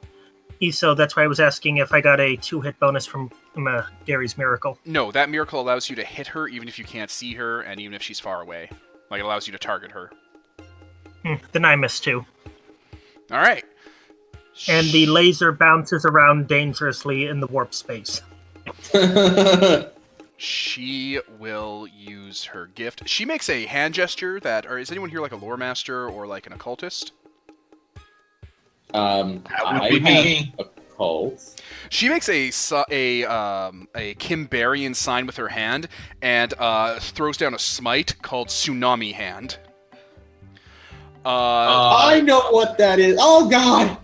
[0.62, 3.30] E, So that's why I was asking if I got a two hit bonus from,
[3.54, 4.78] from uh, Gary's Miracle.
[4.86, 7.80] No, that miracle allows you to hit her even if you can't see her and
[7.80, 8.70] even if she's far away.
[9.10, 10.12] Like, it allows you to target her.
[11.26, 12.26] Hmm, then I missed two.
[13.32, 13.66] All right.
[14.70, 18.22] And the laser bounces around dangerously in the warp space.
[20.44, 23.08] She will use her gift.
[23.08, 26.26] She makes a hand gesture that, or is anyone here like a lore master or
[26.26, 27.12] like an occultist?
[28.94, 30.54] Um, That would I be have me.
[30.60, 30.66] a
[30.96, 31.62] cult.
[31.90, 35.88] She makes a su- a um, a Kimbarian sign with her hand
[36.22, 39.58] and uh, throws down a smite called Tsunami Hand.
[41.24, 43.18] Uh, I know what that is.
[43.20, 43.98] Oh God!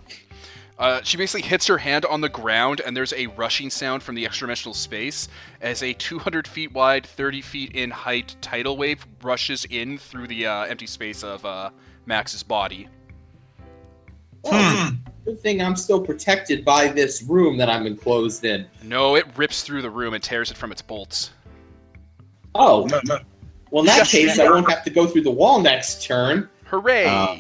[0.77, 4.14] Uh, she basically hits her hand on the ground, and there's a rushing sound from
[4.14, 5.27] the extra-dimensional space
[5.61, 10.45] as a 200 feet wide, 30 feet in height tidal wave rushes in through the
[10.45, 11.72] uh, empty space of uh,
[12.05, 12.88] Max's body.
[14.52, 18.65] Oh, it's a good thing I'm still protected by this room that I'm enclosed in.
[18.84, 21.32] No, it rips through the room and tears it from its bolts.
[22.56, 23.19] Oh, No, no.
[23.72, 24.40] well, in that Yes, case.
[24.40, 26.49] I won't have to go through the wall next turn.
[26.65, 27.06] Hooray!
[27.06, 27.38] Uh,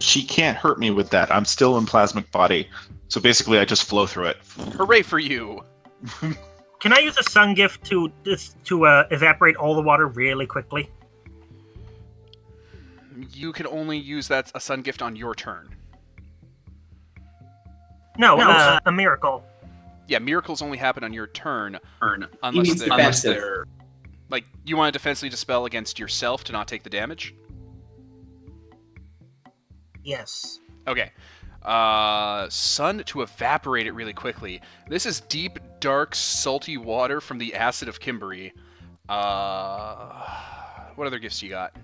[0.00, 1.30] She can't hurt me with that.
[1.30, 2.68] I'm still in plasmic body.
[3.08, 4.36] So basically, I just flow through it.
[4.76, 5.62] Hooray for you!
[6.80, 8.12] Can I use a sun gift to
[8.64, 10.88] to uh, evaporate all the water really quickly?
[13.32, 15.74] You can only use that a sun gift on your turn.
[18.18, 19.44] No, uh, a miracle.
[20.08, 23.64] Yeah, miracles only happen on your turn He unless means they're,
[24.28, 27.34] like you want to defensively dispel against yourself to not take the damage.
[30.02, 30.60] Yes.
[30.86, 31.12] Okay.
[31.62, 34.60] Uh, sun to evaporate it really quickly.
[34.88, 38.52] This is deep, dark, salty water from the acid of Kimbery.
[39.08, 40.24] Uh,
[40.94, 41.76] what other gifts do you got?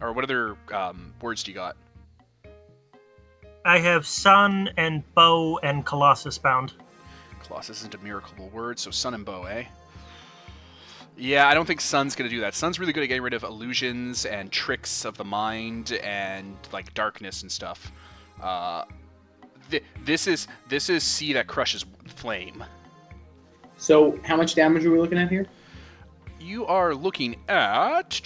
[0.00, 1.76] Or what other um, words do you got?
[3.64, 6.72] I have sun and bow and colossus bound.
[7.44, 9.64] Colossus isn't a miracle word, so sun and bow, eh?
[11.16, 12.54] Yeah, I don't think Sun's gonna do that.
[12.54, 16.94] Sun's really good at getting rid of illusions and tricks of the mind and like
[16.94, 17.92] darkness and stuff.
[18.42, 18.84] Uh,
[19.70, 22.64] th- this is this is sea that crushes flame.
[23.76, 25.46] So, how much damage are we looking at here?
[26.40, 28.20] You are looking at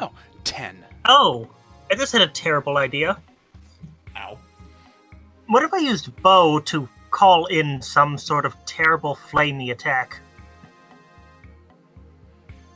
[0.00, 0.10] oh
[0.44, 0.84] 10.
[1.04, 1.48] Oh,
[1.90, 3.18] I just had a terrible idea.
[4.16, 4.38] Ow.
[5.46, 10.20] What if I used bow to call in some sort of terrible flamey attack?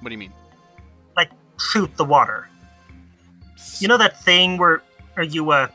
[0.00, 0.32] What do you mean?
[1.16, 2.48] Like shoot the water.
[3.78, 4.82] You know that thing where,
[5.14, 5.68] where you uh,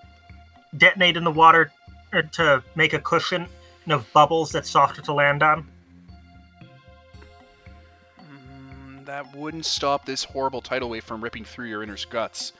[0.78, 1.72] detonate in the water
[2.14, 3.48] uh, to make a cushion
[3.88, 5.68] of bubbles that's softer to land on?
[8.22, 12.54] Mm, that wouldn't stop this horrible tidal wave from ripping through your inner guts,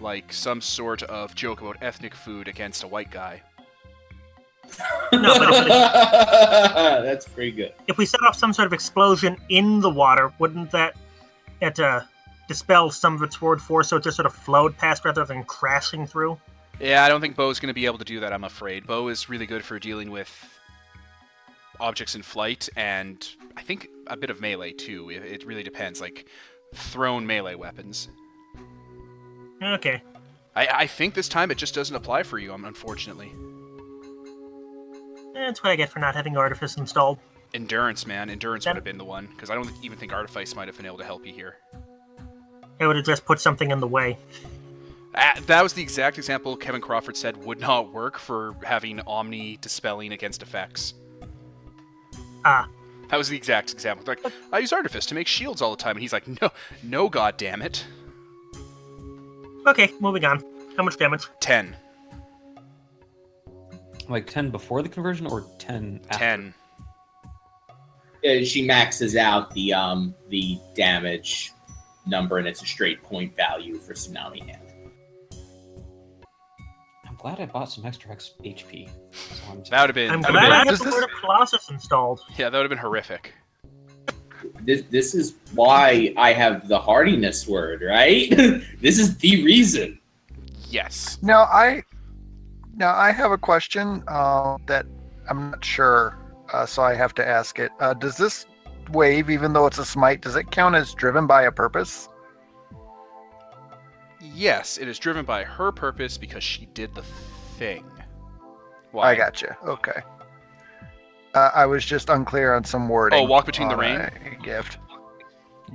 [0.00, 3.42] like some sort of joke about ethnic food against a white guy.
[5.12, 7.72] No, but if, That's pretty good.
[7.86, 10.96] if we set off some sort of explosion in the water, wouldn't that
[11.60, 12.00] it, uh,
[12.48, 15.44] dispel some of its forward force so it just sort of flowed past rather than
[15.44, 16.38] crashing through?
[16.80, 18.86] Yeah, I don't think Bow's going to be able to do that, I'm afraid.
[18.86, 20.58] Bow is really good for dealing with
[21.80, 25.10] objects in flight, and I think a bit of melee, too.
[25.10, 26.00] It, it really depends.
[26.00, 26.26] Like,
[26.74, 28.08] thrown melee weapons.
[29.62, 30.02] Okay.
[30.54, 33.32] I, I think this time it just doesn't apply for you, unfortunately.
[35.34, 37.18] That's what I get for not having Artifice installed.
[37.54, 38.30] Endurance, man.
[38.30, 40.76] Endurance That- would have been the one, because I don't even think Artifice might have
[40.76, 41.56] been able to help you here.
[42.80, 44.18] I would have just put something in the way.
[45.14, 49.56] Ah, that was the exact example Kevin Crawford said would not work for having Omni
[49.62, 50.92] dispelling against effects.
[52.44, 52.68] Ah.
[53.08, 54.04] That was the exact example.
[54.06, 54.20] Like,
[54.52, 56.50] I use Artifice to make shields all the time, and he's like, no,
[56.82, 57.86] no, god damn it.
[59.66, 60.42] Okay, moving on.
[60.76, 61.26] How much damage?
[61.40, 61.74] 10.
[64.08, 66.18] Like 10 before the conversion or 10 after?
[66.18, 66.54] 10.
[68.24, 71.52] Uh, she maxes out the um the damage
[72.06, 74.62] number, and it's a straight point value for tsunami hand.
[77.06, 78.88] I'm glad I bought some extra X- HP.
[79.12, 80.10] So I'm That would have been.
[80.10, 82.20] I'm glad would've I been have the Word of Colossus installed.
[82.36, 83.32] yeah, that would have been horrific.
[84.60, 88.30] This this is why I have the hardiness word, right?
[88.80, 89.98] this is the reason.
[90.68, 91.18] Yes.
[91.22, 91.82] Now I,
[92.74, 94.86] now I have a question uh, that
[95.28, 96.18] I'm not sure,
[96.52, 97.70] uh, so I have to ask it.
[97.80, 98.46] Uh, does this
[98.92, 102.08] wave, even though it's a smite, does it count as driven by a purpose?
[104.20, 107.04] Yes, it is driven by her purpose because she did the
[107.58, 107.84] thing.
[108.92, 109.12] Why?
[109.12, 109.48] I got you.
[109.64, 110.00] Okay.
[111.36, 113.18] Uh, I was just unclear on some wording.
[113.20, 114.10] Oh, walk between the on rain?
[114.42, 114.78] Gift.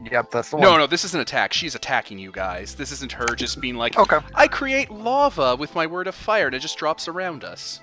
[0.10, 0.80] Yep, that's the No, one.
[0.80, 1.54] no, this is an attack.
[1.54, 2.74] She's attacking you guys.
[2.76, 4.18] This isn't her just being like, Okay.
[4.34, 7.80] I create lava with my word of fire and it just drops around us.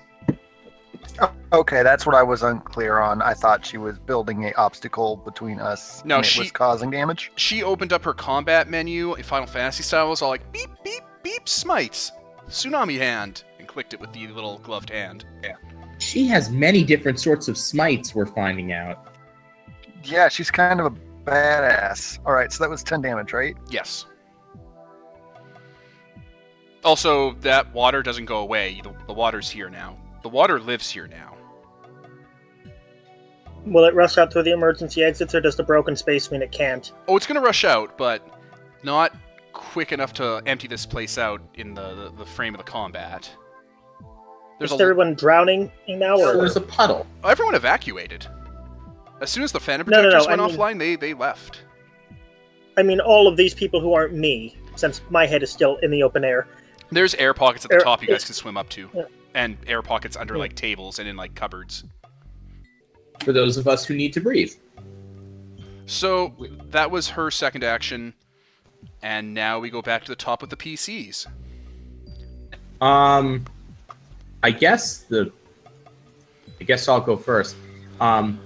[1.53, 3.21] Okay, that's what I was unclear on.
[3.21, 6.03] I thought she was building a obstacle between us.
[6.03, 7.31] No, and it she- was causing damage.
[7.35, 11.03] She opened up her combat menu in Final Fantasy style, was all like, beep, beep,
[11.23, 12.11] beep, smites,
[12.47, 15.25] tsunami hand, and clicked it with the little gloved hand.
[15.99, 18.15] She has many different sorts of smites.
[18.15, 19.13] We're finding out.
[20.03, 20.91] Yeah, she's kind of a
[21.29, 22.19] badass.
[22.25, 23.55] All right, so that was ten damage, right?
[23.69, 24.05] Yes.
[26.83, 28.79] Also, that water doesn't go away.
[28.83, 29.97] The, the water's here now.
[30.23, 31.35] The water lives here now.
[33.65, 36.53] Will it rush out through the emergency exits, or does the broken space mean it
[36.53, 36.93] can't?
[37.09, 38.25] Oh, it's gonna rush out, but
[38.83, 39.13] not
[39.51, 43.29] quick enough to empty this place out in the, the, the frame of the combat.
[44.59, 47.07] There's Is a, everyone drowning now, So or there's a puddle.
[47.23, 48.27] everyone evacuated.
[49.21, 51.13] As soon as the phantom No, no, no, projectors I went mean- offline, they they
[51.13, 51.61] left.
[52.77, 55.91] I mean all of these people who aren't me, since my head is still in
[55.91, 56.47] the open air.
[56.91, 59.03] There's air pockets at the Air- top you guys can swim up to, Yeah.
[59.33, 60.39] and air pockets under Yeah.
[60.41, 61.83] like tables and in like cupboards.
[63.23, 64.53] For those of us who need to breathe.
[65.85, 66.33] So
[66.69, 68.13] that was her second action,
[69.01, 71.27] and now we go back to the top with the PCs.
[72.81, 73.45] Um,
[74.43, 75.31] I guess the.
[76.61, 77.55] I guess I'll go first.
[78.01, 78.39] Um,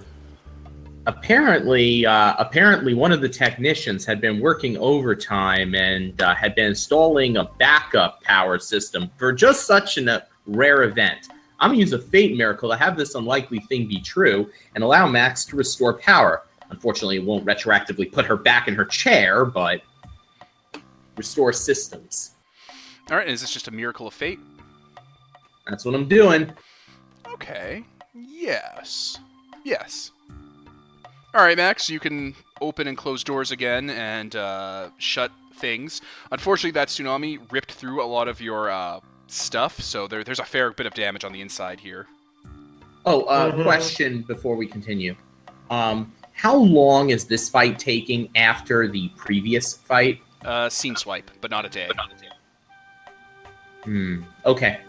[1.06, 6.66] apparently, uh, apparently, one of the technicians had been working overtime and uh, had been
[6.66, 11.28] installing a backup power system for just such a rare event.
[11.60, 15.06] I'm gonna use a fate miracle to have this unlikely thing be true and allow
[15.08, 16.42] Max to restore power.
[16.70, 19.82] Unfortunately, it won't retroactively put her back in her chair, but
[21.16, 22.32] restore systems.
[23.10, 24.38] All right, is this just a miracle of fate?
[25.68, 26.52] That's what I'm doing.
[27.32, 27.84] Okay.
[28.14, 29.18] Yes.
[29.64, 30.10] Yes.
[31.34, 36.00] All right, Max, you can open and close doors again and uh, shut things.
[36.30, 40.44] Unfortunately, that tsunami ripped through a lot of your uh, stuff, so there, there's a
[40.44, 42.06] fair bit of damage on the inside here.
[43.06, 43.62] Oh, uh, Mhm.
[43.64, 45.16] question before we continue.
[45.70, 50.20] Um, how long is this fight taking after the previous fight?
[50.44, 51.88] Uh, scene swipe, but not a day.
[53.84, 54.22] Hmm.
[54.46, 54.80] Okay.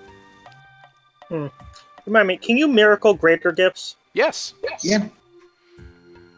[1.29, 3.95] Remind me, can you miracle greater gifts?
[4.13, 4.53] Yes.
[4.81, 5.07] Yeah.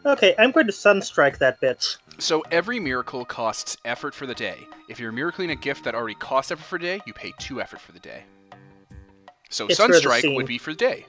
[0.06, 1.98] Okay, I'm going to sunstrike that bitch.
[2.18, 4.66] So every miracle costs effort for the day.
[4.88, 7.60] If you're miracling a gift that already costs effort for the day, you pay two
[7.60, 8.22] effort for the day.
[9.50, 11.06] So It's Sunstrike would be for the day.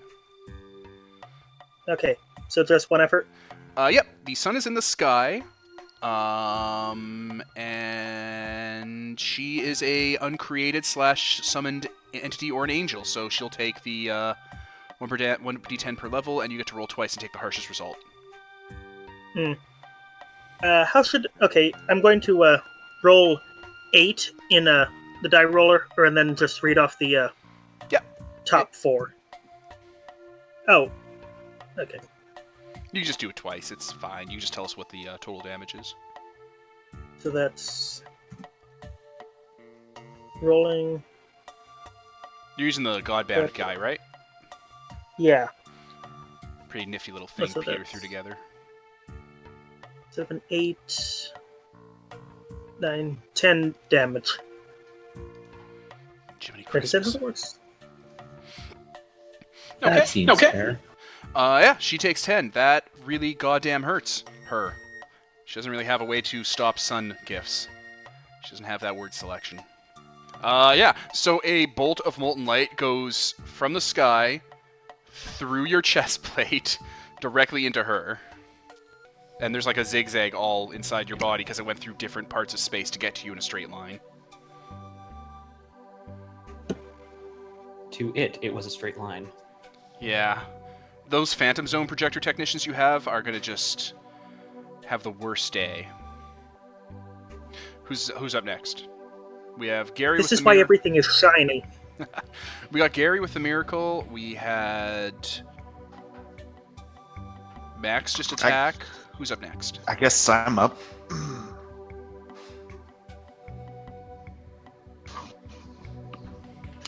[1.87, 2.15] Okay,
[2.49, 3.27] so just one effort.
[3.77, 5.41] Uh, yep, the sun is in the sky.
[6.01, 13.81] Um, and she is a uncreated slash summoned entity or an angel, so she'll take
[13.83, 14.33] the uh,
[14.99, 17.31] one per da- one d10 per level, and you get to roll twice and take
[17.31, 17.97] the harshest result.
[20.63, 21.27] Uh, how should?
[21.41, 22.59] Okay, I'm going to uh,
[23.03, 23.39] roll
[23.93, 24.89] eight in uh,
[25.23, 27.29] the die roller, or and then just read off the uh,
[27.89, 27.99] Yeah.
[28.45, 29.13] top four.
[30.67, 30.91] Oh,
[31.77, 31.99] okay.
[32.91, 34.29] You just do it twice; it's fine.
[34.29, 35.95] You just tell us what the uh, total damage is.
[37.19, 38.03] So that's
[40.41, 41.03] rolling.
[42.59, 43.63] You're using the Godbound Okay.
[43.63, 44.01] guy, right?
[45.17, 45.47] Yeah,
[46.67, 48.37] Pretty nifty little thing So Peter that's- threw together.
[50.11, 51.31] seven, eight,
[52.79, 54.37] nine, ten damage.
[56.39, 57.13] Jiminy Wait, is that Christmas.
[57.13, 57.59] how it works?
[59.81, 59.95] Okay.
[59.95, 60.51] That seems okay.
[60.51, 60.79] fair.
[61.33, 62.51] Uh, yeah, she takes 10.
[62.51, 64.75] That really goddamn hurts her.
[65.45, 67.67] She doesn't really have a way to stop sun gifts.
[68.43, 69.61] She doesn't have that word selection.
[70.41, 74.41] Uh, yeah, so a bolt of molten light goes from the sky
[75.11, 76.79] through your chest plate
[77.19, 78.19] directly into her.
[79.41, 82.53] And there's like a zigzag all inside your body because it went through different parts
[82.53, 83.99] of space to get to you in a straight line.
[87.91, 89.27] To it, it was a straight line.
[90.01, 90.43] Yeah.
[91.07, 93.93] Those Phantom Zone projector technicians you have are gonna just
[94.85, 95.87] have the worst day.
[97.83, 98.87] Who's who's up next?
[99.59, 101.63] We have Gary This with is the why mir- everything is shiny.
[102.71, 104.07] We got Gary with the miracle.
[104.09, 105.27] We had
[107.79, 108.75] Max just attack.
[109.17, 109.79] Who's up next?
[109.87, 110.77] I guess I'm up.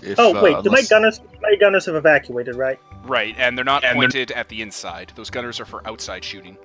[0.03, 1.21] If, Oh uh, wait, do my gunners?
[1.41, 2.79] My gunners have evacuated, right?
[3.03, 5.11] Right, and they're not And they're- pointed at the inside.
[5.15, 6.57] Those gunners are for outside shooting.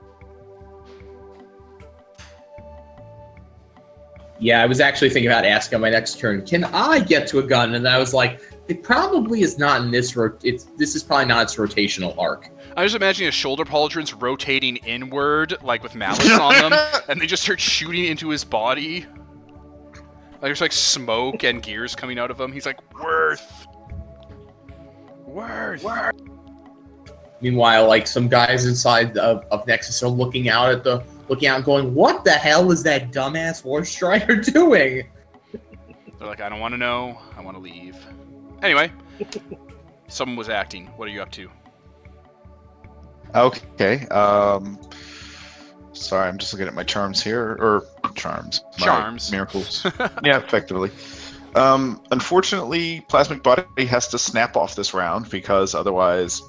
[4.38, 7.38] Yeah, I was actually thinking about asking on my next turn, can I get to
[7.38, 7.74] a gun?
[7.74, 10.14] And I was like, It probably is not in this.
[10.16, 12.50] Rot- it's this is probably not its rotational arc.
[12.76, 17.26] I'm just imagining a shoulder pauldrons rotating inward, like with mallets on them, and they
[17.26, 19.06] just start shooting into his body.
[20.32, 22.52] Like there's like smoke and gears coming out of him.
[22.52, 23.66] He's like, worth,
[25.24, 25.82] Worth.
[25.82, 26.14] Worth.
[27.40, 31.56] Meanwhile, like some guys inside of, of Nexus are looking out at the looking out,
[31.56, 35.06] and going, "What the hell is that dumbass War Strider doing?"
[36.18, 37.18] They're like, I don't want to know.
[37.36, 37.96] I want to leave.
[38.62, 38.90] Anyway,
[40.08, 40.86] someone was acting.
[40.96, 41.50] What are you up to?
[43.34, 44.06] Okay.
[44.08, 44.78] Um,
[45.92, 47.84] sorry, I'm just looking at my charms here, or
[48.14, 49.30] charms, my Charms.
[49.30, 49.84] miracles.
[50.24, 50.90] yeah, effectively.
[51.54, 56.40] Um, unfortunately, Plasmic Body has to snap off this round because otherwise,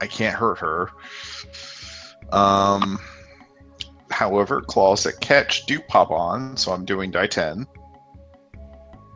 [0.00, 0.90] I can't hurt her.
[2.32, 2.98] Um,
[4.10, 7.66] however, claws that catch do pop on, so I'm doing die ten.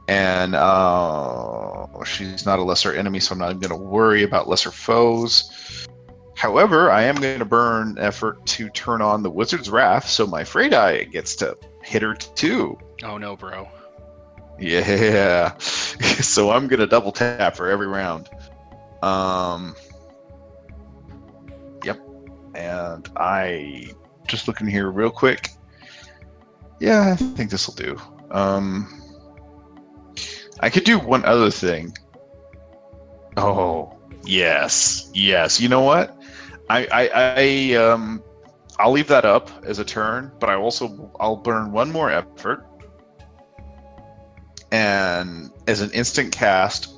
[0.08, 4.72] And uh, she's not a lesser enemy, so I'm not going to worry about lesser
[4.72, 5.86] foes.
[6.36, 10.42] However, I am going to burn effort to turn on the Wizard's Wrath, so my
[10.42, 12.78] Fray die gets to hit her too.
[13.02, 13.68] Oh no, bro.
[14.58, 15.56] Yeah.
[15.58, 18.28] so I'm gonna double tap for every round.
[19.02, 19.74] Um.
[21.84, 22.00] Yep.
[22.54, 23.92] And I
[24.30, 25.50] just looking here real quick.
[26.78, 28.00] Yeah, I think this will do.
[28.30, 28.96] Um.
[30.60, 31.96] I could do one other thing.
[33.36, 35.60] Oh yes, yes.
[35.60, 36.16] You know what?
[36.68, 38.22] I I, I um.
[38.78, 42.66] I'll leave that up as a turn, but I also I'll burn one more effort
[44.72, 46.94] and as an instant cast,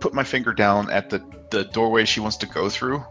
[0.00, 3.04] put my finger down at the, the doorway she wants to go through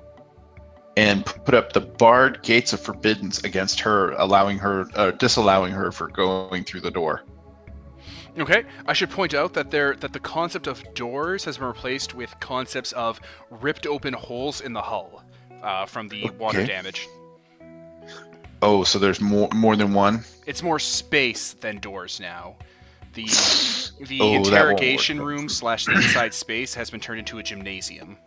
[1.00, 5.94] and put up the barred gates of forbiddance against her, allowing her, uh, disallowing her
[5.94, 7.24] for going through the door.
[8.38, 12.16] Okay, I should point out that there that the concept of doors has been replaced
[12.16, 15.24] with concepts of ripped open holes in the hull
[15.64, 17.08] uh, from the water damage.
[18.62, 20.26] Oh, so there's more more than one.
[20.46, 22.58] It's more space than doors now.
[23.14, 23.24] The
[24.06, 28.18] the Oh, interrogation room slash the inside space has been turned into a gymnasium.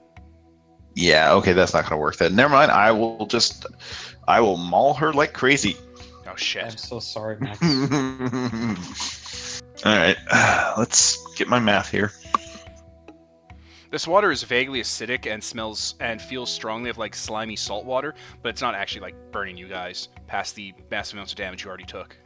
[0.95, 2.37] Yeah, okay, that's not gonna work then.
[2.37, 2.71] Never mind.
[2.71, 3.67] I will just,
[4.29, 5.77] I will maul her like crazy.
[6.27, 6.65] Oh shit.
[6.65, 7.61] I'm so sorry, Max.
[9.85, 10.17] All right,
[10.79, 12.13] let's get my math here.
[13.91, 18.15] This water is vaguely acidic and smells and feels strongly of like slimy salt water,
[18.41, 21.69] but it's not actually like burning you guys past the massive amounts of damage you
[21.69, 22.17] already took.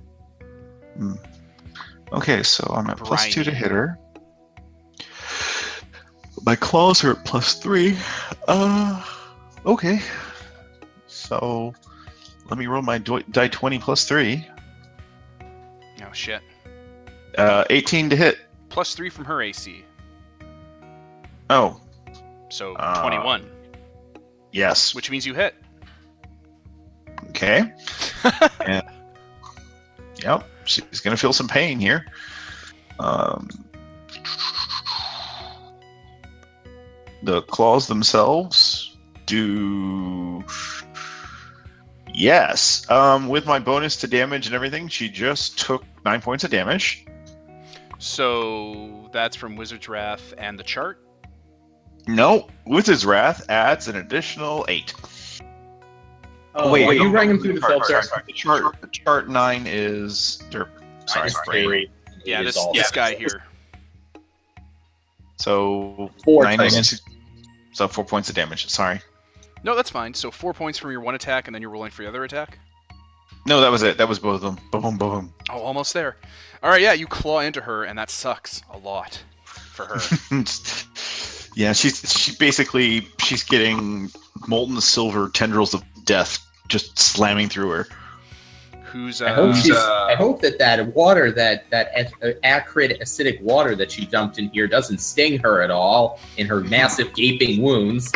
[0.96, 1.14] Hmm.
[2.12, 3.98] Okay, so I'm at plus two to hit her.
[6.44, 7.96] My claws are at plus three.
[8.46, 9.02] Uh,
[9.64, 10.00] okay.
[11.06, 11.74] So
[12.48, 14.46] let me roll my do- die 20 plus three.
[16.02, 16.42] Oh shit!
[17.36, 18.38] Uh, 18 to hit.
[18.68, 19.82] Plus three from her AC,
[21.48, 21.80] Oh,
[22.50, 23.48] so Uh, 21,
[24.52, 24.94] yes.
[24.94, 25.54] which means you hit.
[27.30, 27.72] Okay.
[28.66, 28.82] and,
[30.22, 32.04] yep, she's gonna feel some pain here.
[32.98, 33.48] Um,
[37.26, 38.96] the claws themselves
[39.26, 40.42] do.
[42.14, 42.88] Yes.
[42.90, 47.04] Um, with my bonus to damage and everything, she just took nine points of damage.
[47.98, 51.02] So that's from Wizard's Wrath and the chart.
[52.06, 54.94] No, Wizard's Wrath adds an additional eight.
[56.54, 57.86] Oh, wait, wait, you no, running through the sorry, filter?
[57.86, 58.22] sorry, sorry.
[58.26, 60.42] The chart, the chart nine is.
[60.50, 60.68] Derp.
[61.06, 61.64] Sorry, Minus brain.
[61.64, 61.90] three.
[62.24, 63.42] Yeah, this is this guy here.
[65.38, 66.82] So Four nine total.
[67.76, 68.70] So four points of damage.
[68.70, 69.02] Sorry.
[69.62, 70.14] No, that's fine.
[70.14, 72.58] So four points from your one attack, and then you're rolling for your other attack.
[73.44, 73.98] No, that was it.
[73.98, 74.64] That was both of them.
[74.72, 75.34] Boom, boom, boom.
[75.50, 76.16] Oh, almost there.
[76.62, 79.96] All right, yeah, you claw into her, and that sucks a lot for her.
[81.54, 84.08] yeah, she's she basically she's getting
[84.48, 86.38] molten silver tendrils of death
[86.68, 87.88] just slamming through her.
[88.96, 90.06] Who's I hope uh.
[90.08, 91.90] I hope that that water, that that
[92.22, 96.46] uh, acrid acidic water that she dumped in here, doesn't sting her at all in
[96.46, 98.10] her massive gaping wounds.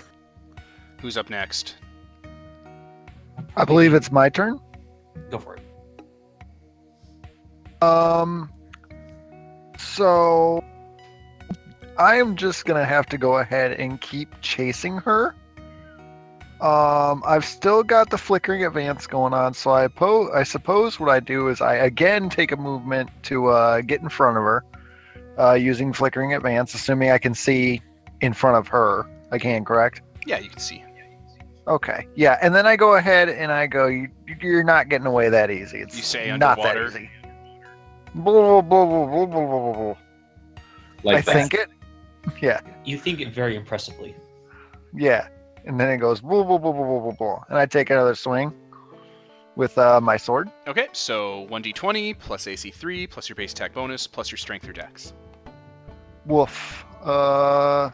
[1.03, 1.77] who's up next?
[3.57, 4.59] I believe it's my turn.
[5.31, 5.63] Go for it.
[7.83, 8.51] Um,
[9.79, 10.65] so
[11.99, 15.35] I am just gonna have to go ahead and keep chasing her.
[16.61, 21.09] Um, I've still got the flickering advance going on, so I po- I suppose what
[21.09, 24.65] I do is I again take a movement to uh, get in front of her,
[25.39, 27.81] uh, using flickering advance, assuming I can see
[28.21, 29.07] in front of her.
[29.33, 30.03] I can, correct?
[30.27, 30.85] Yeah, you can see.
[31.67, 34.09] Okay, yeah, and then I go ahead and I go, you,
[34.43, 36.91] "You're not getting away that easy." It's You say not underwater?
[36.91, 37.11] that easy.
[38.15, 39.95] Blah, blah, blah, blah, blah, blah, blah, blah.
[41.05, 41.33] Like I that.
[41.33, 41.69] think it.
[42.43, 44.15] Yeah, You think it very impressively.
[44.95, 45.29] yeah.
[45.67, 47.45] And then it goes blah, blah, blah, blah, blah, blah, blah.
[47.49, 48.53] And I take another swing
[49.57, 50.51] with uh, my sword.
[50.67, 54.73] Okay, so 1d20 plus AC 3 plus your base attack bonus plus your strength or
[54.73, 55.13] dex.
[56.27, 56.85] Woof.
[57.03, 57.91] Uh,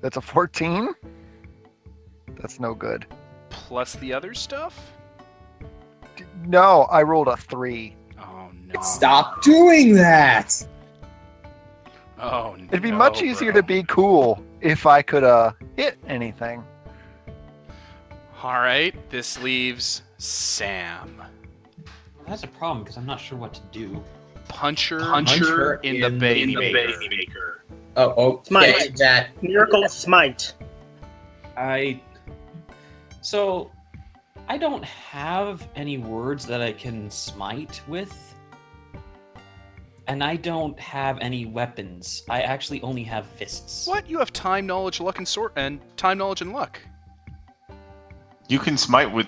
[0.00, 0.88] that's a 14.
[2.40, 3.06] That's no good.
[3.50, 4.92] Plus the other stuff?
[6.16, 7.96] D- No, I rolled a three.
[8.20, 8.80] Oh no.
[8.80, 10.54] Stop doing that.
[12.20, 12.64] Oh no.
[12.68, 13.60] It'd be much easier bro.
[13.60, 16.64] to be cool if I could uh hit anything.
[18.42, 21.16] Alright, this leaves Sam.
[21.18, 21.26] Well,
[22.26, 24.02] that's a problem because I'm not sure what to do.
[24.46, 26.98] Puncher, Puncher in, the baby maker.
[27.10, 27.64] maker.
[27.96, 28.74] Oh, oh, Smite.
[28.74, 29.42] okay, that.
[29.42, 30.54] Miracle smite.
[31.56, 32.00] I.
[33.20, 33.72] So,
[34.48, 38.27] I don't have any words that I can smite with.
[40.08, 42.22] And I don't have any weapons.
[42.30, 43.86] I actually only have fists.
[43.86, 44.08] What?
[44.08, 46.80] You have time, knowledge, luck, and sort, and time, knowledge, and luck.
[48.48, 49.26] You can smite with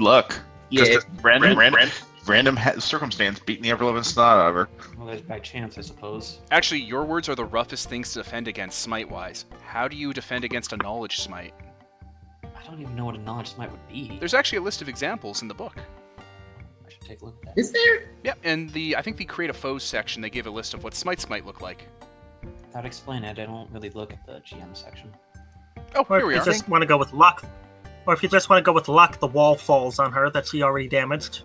[0.00, 0.40] luck.
[0.70, 1.94] Yeah, Just a random, ran- random,
[2.26, 4.68] random ha- circumstance beating the ever living snot out of her.
[4.96, 6.38] Well, that's by chance, I suppose.
[6.50, 9.44] Actually, your words are the roughest things to defend against smite-wise.
[9.62, 11.52] How do you defend against a knowledge smite?
[12.42, 14.16] I don't even know what a knowledge smite would be.
[14.18, 15.76] There's actually a list of examples in the book.
[17.04, 17.60] I take a look at that.
[17.60, 18.04] Is there?
[18.22, 20.82] Yeah, and the I think the create a foes section they gave a list of
[20.84, 21.86] what smites might look like.
[22.66, 25.12] Without explaining it, I don't really look at the GM section.
[25.94, 26.44] Oh, Or here we if are.
[26.46, 27.44] you just want to go with luck,
[28.06, 30.46] or if you just want to go with luck, the wall falls on her that
[30.46, 31.42] she already damaged.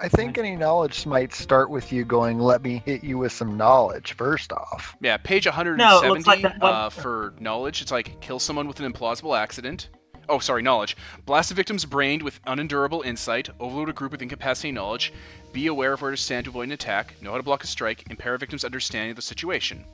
[0.00, 3.56] I think any knowledge might start with you going, "Let me hit you with some
[3.56, 7.80] knowledge." First off, Yeah, page 170 it looks like one- uh, for knowledge.
[7.80, 9.88] It's like kill someone with an implausible accident.
[10.28, 10.96] Oh, sorry, knowledge.
[11.26, 13.50] Blast a victim's brain with unendurable insight.
[13.60, 15.12] Overload a group with incapacitating knowledge.
[15.52, 17.20] Be aware of where to stand to avoid an attack.
[17.20, 18.10] Know how to block a strike.
[18.10, 19.84] Impair a victim's understanding of the situation.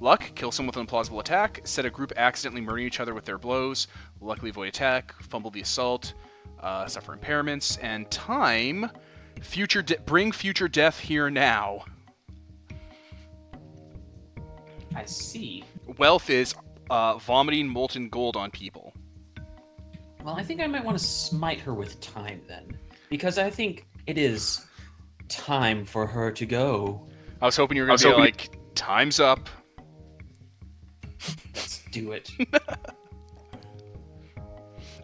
[0.00, 0.30] Luck.
[0.34, 1.60] Kill someone with an implausible attack.
[1.64, 3.88] Set a group accidentally murdering each other with their blows.
[4.20, 5.14] Luckily avoid attack.
[5.22, 6.12] Fumble the assault.
[6.60, 7.78] Uh, suffer impairments.
[7.82, 8.90] And time.
[9.40, 9.82] Future.
[9.82, 11.84] De- bring future death here now.
[14.94, 15.64] I see.
[15.96, 16.54] Wealth is
[16.90, 18.92] uh, vomiting molten gold on people.
[20.24, 22.76] Well, I think I might want to smite her with time then.
[23.08, 24.66] Because I think it is
[25.28, 27.06] time for her to go.
[27.40, 29.48] I was hoping you were I going was to be hoping- like, time's up.
[31.54, 32.30] Let's do it.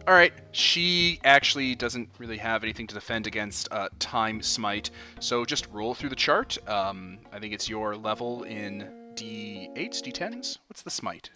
[0.07, 5.43] All right, she actually doesn't really have anything to defend against uh, Time Smite, so
[5.45, 6.59] just roll through the chart.
[6.69, 10.59] Um, I think it's your level in D8s, D10s?
[10.67, 11.31] What's the Smite?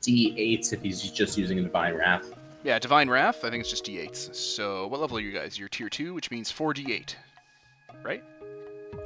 [0.00, 2.32] D8s if he's just using a divine wrath.
[2.64, 4.34] Yeah, Divine Wrath, I think it's just D8s.
[4.34, 5.58] So what level are you guys?
[5.58, 7.14] You're tier 2, which means 4D8,
[8.02, 8.22] right?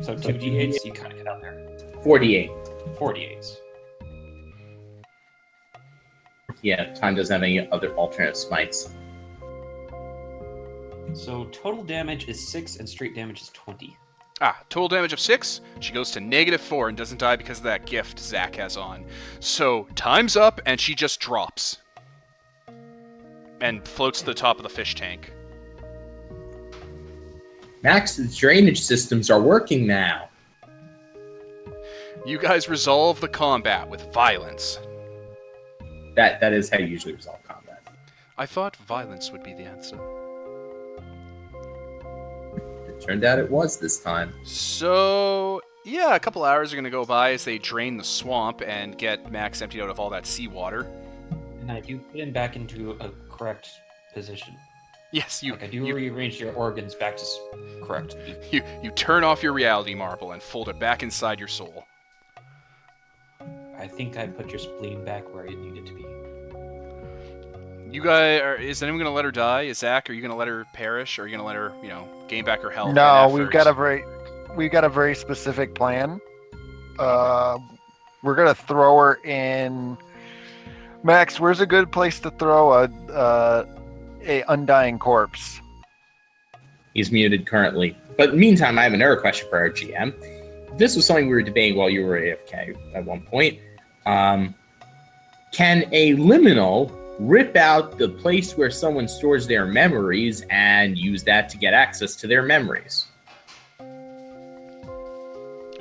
[0.00, 1.68] So two d8s, you kind of get out there.
[2.02, 2.50] 48.
[2.98, 3.56] Four d8s.
[6.62, 8.90] Yeah, time doesn't have any other alternate smites.
[11.14, 13.96] So total damage is six, and straight damage is twenty.
[14.40, 15.60] Ah, total damage of 6.
[15.78, 19.04] She goes to negative 4 and doesn't die because of that gift Zach has on.
[19.38, 21.78] So, time's up and she just drops.
[23.62, 25.32] And floats to the top of the fish tank.
[27.84, 30.28] Max, the drainage systems are working now.
[32.26, 34.80] You guys resolve the combat with violence.
[36.16, 37.82] That that is how you usually resolve combat.
[38.36, 39.98] I thought violence would be the answer.
[42.88, 44.32] It turned out it was this time.
[44.44, 48.60] So, yeah, a couple hours are going to go by as they drain the swamp
[48.64, 50.90] and get Max emptied out of all that seawater.
[51.60, 53.68] And I do put him back into a correct
[54.14, 54.56] position.
[55.12, 57.24] Yes, you like I do you, rearrange your organs back to
[57.82, 58.16] correct.
[58.50, 61.84] you you turn off your reality marble and fold it back inside your soul.
[63.76, 66.06] I think I put your spleen back where it needed to be.
[67.90, 69.62] You guys, are, is anyone going to let her die?
[69.62, 70.08] Is Zach?
[70.08, 71.18] Are you going to let her perish?
[71.18, 72.94] Or are you going to let her, you know, gain back her health?
[72.94, 73.52] no, we've effort?
[73.52, 74.02] got a very,
[74.56, 76.18] we've got a very specific plan.
[76.98, 77.58] Uh,
[78.22, 79.98] we're gonna throw her in.
[81.04, 83.66] Max, where's a good place to throw a uh,
[84.24, 85.60] a undying corpse?
[86.94, 87.96] He's muted currently.
[88.16, 90.14] But meantime, I have another question for our GM.
[90.78, 93.58] This was something we were debating while you were AFK at one point.
[94.06, 94.54] Um,
[95.52, 101.48] can a liminal rip out the place where someone stores their memories and use that
[101.50, 103.06] to get access to their memories?
[103.80, 103.84] I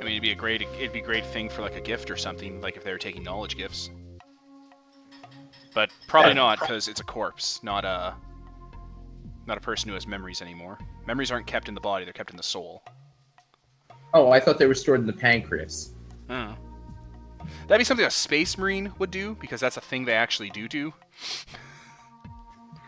[0.04, 2.16] mean, it'd be a great, it'd be a great thing for like a gift or
[2.16, 3.90] something, like if they were taking knowledge gifts.
[5.74, 8.14] But probably not, because it's a corpse, not a,
[9.46, 10.78] not a person who has memories anymore.
[11.06, 12.82] Memories aren't kept in the body; they're kept in the soul.
[14.14, 15.94] Oh, I thought they were stored in the pancreas.
[16.28, 16.54] Oh.
[17.66, 20.68] That'd be something a space marine would do because that's a thing they actually do
[20.68, 20.92] do.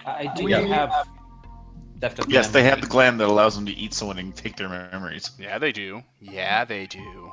[0.07, 0.61] I do Yeah.
[0.61, 1.09] have.
[2.01, 4.57] Theft of Yes, they have the gland that allows them to eat someone and take
[4.57, 5.31] their memories.
[5.39, 6.03] Yeah, they do.
[6.21, 7.33] Yeah, they do.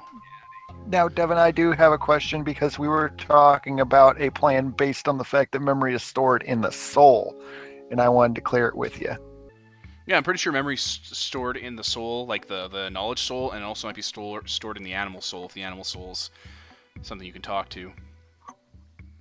[0.87, 5.07] Now, Devin, I do have a question because we were talking about a plan based
[5.07, 7.35] on the fact that memory is stored in the soul,
[7.89, 9.15] and I wanted to clear it with you.
[10.07, 13.63] Yeah, I'm pretty sure memory's stored in the soul, like the the knowledge soul, and
[13.63, 16.31] it also might be store, stored in the animal soul if the animal soul's
[17.01, 17.91] something you can talk to.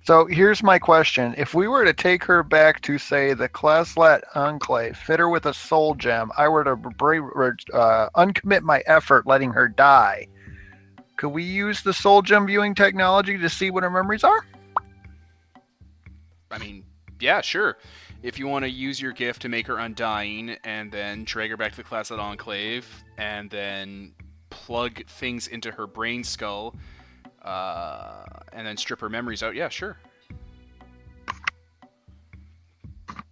[0.03, 4.23] So here's my question: If we were to take her back to, say, the Classlat
[4.35, 9.51] Enclave, fit her with a soul gem, I were to uh, uncommit my effort, letting
[9.51, 10.27] her die.
[11.21, 14.43] Could we use the soul gem viewing technology to see what her memories are?
[16.49, 16.83] I mean,
[17.19, 17.77] yeah, sure.
[18.23, 21.57] If you want to use your gift to make her undying and then drag her
[21.57, 22.87] back to the Classlat Enclave
[23.19, 24.15] and then
[24.49, 26.75] plug things into her brain skull
[27.43, 29.99] uh, and then strip her memories out, yeah, sure.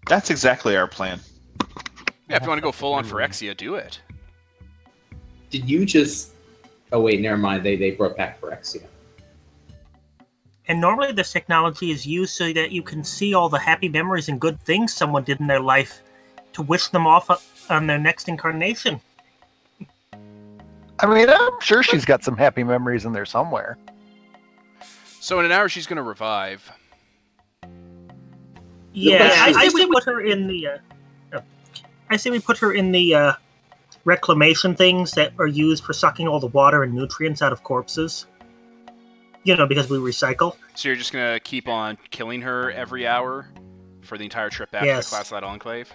[0.06, 1.20] That's exactly our plan.
[2.30, 3.26] Yeah, if you want to go full on Memory.
[3.26, 3.99] Phyrexia, do it.
[5.49, 6.34] Did you just?
[6.91, 7.64] Oh wait, never mind.
[7.64, 8.86] They they brought back Phyrexia.
[10.68, 14.30] And normally, this technology is used so that you can see all the happy memories
[14.30, 16.03] and good things someone did in their life
[16.53, 17.30] to wish them off
[17.70, 19.02] on their next incarnation.
[20.99, 23.78] I mean, I'm sure she's got some happy memories in there somewhere.
[25.20, 26.72] So in an hour, she's going to revive.
[28.94, 30.68] Yeah, I, I say we put her in the.
[30.68, 30.78] Uh,
[31.34, 31.41] uh,
[32.10, 33.34] I say we put her in the uh,
[34.10, 38.26] reclamation things that are used for sucking all the water and nutrients out of corpses.
[39.44, 40.56] You know, because we recycle.
[40.76, 43.48] So you're just going to keep on killing her every hour
[44.02, 45.06] for the entire trip back Yes.
[45.06, 45.94] to the class at Enclave?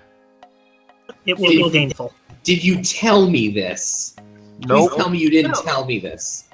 [1.27, 2.15] It will be painful.
[2.45, 4.15] Did you tell me this?
[4.63, 4.93] Please Nope.
[4.97, 5.63] tell me you didn't No.
[5.63, 6.45] tell me this.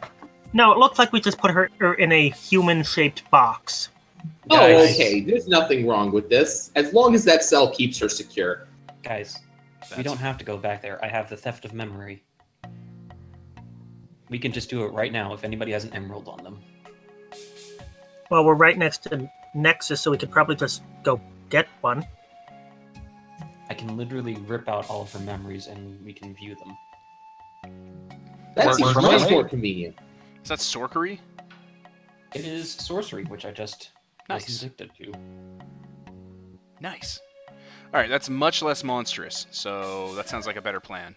[0.52, 3.90] No, it looks like we just put her, her in a human-shaped box.
[4.50, 4.94] Oh, Guys.
[4.94, 5.20] okay.
[5.20, 6.72] There's nothing wrong with this.
[6.74, 8.66] As long as that cell keeps her secure.
[9.02, 9.38] Guys,
[9.96, 11.02] we don't have to go back there.
[11.04, 12.22] I have the theft of memory.
[14.28, 16.60] We can just do it right now if anybody has an emerald on them.
[18.30, 22.06] Well, we're right next to Nexus, so we could probably just go get one.
[23.68, 26.76] I can literally rip out all of her memories and we can view them.
[28.56, 29.96] That Works seems much more convenient.
[30.42, 31.20] Is that sorcery?
[32.34, 33.90] It is sorcery, which I just
[34.28, 34.46] Nice.
[34.46, 35.12] was addicted to.
[36.80, 37.20] Nice.
[37.92, 39.46] All right, that's much less monstrous.
[39.50, 41.16] So that sounds like a better plan.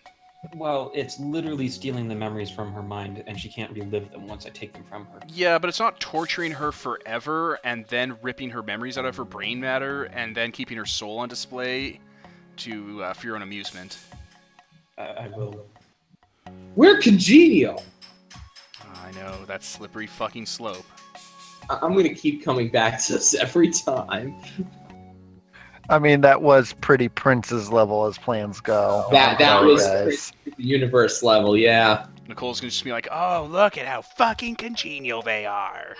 [0.56, 4.46] Well, it's literally stealing the memories from her mind, and she can't relive them once
[4.46, 5.20] I take them from her.
[5.30, 9.24] Yeah, but it's not torturing her forever and then ripping her memories out of her
[9.24, 12.00] brain matter and then keeping her soul on display
[12.58, 14.00] to uh, for your own amusement.
[14.98, 15.66] I, I will.
[16.76, 17.82] We're congenial.
[18.96, 20.86] I know that slippery fucking slope.
[21.70, 24.36] I- I'm gonna keep coming back to this every time.
[25.90, 29.08] I mean, that was pretty Prince's level as plans go.
[29.12, 30.32] That that Sorry, was guys.
[30.46, 32.06] the universe level, yeah.
[32.28, 35.96] Nicole's gonna just be like, "Oh, look at how fucking congenial they are."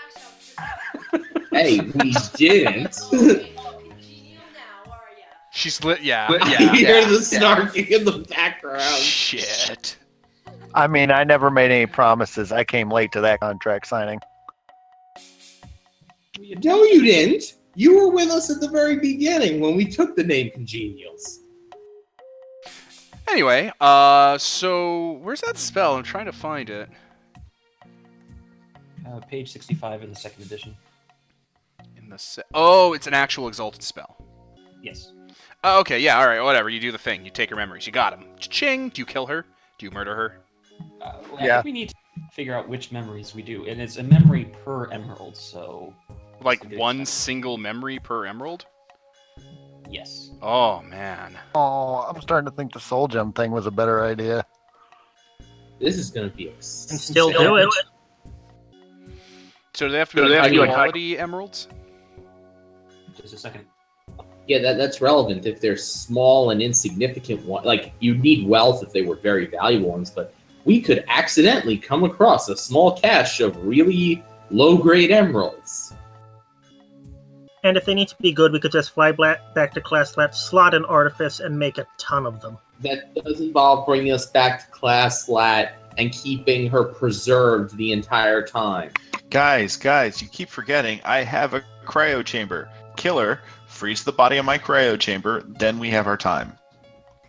[1.52, 2.98] Hey, we didn't.
[5.52, 6.02] She's lit.
[6.02, 6.62] Yeah, But yeah.
[6.62, 8.82] you hear yeah, the snarking in the background.
[8.96, 9.96] Shit.
[10.74, 12.50] I mean, I never made any promises.
[12.50, 14.18] I came late to that contract signing.
[16.64, 17.54] No, you didn't.
[17.76, 21.40] You were with us at the very beginning when we took the name Congenials.
[23.28, 25.96] Anyway, uh, so where's that spell?
[25.96, 26.88] I'm trying to find it.
[29.06, 30.76] Uh, page 65 in the second edition.
[31.96, 34.16] In the se- oh, it's an actual exalted spell.
[34.82, 35.12] Yes.
[35.64, 36.68] Oh, okay, yeah, all right, whatever.
[36.68, 37.24] You do the thing.
[37.24, 37.86] You take her memories.
[37.86, 38.26] You got him.
[38.38, 38.90] Ching.
[38.90, 39.46] Do you kill her?
[39.78, 40.38] Do you murder her?
[41.02, 41.54] Uh, well, I Yeah.
[41.56, 41.94] think we need to
[42.32, 45.36] figure out which memories we do, and it's a memory per emerald.
[45.36, 45.94] So
[46.42, 47.08] Like That's a good one start.
[47.08, 48.66] single memory per emerald?
[49.90, 51.36] yes, Oh man.
[51.54, 54.44] Oh, I'm starting to think the soul gem thing was a better idea.
[55.80, 57.68] This is gonna be a And still so- do it.
[59.74, 61.68] So do they have to be So they have to be like quality emeralds?
[63.20, 63.64] just a second.
[64.46, 67.64] Yeah, that, that's relevant if they're small and insignificant one.
[67.64, 70.34] Like you need wealth if they were very valuable ones, but
[70.64, 75.92] we could accidentally come across a small cache of really low grade emeralds.
[77.64, 80.74] And if they need to be good, we could just fly back to Classlat, slot
[80.74, 82.58] an artifice, and make a ton of them.
[82.80, 88.90] That does involve bringing us back to Classlat and keeping her preserved the entire time.
[89.30, 92.68] Guys, guys, you keep forgetting I have a cryo chamber.
[92.96, 96.52] Killer, freeze the body in my cryo chamber, then we have our time.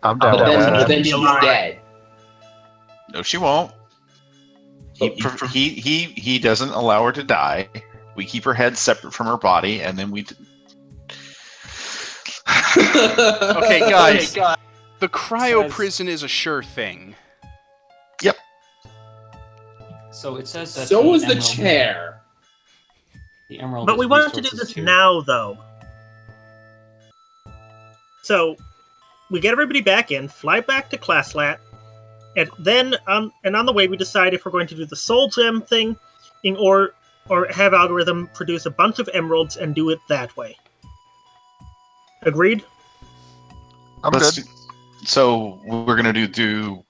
[0.02, 0.78] I'm down But with then, that.
[0.80, 1.42] but then she's alive.
[1.42, 1.80] dead.
[3.14, 3.72] No, she won't.
[4.92, 5.10] He,
[5.52, 7.68] he he he doesn't allow her to die.
[8.16, 10.22] We keep her head separate from her body, and then we.
[10.22, 10.34] d-
[12.76, 14.32] Okay, guys.
[14.98, 17.14] The cryo Says- prison is a sure thing.
[18.22, 18.36] Yep.
[20.12, 22.20] So it says that so was the emerald- chair.
[23.50, 23.86] The emerald.
[23.86, 24.82] But we wanted to do this too.
[24.82, 25.58] now, though.
[28.22, 28.56] So
[29.30, 31.58] we get everybody back in, fly back to Classlat,
[32.36, 34.96] and then on and on the way we decide if we're going to do the
[34.96, 35.96] soul gem thing,
[36.42, 36.92] in- or
[37.28, 40.56] or have algorithm produce a bunch of emeralds and do it that way.
[42.22, 42.64] Agreed.
[44.04, 44.44] I'm Let's good.
[44.44, 44.50] do-
[45.06, 46.82] so we're gonna do do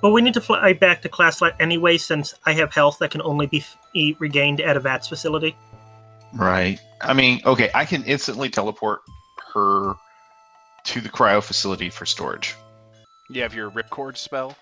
[0.00, 3.10] But we need to fly back to class Classlat anyway, since I have health that
[3.10, 5.56] can only be f- e- regained at a VATS facility.
[6.34, 6.78] right.
[7.00, 9.00] I mean, okay, I can instantly teleport
[9.54, 9.94] her
[10.84, 12.54] to the cryo facility for storage.
[13.30, 14.56] You have your ripcord spell.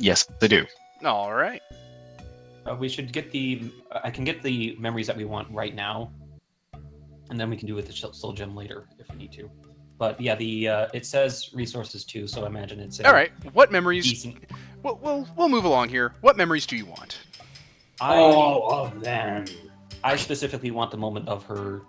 [0.00, 0.66] Yes, they do.
[1.04, 1.62] All right.
[2.66, 3.70] Uh, we should get the.
[4.02, 6.10] I can get the memories that we want right now,
[7.30, 9.50] and then we can do with the soul gem later if we need to.
[9.98, 13.30] But yeah, the uh, it says resources too, so I imagine it's a All right.
[13.54, 14.04] What memories?
[14.08, 14.44] decent.
[14.82, 16.12] We'll, we'll we'll move along here.
[16.20, 17.18] What memories do you want?
[18.00, 19.46] I, All of them.
[20.04, 21.82] I specifically want the moment of her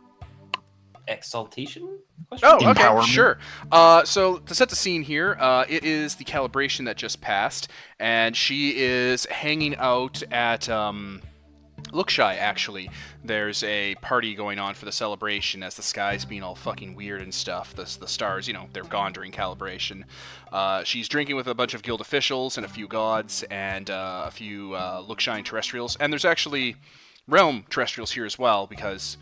[1.08, 2.00] exaltation.
[2.28, 2.50] Question?
[2.52, 3.04] Oh, okay, Empowerment.
[3.06, 3.38] sure.
[3.72, 7.70] Uh, so to set the scene here, uh, it is the calibration that just passed,
[8.00, 11.22] and she is hanging out at um,
[11.94, 12.20] Lookshy.
[12.38, 12.90] Actually,
[13.24, 17.22] there's a party going on for the celebration as the sky's being all fucking weird
[17.22, 17.74] and stuff.
[17.76, 20.04] The the stars, you know, they're gone during calibration.
[20.52, 24.24] Uh, she's drinking with a bunch of guild officials and a few gods and uh,
[24.28, 26.76] a few uh, Lookshyan terrestrials, and there's actually
[27.28, 29.18] realm terrestrials here as well because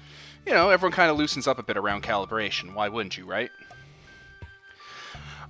[0.45, 2.73] you know, everyone kind of loosens up a bit around calibration.
[2.73, 3.49] Why wouldn't you, right?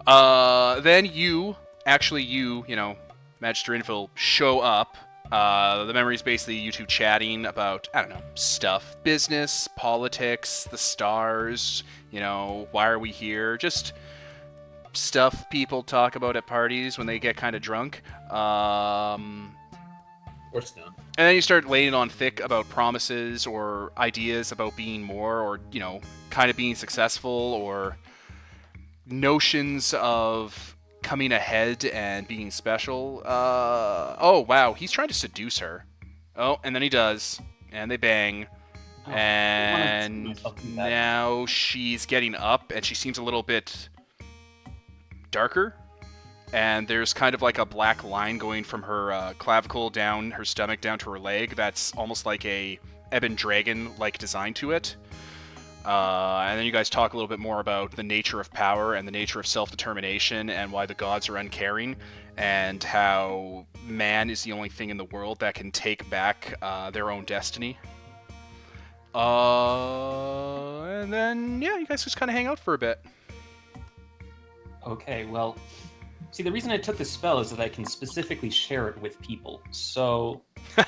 [0.05, 1.55] Uh, then you,
[1.85, 2.95] actually, you, you know,
[3.39, 4.97] Magister Inville, show up.
[5.31, 10.67] Uh, the memory is basically you two chatting about, I don't know, stuff, business, politics,
[10.69, 13.57] the stars, you know, why are we here?
[13.57, 13.93] Just
[14.93, 18.01] stuff people talk about at parties when they get kind of drunk.
[18.31, 19.55] Um,
[20.55, 20.94] course not.
[21.17, 25.59] And then you start laying on thick about promises or ideas about being more or,
[25.71, 27.97] you know, kind of being successful or
[29.05, 33.21] notions of coming ahead and being special.
[33.25, 34.73] Uh, oh, wow.
[34.73, 35.85] He's trying to seduce her.
[36.35, 37.39] Oh, and then he does.
[37.71, 38.47] And they bang.
[39.07, 40.89] Oh, And I wanted to do that.
[40.89, 43.87] now she's getting up and she seems a little bit
[45.31, 45.75] darker
[46.55, 50.45] and there's kind of like a black line going from her uh, clavicle down her
[50.45, 52.79] stomach down to her leg that's almost like a
[53.13, 54.95] ebon dragon like design to it.
[55.85, 58.93] Uh, and then you guys talk a little bit more about the nature of power
[58.93, 61.93] and the nature of self-determination and why the gods are uncaring
[62.37, 66.89] and how man is the only thing in the world that can take back uh,
[66.89, 67.77] their own destiny.
[69.13, 73.05] Uh, and then yeah you guys just kind of hang out for a bit.
[74.87, 75.57] Okay, well,
[76.35, 79.21] see, the reason I took this spell is that I can specifically share it with
[79.21, 79.61] people.
[79.71, 80.41] So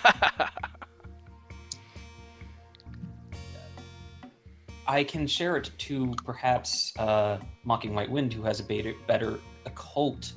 [4.88, 9.40] I can share it to perhaps uh, Mocking White Wind, who has a better, better
[9.66, 10.34] occult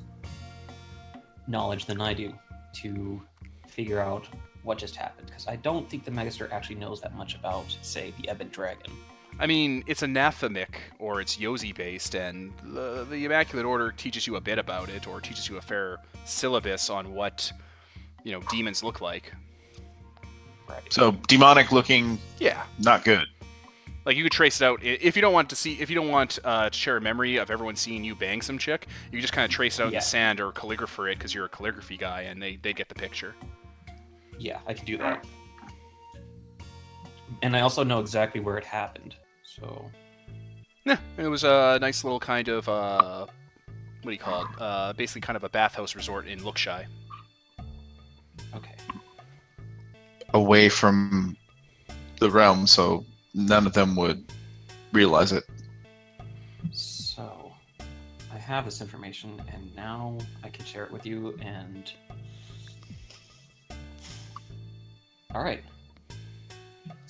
[1.45, 2.33] knowledge than I do,
[2.75, 3.21] to
[3.67, 4.29] figure out
[4.63, 5.27] what just happened.
[5.27, 8.93] Because I don't think the Magister actually knows that much about, say, the Ebon Dragon.
[9.39, 14.35] I mean, it's anathemic or it's Yozi based, and the, the Immaculate Order teaches you
[14.35, 17.51] a bit about it, or teaches you a fair syllabus on what
[18.23, 19.31] you know demons look like.
[20.69, 20.81] Right.
[20.93, 23.25] So demonic looking, Yeah, not good.
[24.05, 26.09] like you could trace it out if you don't want to see if you don't
[26.09, 28.87] want uh, to share a memory of everyone seeing you bang some chick.
[29.11, 31.45] You just kind of trace it out in the sand or calligrapher it because you're
[31.45, 33.33] a calligraphy guy, and they they get the picture.
[34.37, 35.25] Yeah, I can do that.
[37.41, 39.15] And I also know exactly where it happened.
[39.55, 39.91] So
[40.85, 43.25] Yeah, it was a nice little kind of uh,
[44.01, 44.47] what do you call it?
[44.57, 46.85] Uh, basically, kind of a bathhouse resort in Lookshy.
[48.55, 48.75] okay.
[50.33, 51.35] Away from
[52.19, 54.23] the realm, so none of them would
[54.91, 55.43] realize it.
[56.71, 57.51] So
[58.33, 61.91] I have this information and now I can share it with you and
[65.33, 65.63] Alright.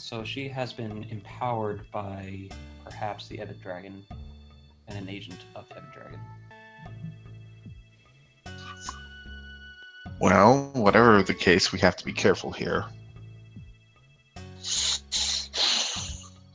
[0.02, 2.50] So she has been empowered by
[2.84, 4.04] perhaps the Ebon Dragon
[4.88, 6.20] and an agent of the Ebon Dragon.
[10.20, 12.84] Well, whatever the case, we have to be careful here.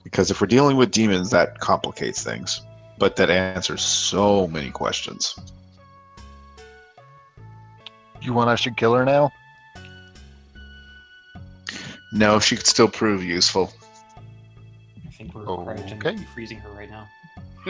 [0.02, 2.60] Because if we're dealing with demons, that complicates things.
[2.98, 5.39] But that answers so many questions.
[8.20, 9.31] You want us to kill her now?
[12.12, 13.72] No, she could still prove useful.
[14.16, 15.78] I think we're all right.
[15.78, 15.94] Okay.
[15.96, 17.08] cryogenically freezing her right now.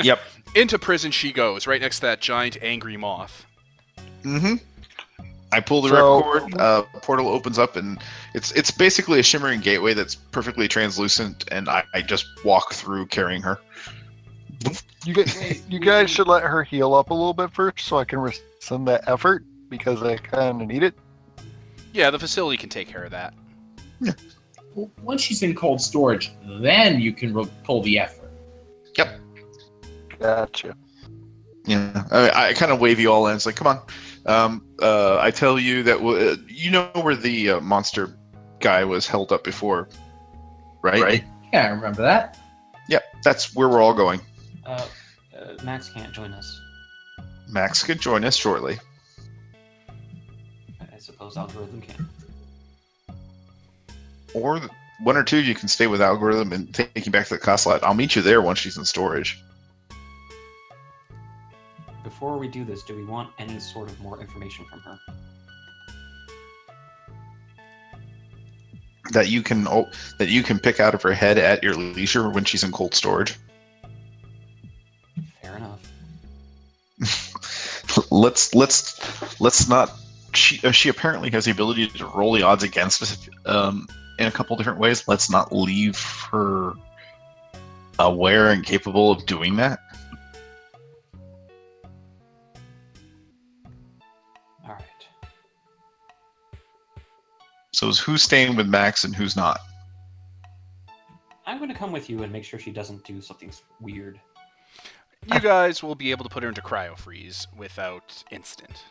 [0.02, 0.20] Yep.
[0.54, 3.46] Into prison she goes, right next to that giant angry moth.
[4.24, 4.56] Mm-hmm.
[5.52, 6.60] I pull the So- ripcord.
[6.60, 7.98] Uh, portal opens up, and
[8.34, 13.06] it's it's basically a shimmering gateway that's perfectly translucent, and I, I just walk through
[13.06, 13.58] carrying her.
[15.06, 18.04] You guys, you guys should let her heal up a little bit first, so I
[18.04, 20.94] can rescind that effort because I kind of need it.
[21.94, 23.32] Yeah, the facility can take care of that.
[24.00, 28.30] Well, Once she's in cold storage, then you can re- pull the effort.
[28.96, 29.20] Yep.
[30.20, 30.76] Gotcha.
[31.64, 33.34] Yeah, I, I kind of wave you all in.
[33.36, 33.80] It's like, come on.
[34.26, 38.16] Um, uh, I tell you that w- uh, you know where the uh, monster
[38.60, 39.88] guy was held up before,
[40.82, 41.24] right?
[41.52, 42.38] Yeah, I remember that.
[42.88, 44.20] Yep, that's where we're all going.
[44.64, 44.86] Uh,
[45.36, 46.60] uh, Max can't join us.
[47.48, 48.78] Max could join us shortly.
[50.80, 52.08] I I suppose algorithm can.
[54.36, 54.60] Or
[55.00, 57.82] one or two, you can stay with algorithm and take you back to the Classlat.
[57.82, 59.42] I'll meet you there once she's in storage.
[62.04, 64.98] Before we do this, do we want any sort of more information from her?
[69.12, 72.28] That you can oh, that you can pick out of her head at your leisure
[72.28, 73.38] when she's in cold storage.
[75.40, 75.80] Fair enough.
[78.10, 79.92] let's let's let's not.
[80.34, 83.86] She uh, she apparently has the ability to roll the odds against us um,
[84.18, 85.06] in a couple different ways.
[85.08, 85.98] Let's not leave
[86.30, 86.72] her
[87.98, 89.78] aware and capable of doing that.
[94.64, 94.82] All right.
[97.72, 99.60] So is who's staying with Max and who's not?
[101.46, 104.20] I'm going to come with you and make sure she doesn't do something weird.
[105.32, 108.84] You guys will be able to put her into cryo freeze without incident.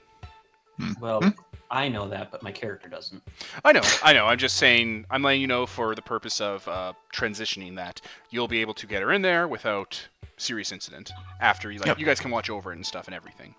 [1.00, 1.30] Well, Hmm.
[1.72, 3.24] I know that, but my character doesn't.
[3.64, 4.28] I know, I know.
[4.28, 8.48] I'm just saying, I'm letting you know for the purpose of uh, transitioning that you'll
[8.48, 11.12] be able to get her in there without serious incident.
[11.42, 12.00] After you, like, Yep.
[12.00, 13.56] you guys can watch over it and stuff and everything.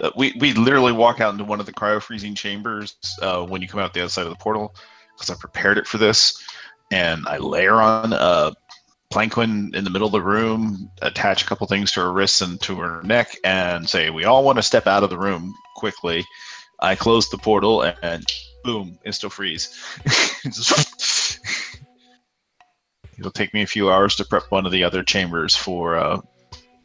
[0.00, 3.60] Uh, we we literally walk out into one of the cryo freezing chambers uh, when
[3.60, 4.74] you come out the other side of the portal
[5.14, 6.42] because I prepared it for this,
[6.90, 8.52] and I layer on a
[9.12, 12.60] Planquin in the middle of the room, attach a couple things to her wrists and
[12.62, 16.24] to her neck, and say, "We all want to step out of the room quickly."
[16.80, 18.24] I close the portal and
[18.62, 19.68] boom, insta freeze.
[23.18, 26.20] It'll take me a few hours to prep one of the other chambers for uh,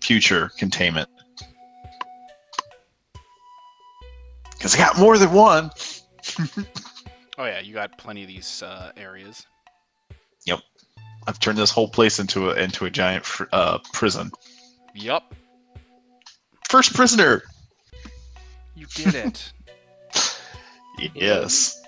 [0.02, 1.10] future containment.
[4.52, 5.72] Because I got more than one.
[7.38, 9.45] Oh yeah, you got plenty of these uh, areas.
[10.45, 10.60] Yep.
[11.26, 14.32] I've turned this whole place into a into a giant fr- uh, prison.
[14.94, 15.24] Yep.
[16.70, 17.44] First prisoner.
[18.76, 19.53] you did it.
[21.16, 21.82] Yes.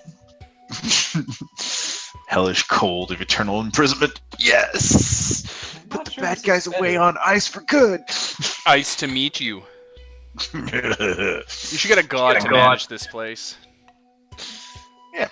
[2.28, 4.20] Hellish cold of eternal imprisonment.
[4.38, 5.78] Yes.
[5.90, 8.00] Put the sure bad guys away on ice for good.
[8.66, 9.62] Ice to meet you.
[10.54, 12.56] You should get a god Get a to god.
[12.68, 13.56] manage this place.
[15.14, 15.28] Yeah.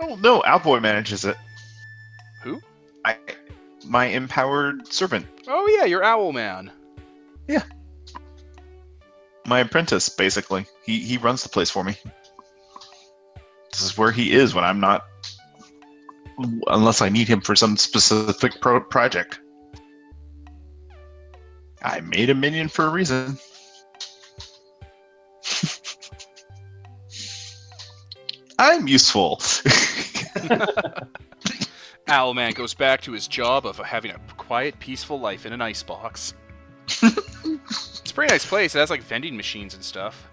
[0.00, 1.36] Oh no, Owlboy manages it.
[2.42, 2.60] Who?
[3.06, 3.16] I,
[3.86, 6.70] my empowered servant, Oh yeah, you're Owl Man.
[7.46, 7.62] Yeah.
[9.46, 10.66] My apprentice, basically.
[10.84, 11.96] He he runs the place for me.
[13.72, 15.04] This is where he is when I'm not,
[16.66, 19.40] unless I need him for some specific pro- project.
[21.82, 23.38] I made a minion for a reason.
[28.58, 29.40] I'm useful.
[32.08, 35.60] Owl Man goes back to his job of having a quiet, peaceful life in an
[35.60, 36.34] icebox.
[36.88, 38.74] it's a pretty nice place.
[38.74, 40.28] It has like vending machines and stuff.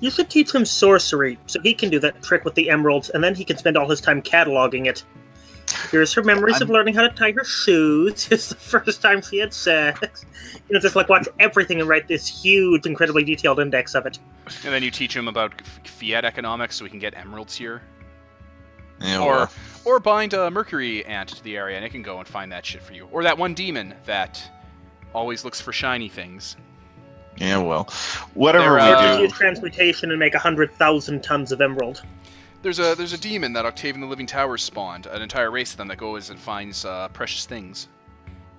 [0.00, 3.22] You should teach him sorcery so he can do that trick with the emeralds, and
[3.22, 5.04] then he can spend all his time cataloging it.
[5.90, 8.28] Here's her memories of learning how to tie her shoes.
[8.30, 10.26] It's the first time she had sex.
[10.68, 14.18] You know, just like watch everything and write this huge, incredibly detailed index of it.
[14.64, 17.82] And then you teach him about fiat economics so we can get emeralds here.
[19.00, 19.50] Yeah, or well,
[19.84, 22.64] or bind a mercury ant to the area and it can go and find that
[22.64, 23.08] shit for you.
[23.10, 24.42] Or that one demon that
[25.14, 26.56] always looks for shiny things.
[27.36, 27.88] Yeah, well,
[28.34, 29.22] whatever They're, we uh, Just do.
[29.24, 32.02] use transmutation and make a hundred thousand tons of emerald.
[32.62, 35.76] There's a there's a demon that Octavian the Living Towers spawned, an entire race of
[35.78, 37.88] them that goes and finds uh, precious things.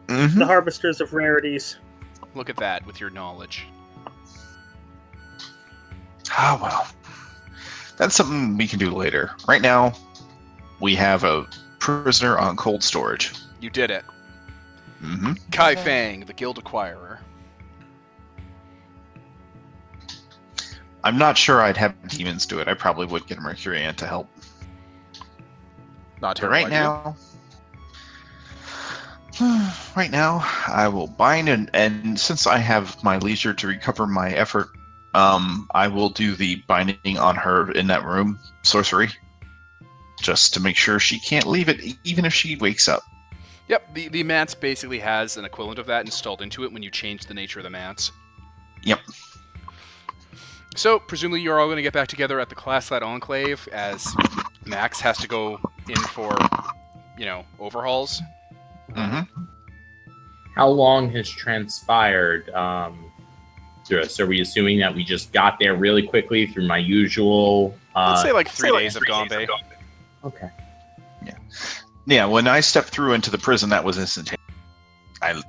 [0.07, 0.35] Mhm.
[0.37, 1.77] The harvesters of rarities.
[2.35, 3.65] Look at that with your knowledge.
[6.31, 6.87] Ah, well,
[7.97, 9.31] that's something we can do later.
[9.47, 9.93] Right now,
[10.81, 11.47] we have a
[11.79, 13.31] prisoner on cold storage.
[13.61, 14.03] You did it.
[15.01, 17.14] hmm Kai Fang, the guild acquirer.
[21.05, 22.67] I'm not sure I'd have demons do it.
[22.67, 24.27] I probably would get a Mercurian to help.
[26.19, 26.79] Not But right idea.
[26.79, 27.15] now,
[29.95, 34.31] right now, I will bind and and since I have my leisure to recover my
[34.31, 34.69] effort,
[35.13, 39.09] um, I will do the binding on her in that room, sorcery,
[40.21, 43.03] just to make sure she can't leave it, even if she wakes up.
[43.67, 46.89] Yep, the, the Manse basically has an equivalent of that installed into it when you
[46.89, 48.11] change the nature of the Manse.
[48.83, 48.99] Yep.
[50.75, 54.13] So, presumably, you're all going to get back together at the class Classlat Enclave as
[54.65, 55.57] Max has to go
[55.87, 56.37] in for,
[57.17, 58.21] you know, overhauls.
[58.93, 59.21] hmm
[60.55, 63.09] How long has transpired um,
[63.87, 64.19] through us?
[64.19, 67.77] Are we assuming that we just got there really quickly through my usual?
[67.95, 69.31] Uh, Let's say like three days of Gombe.
[70.25, 70.49] okay.
[71.25, 71.37] Yeah.
[72.05, 74.41] Yeah, when I stepped through into the prison, that was instantaneous.
[75.21, 75.41] I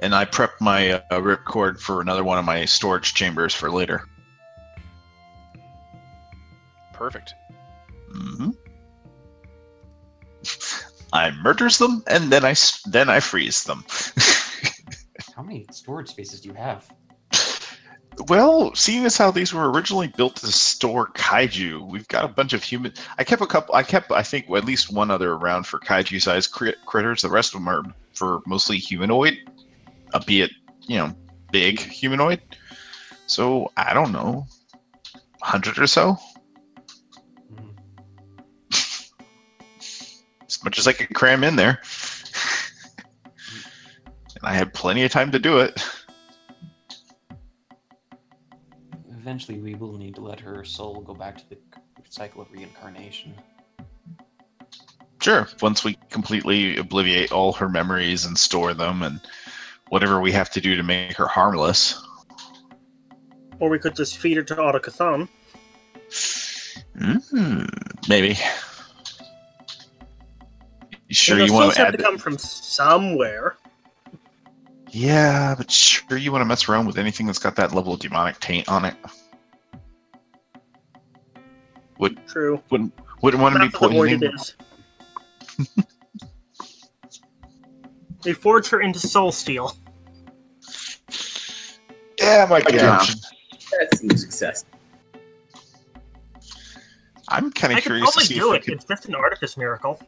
[0.00, 4.06] and I prepped my uh, ripcord for another one of my storage chambers for later.
[7.00, 7.32] Perfect.
[8.12, 8.50] hmm
[11.14, 12.54] I murders them and then I
[12.90, 13.84] then I freeze them.
[15.34, 16.92] How many storage spaces do you have?
[18.28, 22.52] well, seeing as how these were originally built to store kaiju, we've got a bunch
[22.52, 22.92] of human.
[23.16, 23.74] I kept a couple.
[23.74, 27.22] I kept I think at least one other around for kaiju-sized crit- critters.
[27.22, 27.82] The rest of them are
[28.12, 29.38] for mostly humanoid,
[30.12, 30.50] albeit
[30.86, 31.14] you know
[31.50, 32.42] big humanoid.
[33.26, 34.46] So I don't know,
[35.40, 36.18] hundred or so.
[40.60, 41.80] As much as I could cram in there.
[43.24, 45.82] and I had plenty of time to do it.
[49.08, 51.56] Eventually, we will need to let her soul go back to the
[52.10, 53.34] cycle of reincarnation.
[55.22, 59.18] Sure, once we completely obliviate all her memories and store them and
[59.88, 62.04] whatever we have to do to make her harmless.
[63.60, 65.26] Or we could just feed her to Autochthon.
[66.98, 68.38] Mm, maybe.
[71.10, 73.56] You sure And you want souls to have add to come from somewhere.
[74.92, 77.98] Yeah, but sure you want to mess around with anything that's got that level of
[77.98, 78.94] demonic taint on it.
[81.98, 82.62] Would True.
[82.70, 84.32] Wouldn't wouldn't want to be Not for the poisoning.
[84.32, 84.54] is.
[88.22, 89.76] they forge her into soul steel.
[92.20, 92.90] Yeah, my good Yeah.
[92.98, 93.18] option.
[93.80, 94.68] That seems excessive.
[97.28, 98.64] I'm kind I of could curious to probably see do if it.
[98.66, 100.00] could It's just an artifice miracle.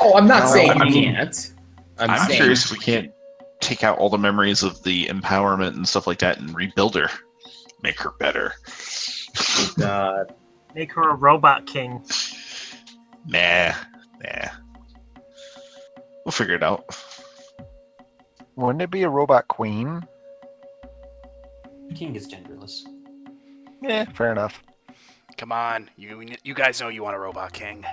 [0.00, 1.52] Oh, I'm not No, saying I you mean- can't.
[1.98, 3.12] I'm, I'm, saying curious if we can't
[3.60, 7.08] take out all the memories of the empowerment and stuff like that and rebuild her,
[7.82, 8.52] make her better.
[9.82, 10.24] uh,
[10.74, 12.04] Make her a robot king.
[13.26, 13.72] Nah,
[14.20, 14.48] nah.
[16.24, 16.84] We'll figure it out.
[18.56, 20.02] Wouldn't it be a robot queen?
[21.94, 22.80] King is genderless.
[23.82, 24.64] Yeah, fair enough.
[25.36, 27.84] Come on, you you guys know you want a robot king.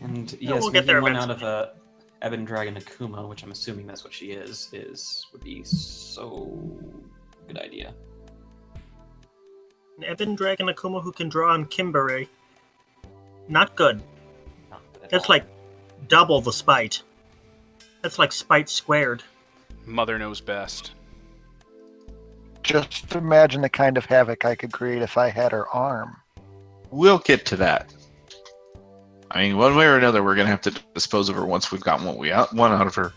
[0.00, 1.72] And yes, we'll get there one out of a
[2.24, 6.58] Ebon Dragon Akuma, which I'm assuming that's what she is, is would be so
[7.46, 7.94] good idea.
[9.98, 12.28] An Ebon Dragon Akuma who can draw on Kimbery.
[13.48, 14.02] Not good.
[14.70, 15.34] Not good That's all.
[15.34, 15.44] like
[16.08, 17.02] double the spite.
[18.02, 19.22] That's like spite squared.
[19.86, 20.92] Mother knows best.
[22.62, 26.16] Just imagine the kind of havoc I could create if I had her arm.
[26.90, 27.94] We'll get to that.
[29.30, 31.82] I mean, one way or another, we're gonna have to dispose of her once we've
[31.82, 33.12] gotten what we out, one out of her.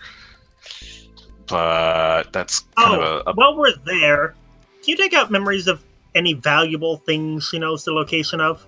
[1.47, 4.35] But that's kind Oh, of a, a oh, while we're there,
[4.81, 5.83] can you take out memories of
[6.15, 8.65] any valuable things she knows the location of?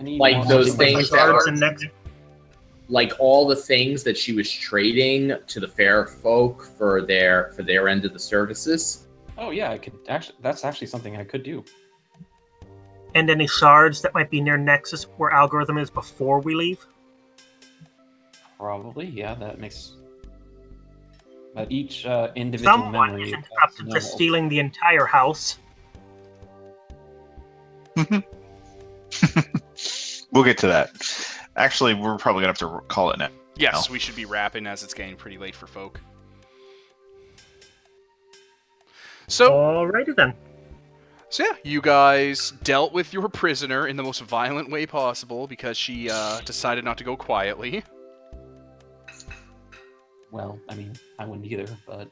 [0.00, 1.78] Like those things like that are- and neck.
[2.88, 7.62] like all the things that she was trading to the fair folk for their for
[7.62, 9.06] their end of the services.
[9.38, 10.36] Oh yeah, I could actually.
[10.42, 11.64] That's actually something I could do.
[13.16, 16.84] And any shards that might be near Nexus where algorithm is before we leave?
[18.58, 19.34] Probably, yeah.
[19.34, 19.94] That makes.
[21.54, 23.28] But each uh, individual Someone memory.
[23.28, 25.56] isn't up to no- just stealing the entire house.
[30.30, 30.90] we'll get to that.
[31.56, 33.30] Actually, we're probably gonna have to call it now.
[33.56, 35.98] Yes, we should be wrapping as it's getting pretty late for folk.
[39.26, 40.34] So, Alrighty then.
[41.28, 45.76] So yeah, you guys dealt with your prisoner in the most violent way possible because
[45.76, 47.82] she uh, decided not to go quietly.
[50.30, 52.10] Well, I mean, I wouldn't either, but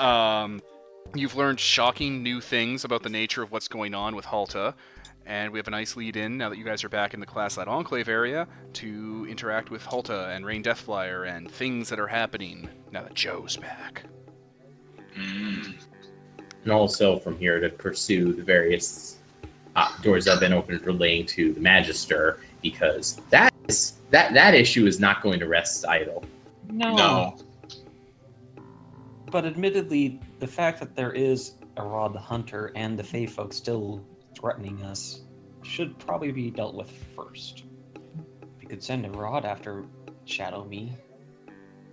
[0.04, 0.60] um,
[1.14, 4.74] you've learned shocking new things about the nature of what's going on with Halta,
[5.24, 7.26] and we have a nice lead in now that you guys are back in the
[7.26, 12.68] Classlat Enclave area to interact with Halta and Rain Deathflyer and things that are happening
[12.90, 14.04] now that Joe's back.
[16.64, 19.18] And also from here to pursue the various
[19.76, 24.54] uh, doors that have been opened relating to the Magister, because that is that that
[24.54, 26.24] issue is not going to rest idle.
[26.68, 26.94] No.
[26.94, 27.36] No.
[29.30, 33.52] But admittedly, the fact that there is a Rod the Hunter and the Fey folk
[33.52, 34.04] still
[34.38, 35.22] threatening us
[35.62, 37.64] should probably be dealt with first.
[38.60, 39.86] We could send a Rod after
[40.26, 40.92] Shadow Me.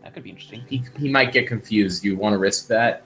[0.04, 0.64] That could be interesting.
[0.68, 2.04] He, he might get confused.
[2.04, 3.04] You want to risk that?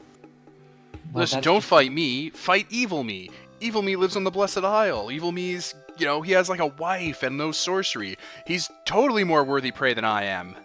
[1.11, 2.29] Well, Listen, don't just- fight me.
[2.31, 3.29] Fight Evil Me.
[3.59, 5.09] Evil Me lives on the Blessed Isle.
[5.11, 8.17] Evil Me's, you know, he has like a wife and no sorcery.
[8.45, 10.55] He's totally more worthy prey than I am.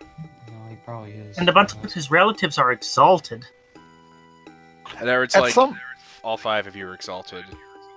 [0.00, 1.38] No, he probably is.
[1.38, 3.44] And a bunch of his relatives are exalted.
[4.98, 5.80] And there it's At like some-
[6.22, 7.44] all five of you are exalted,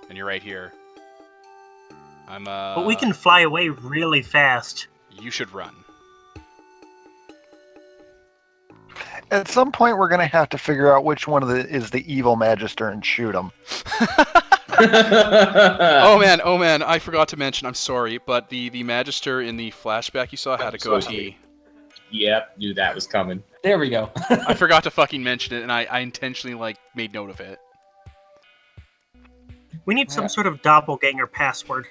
[0.08, 0.72] and you're right here.
[2.28, 2.74] I'm uh.
[2.76, 4.86] But we can fly away really fast.
[5.10, 5.74] You should run.
[9.30, 12.12] At some point, we're gonna have to figure out which one of the is the
[12.12, 13.52] evil magister and shoot him.
[14.80, 17.66] oh man, oh man, I forgot to mention.
[17.66, 21.00] I'm sorry, but the the Magister in the flashback you saw had a Sorry.
[21.00, 21.36] goatee.
[22.10, 23.42] Yep, knew that was coming.
[23.62, 24.10] There we go.
[24.30, 27.58] I forgot to fucking mention it, and I, I intentionally like made note of it.
[29.84, 30.28] We need some Yeah.
[30.28, 31.86] sort of doppelganger password.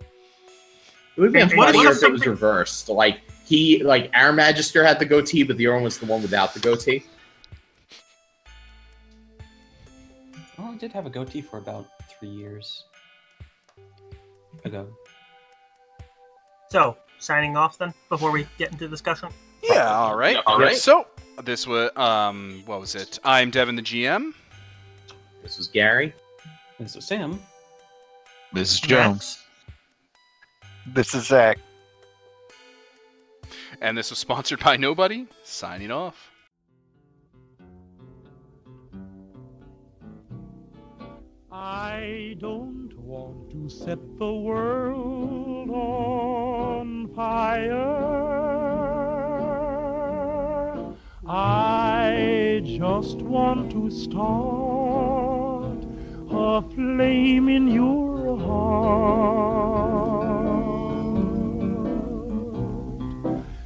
[0.00, 2.88] It would have been And what funnier was if it was reversed.
[2.88, 3.20] Like
[3.50, 6.54] he, like our Magister had the goatee, but the other one was the one without
[6.54, 7.02] the goatee.
[10.56, 12.84] well, I did have a goatee for about three years
[14.64, 14.86] ago.
[16.70, 19.30] So, signing off then before we get into discussion.
[19.64, 20.36] Yeah, All right.
[20.46, 20.76] All right.
[20.76, 21.08] So
[21.42, 23.18] this was um, what was it?
[23.24, 24.30] I'm Devin, the GM.
[25.42, 26.14] This was Gary.
[26.78, 27.40] This so Sam,
[28.52, 29.38] This is Jones.
[30.86, 31.58] This is Zach.
[33.80, 35.26] And this was sponsored by Nobody.
[35.42, 36.30] Signing off.
[41.50, 48.10] I don't want to set the world on fire.
[51.26, 55.84] I just want to start
[56.30, 60.19] a flame in your heart.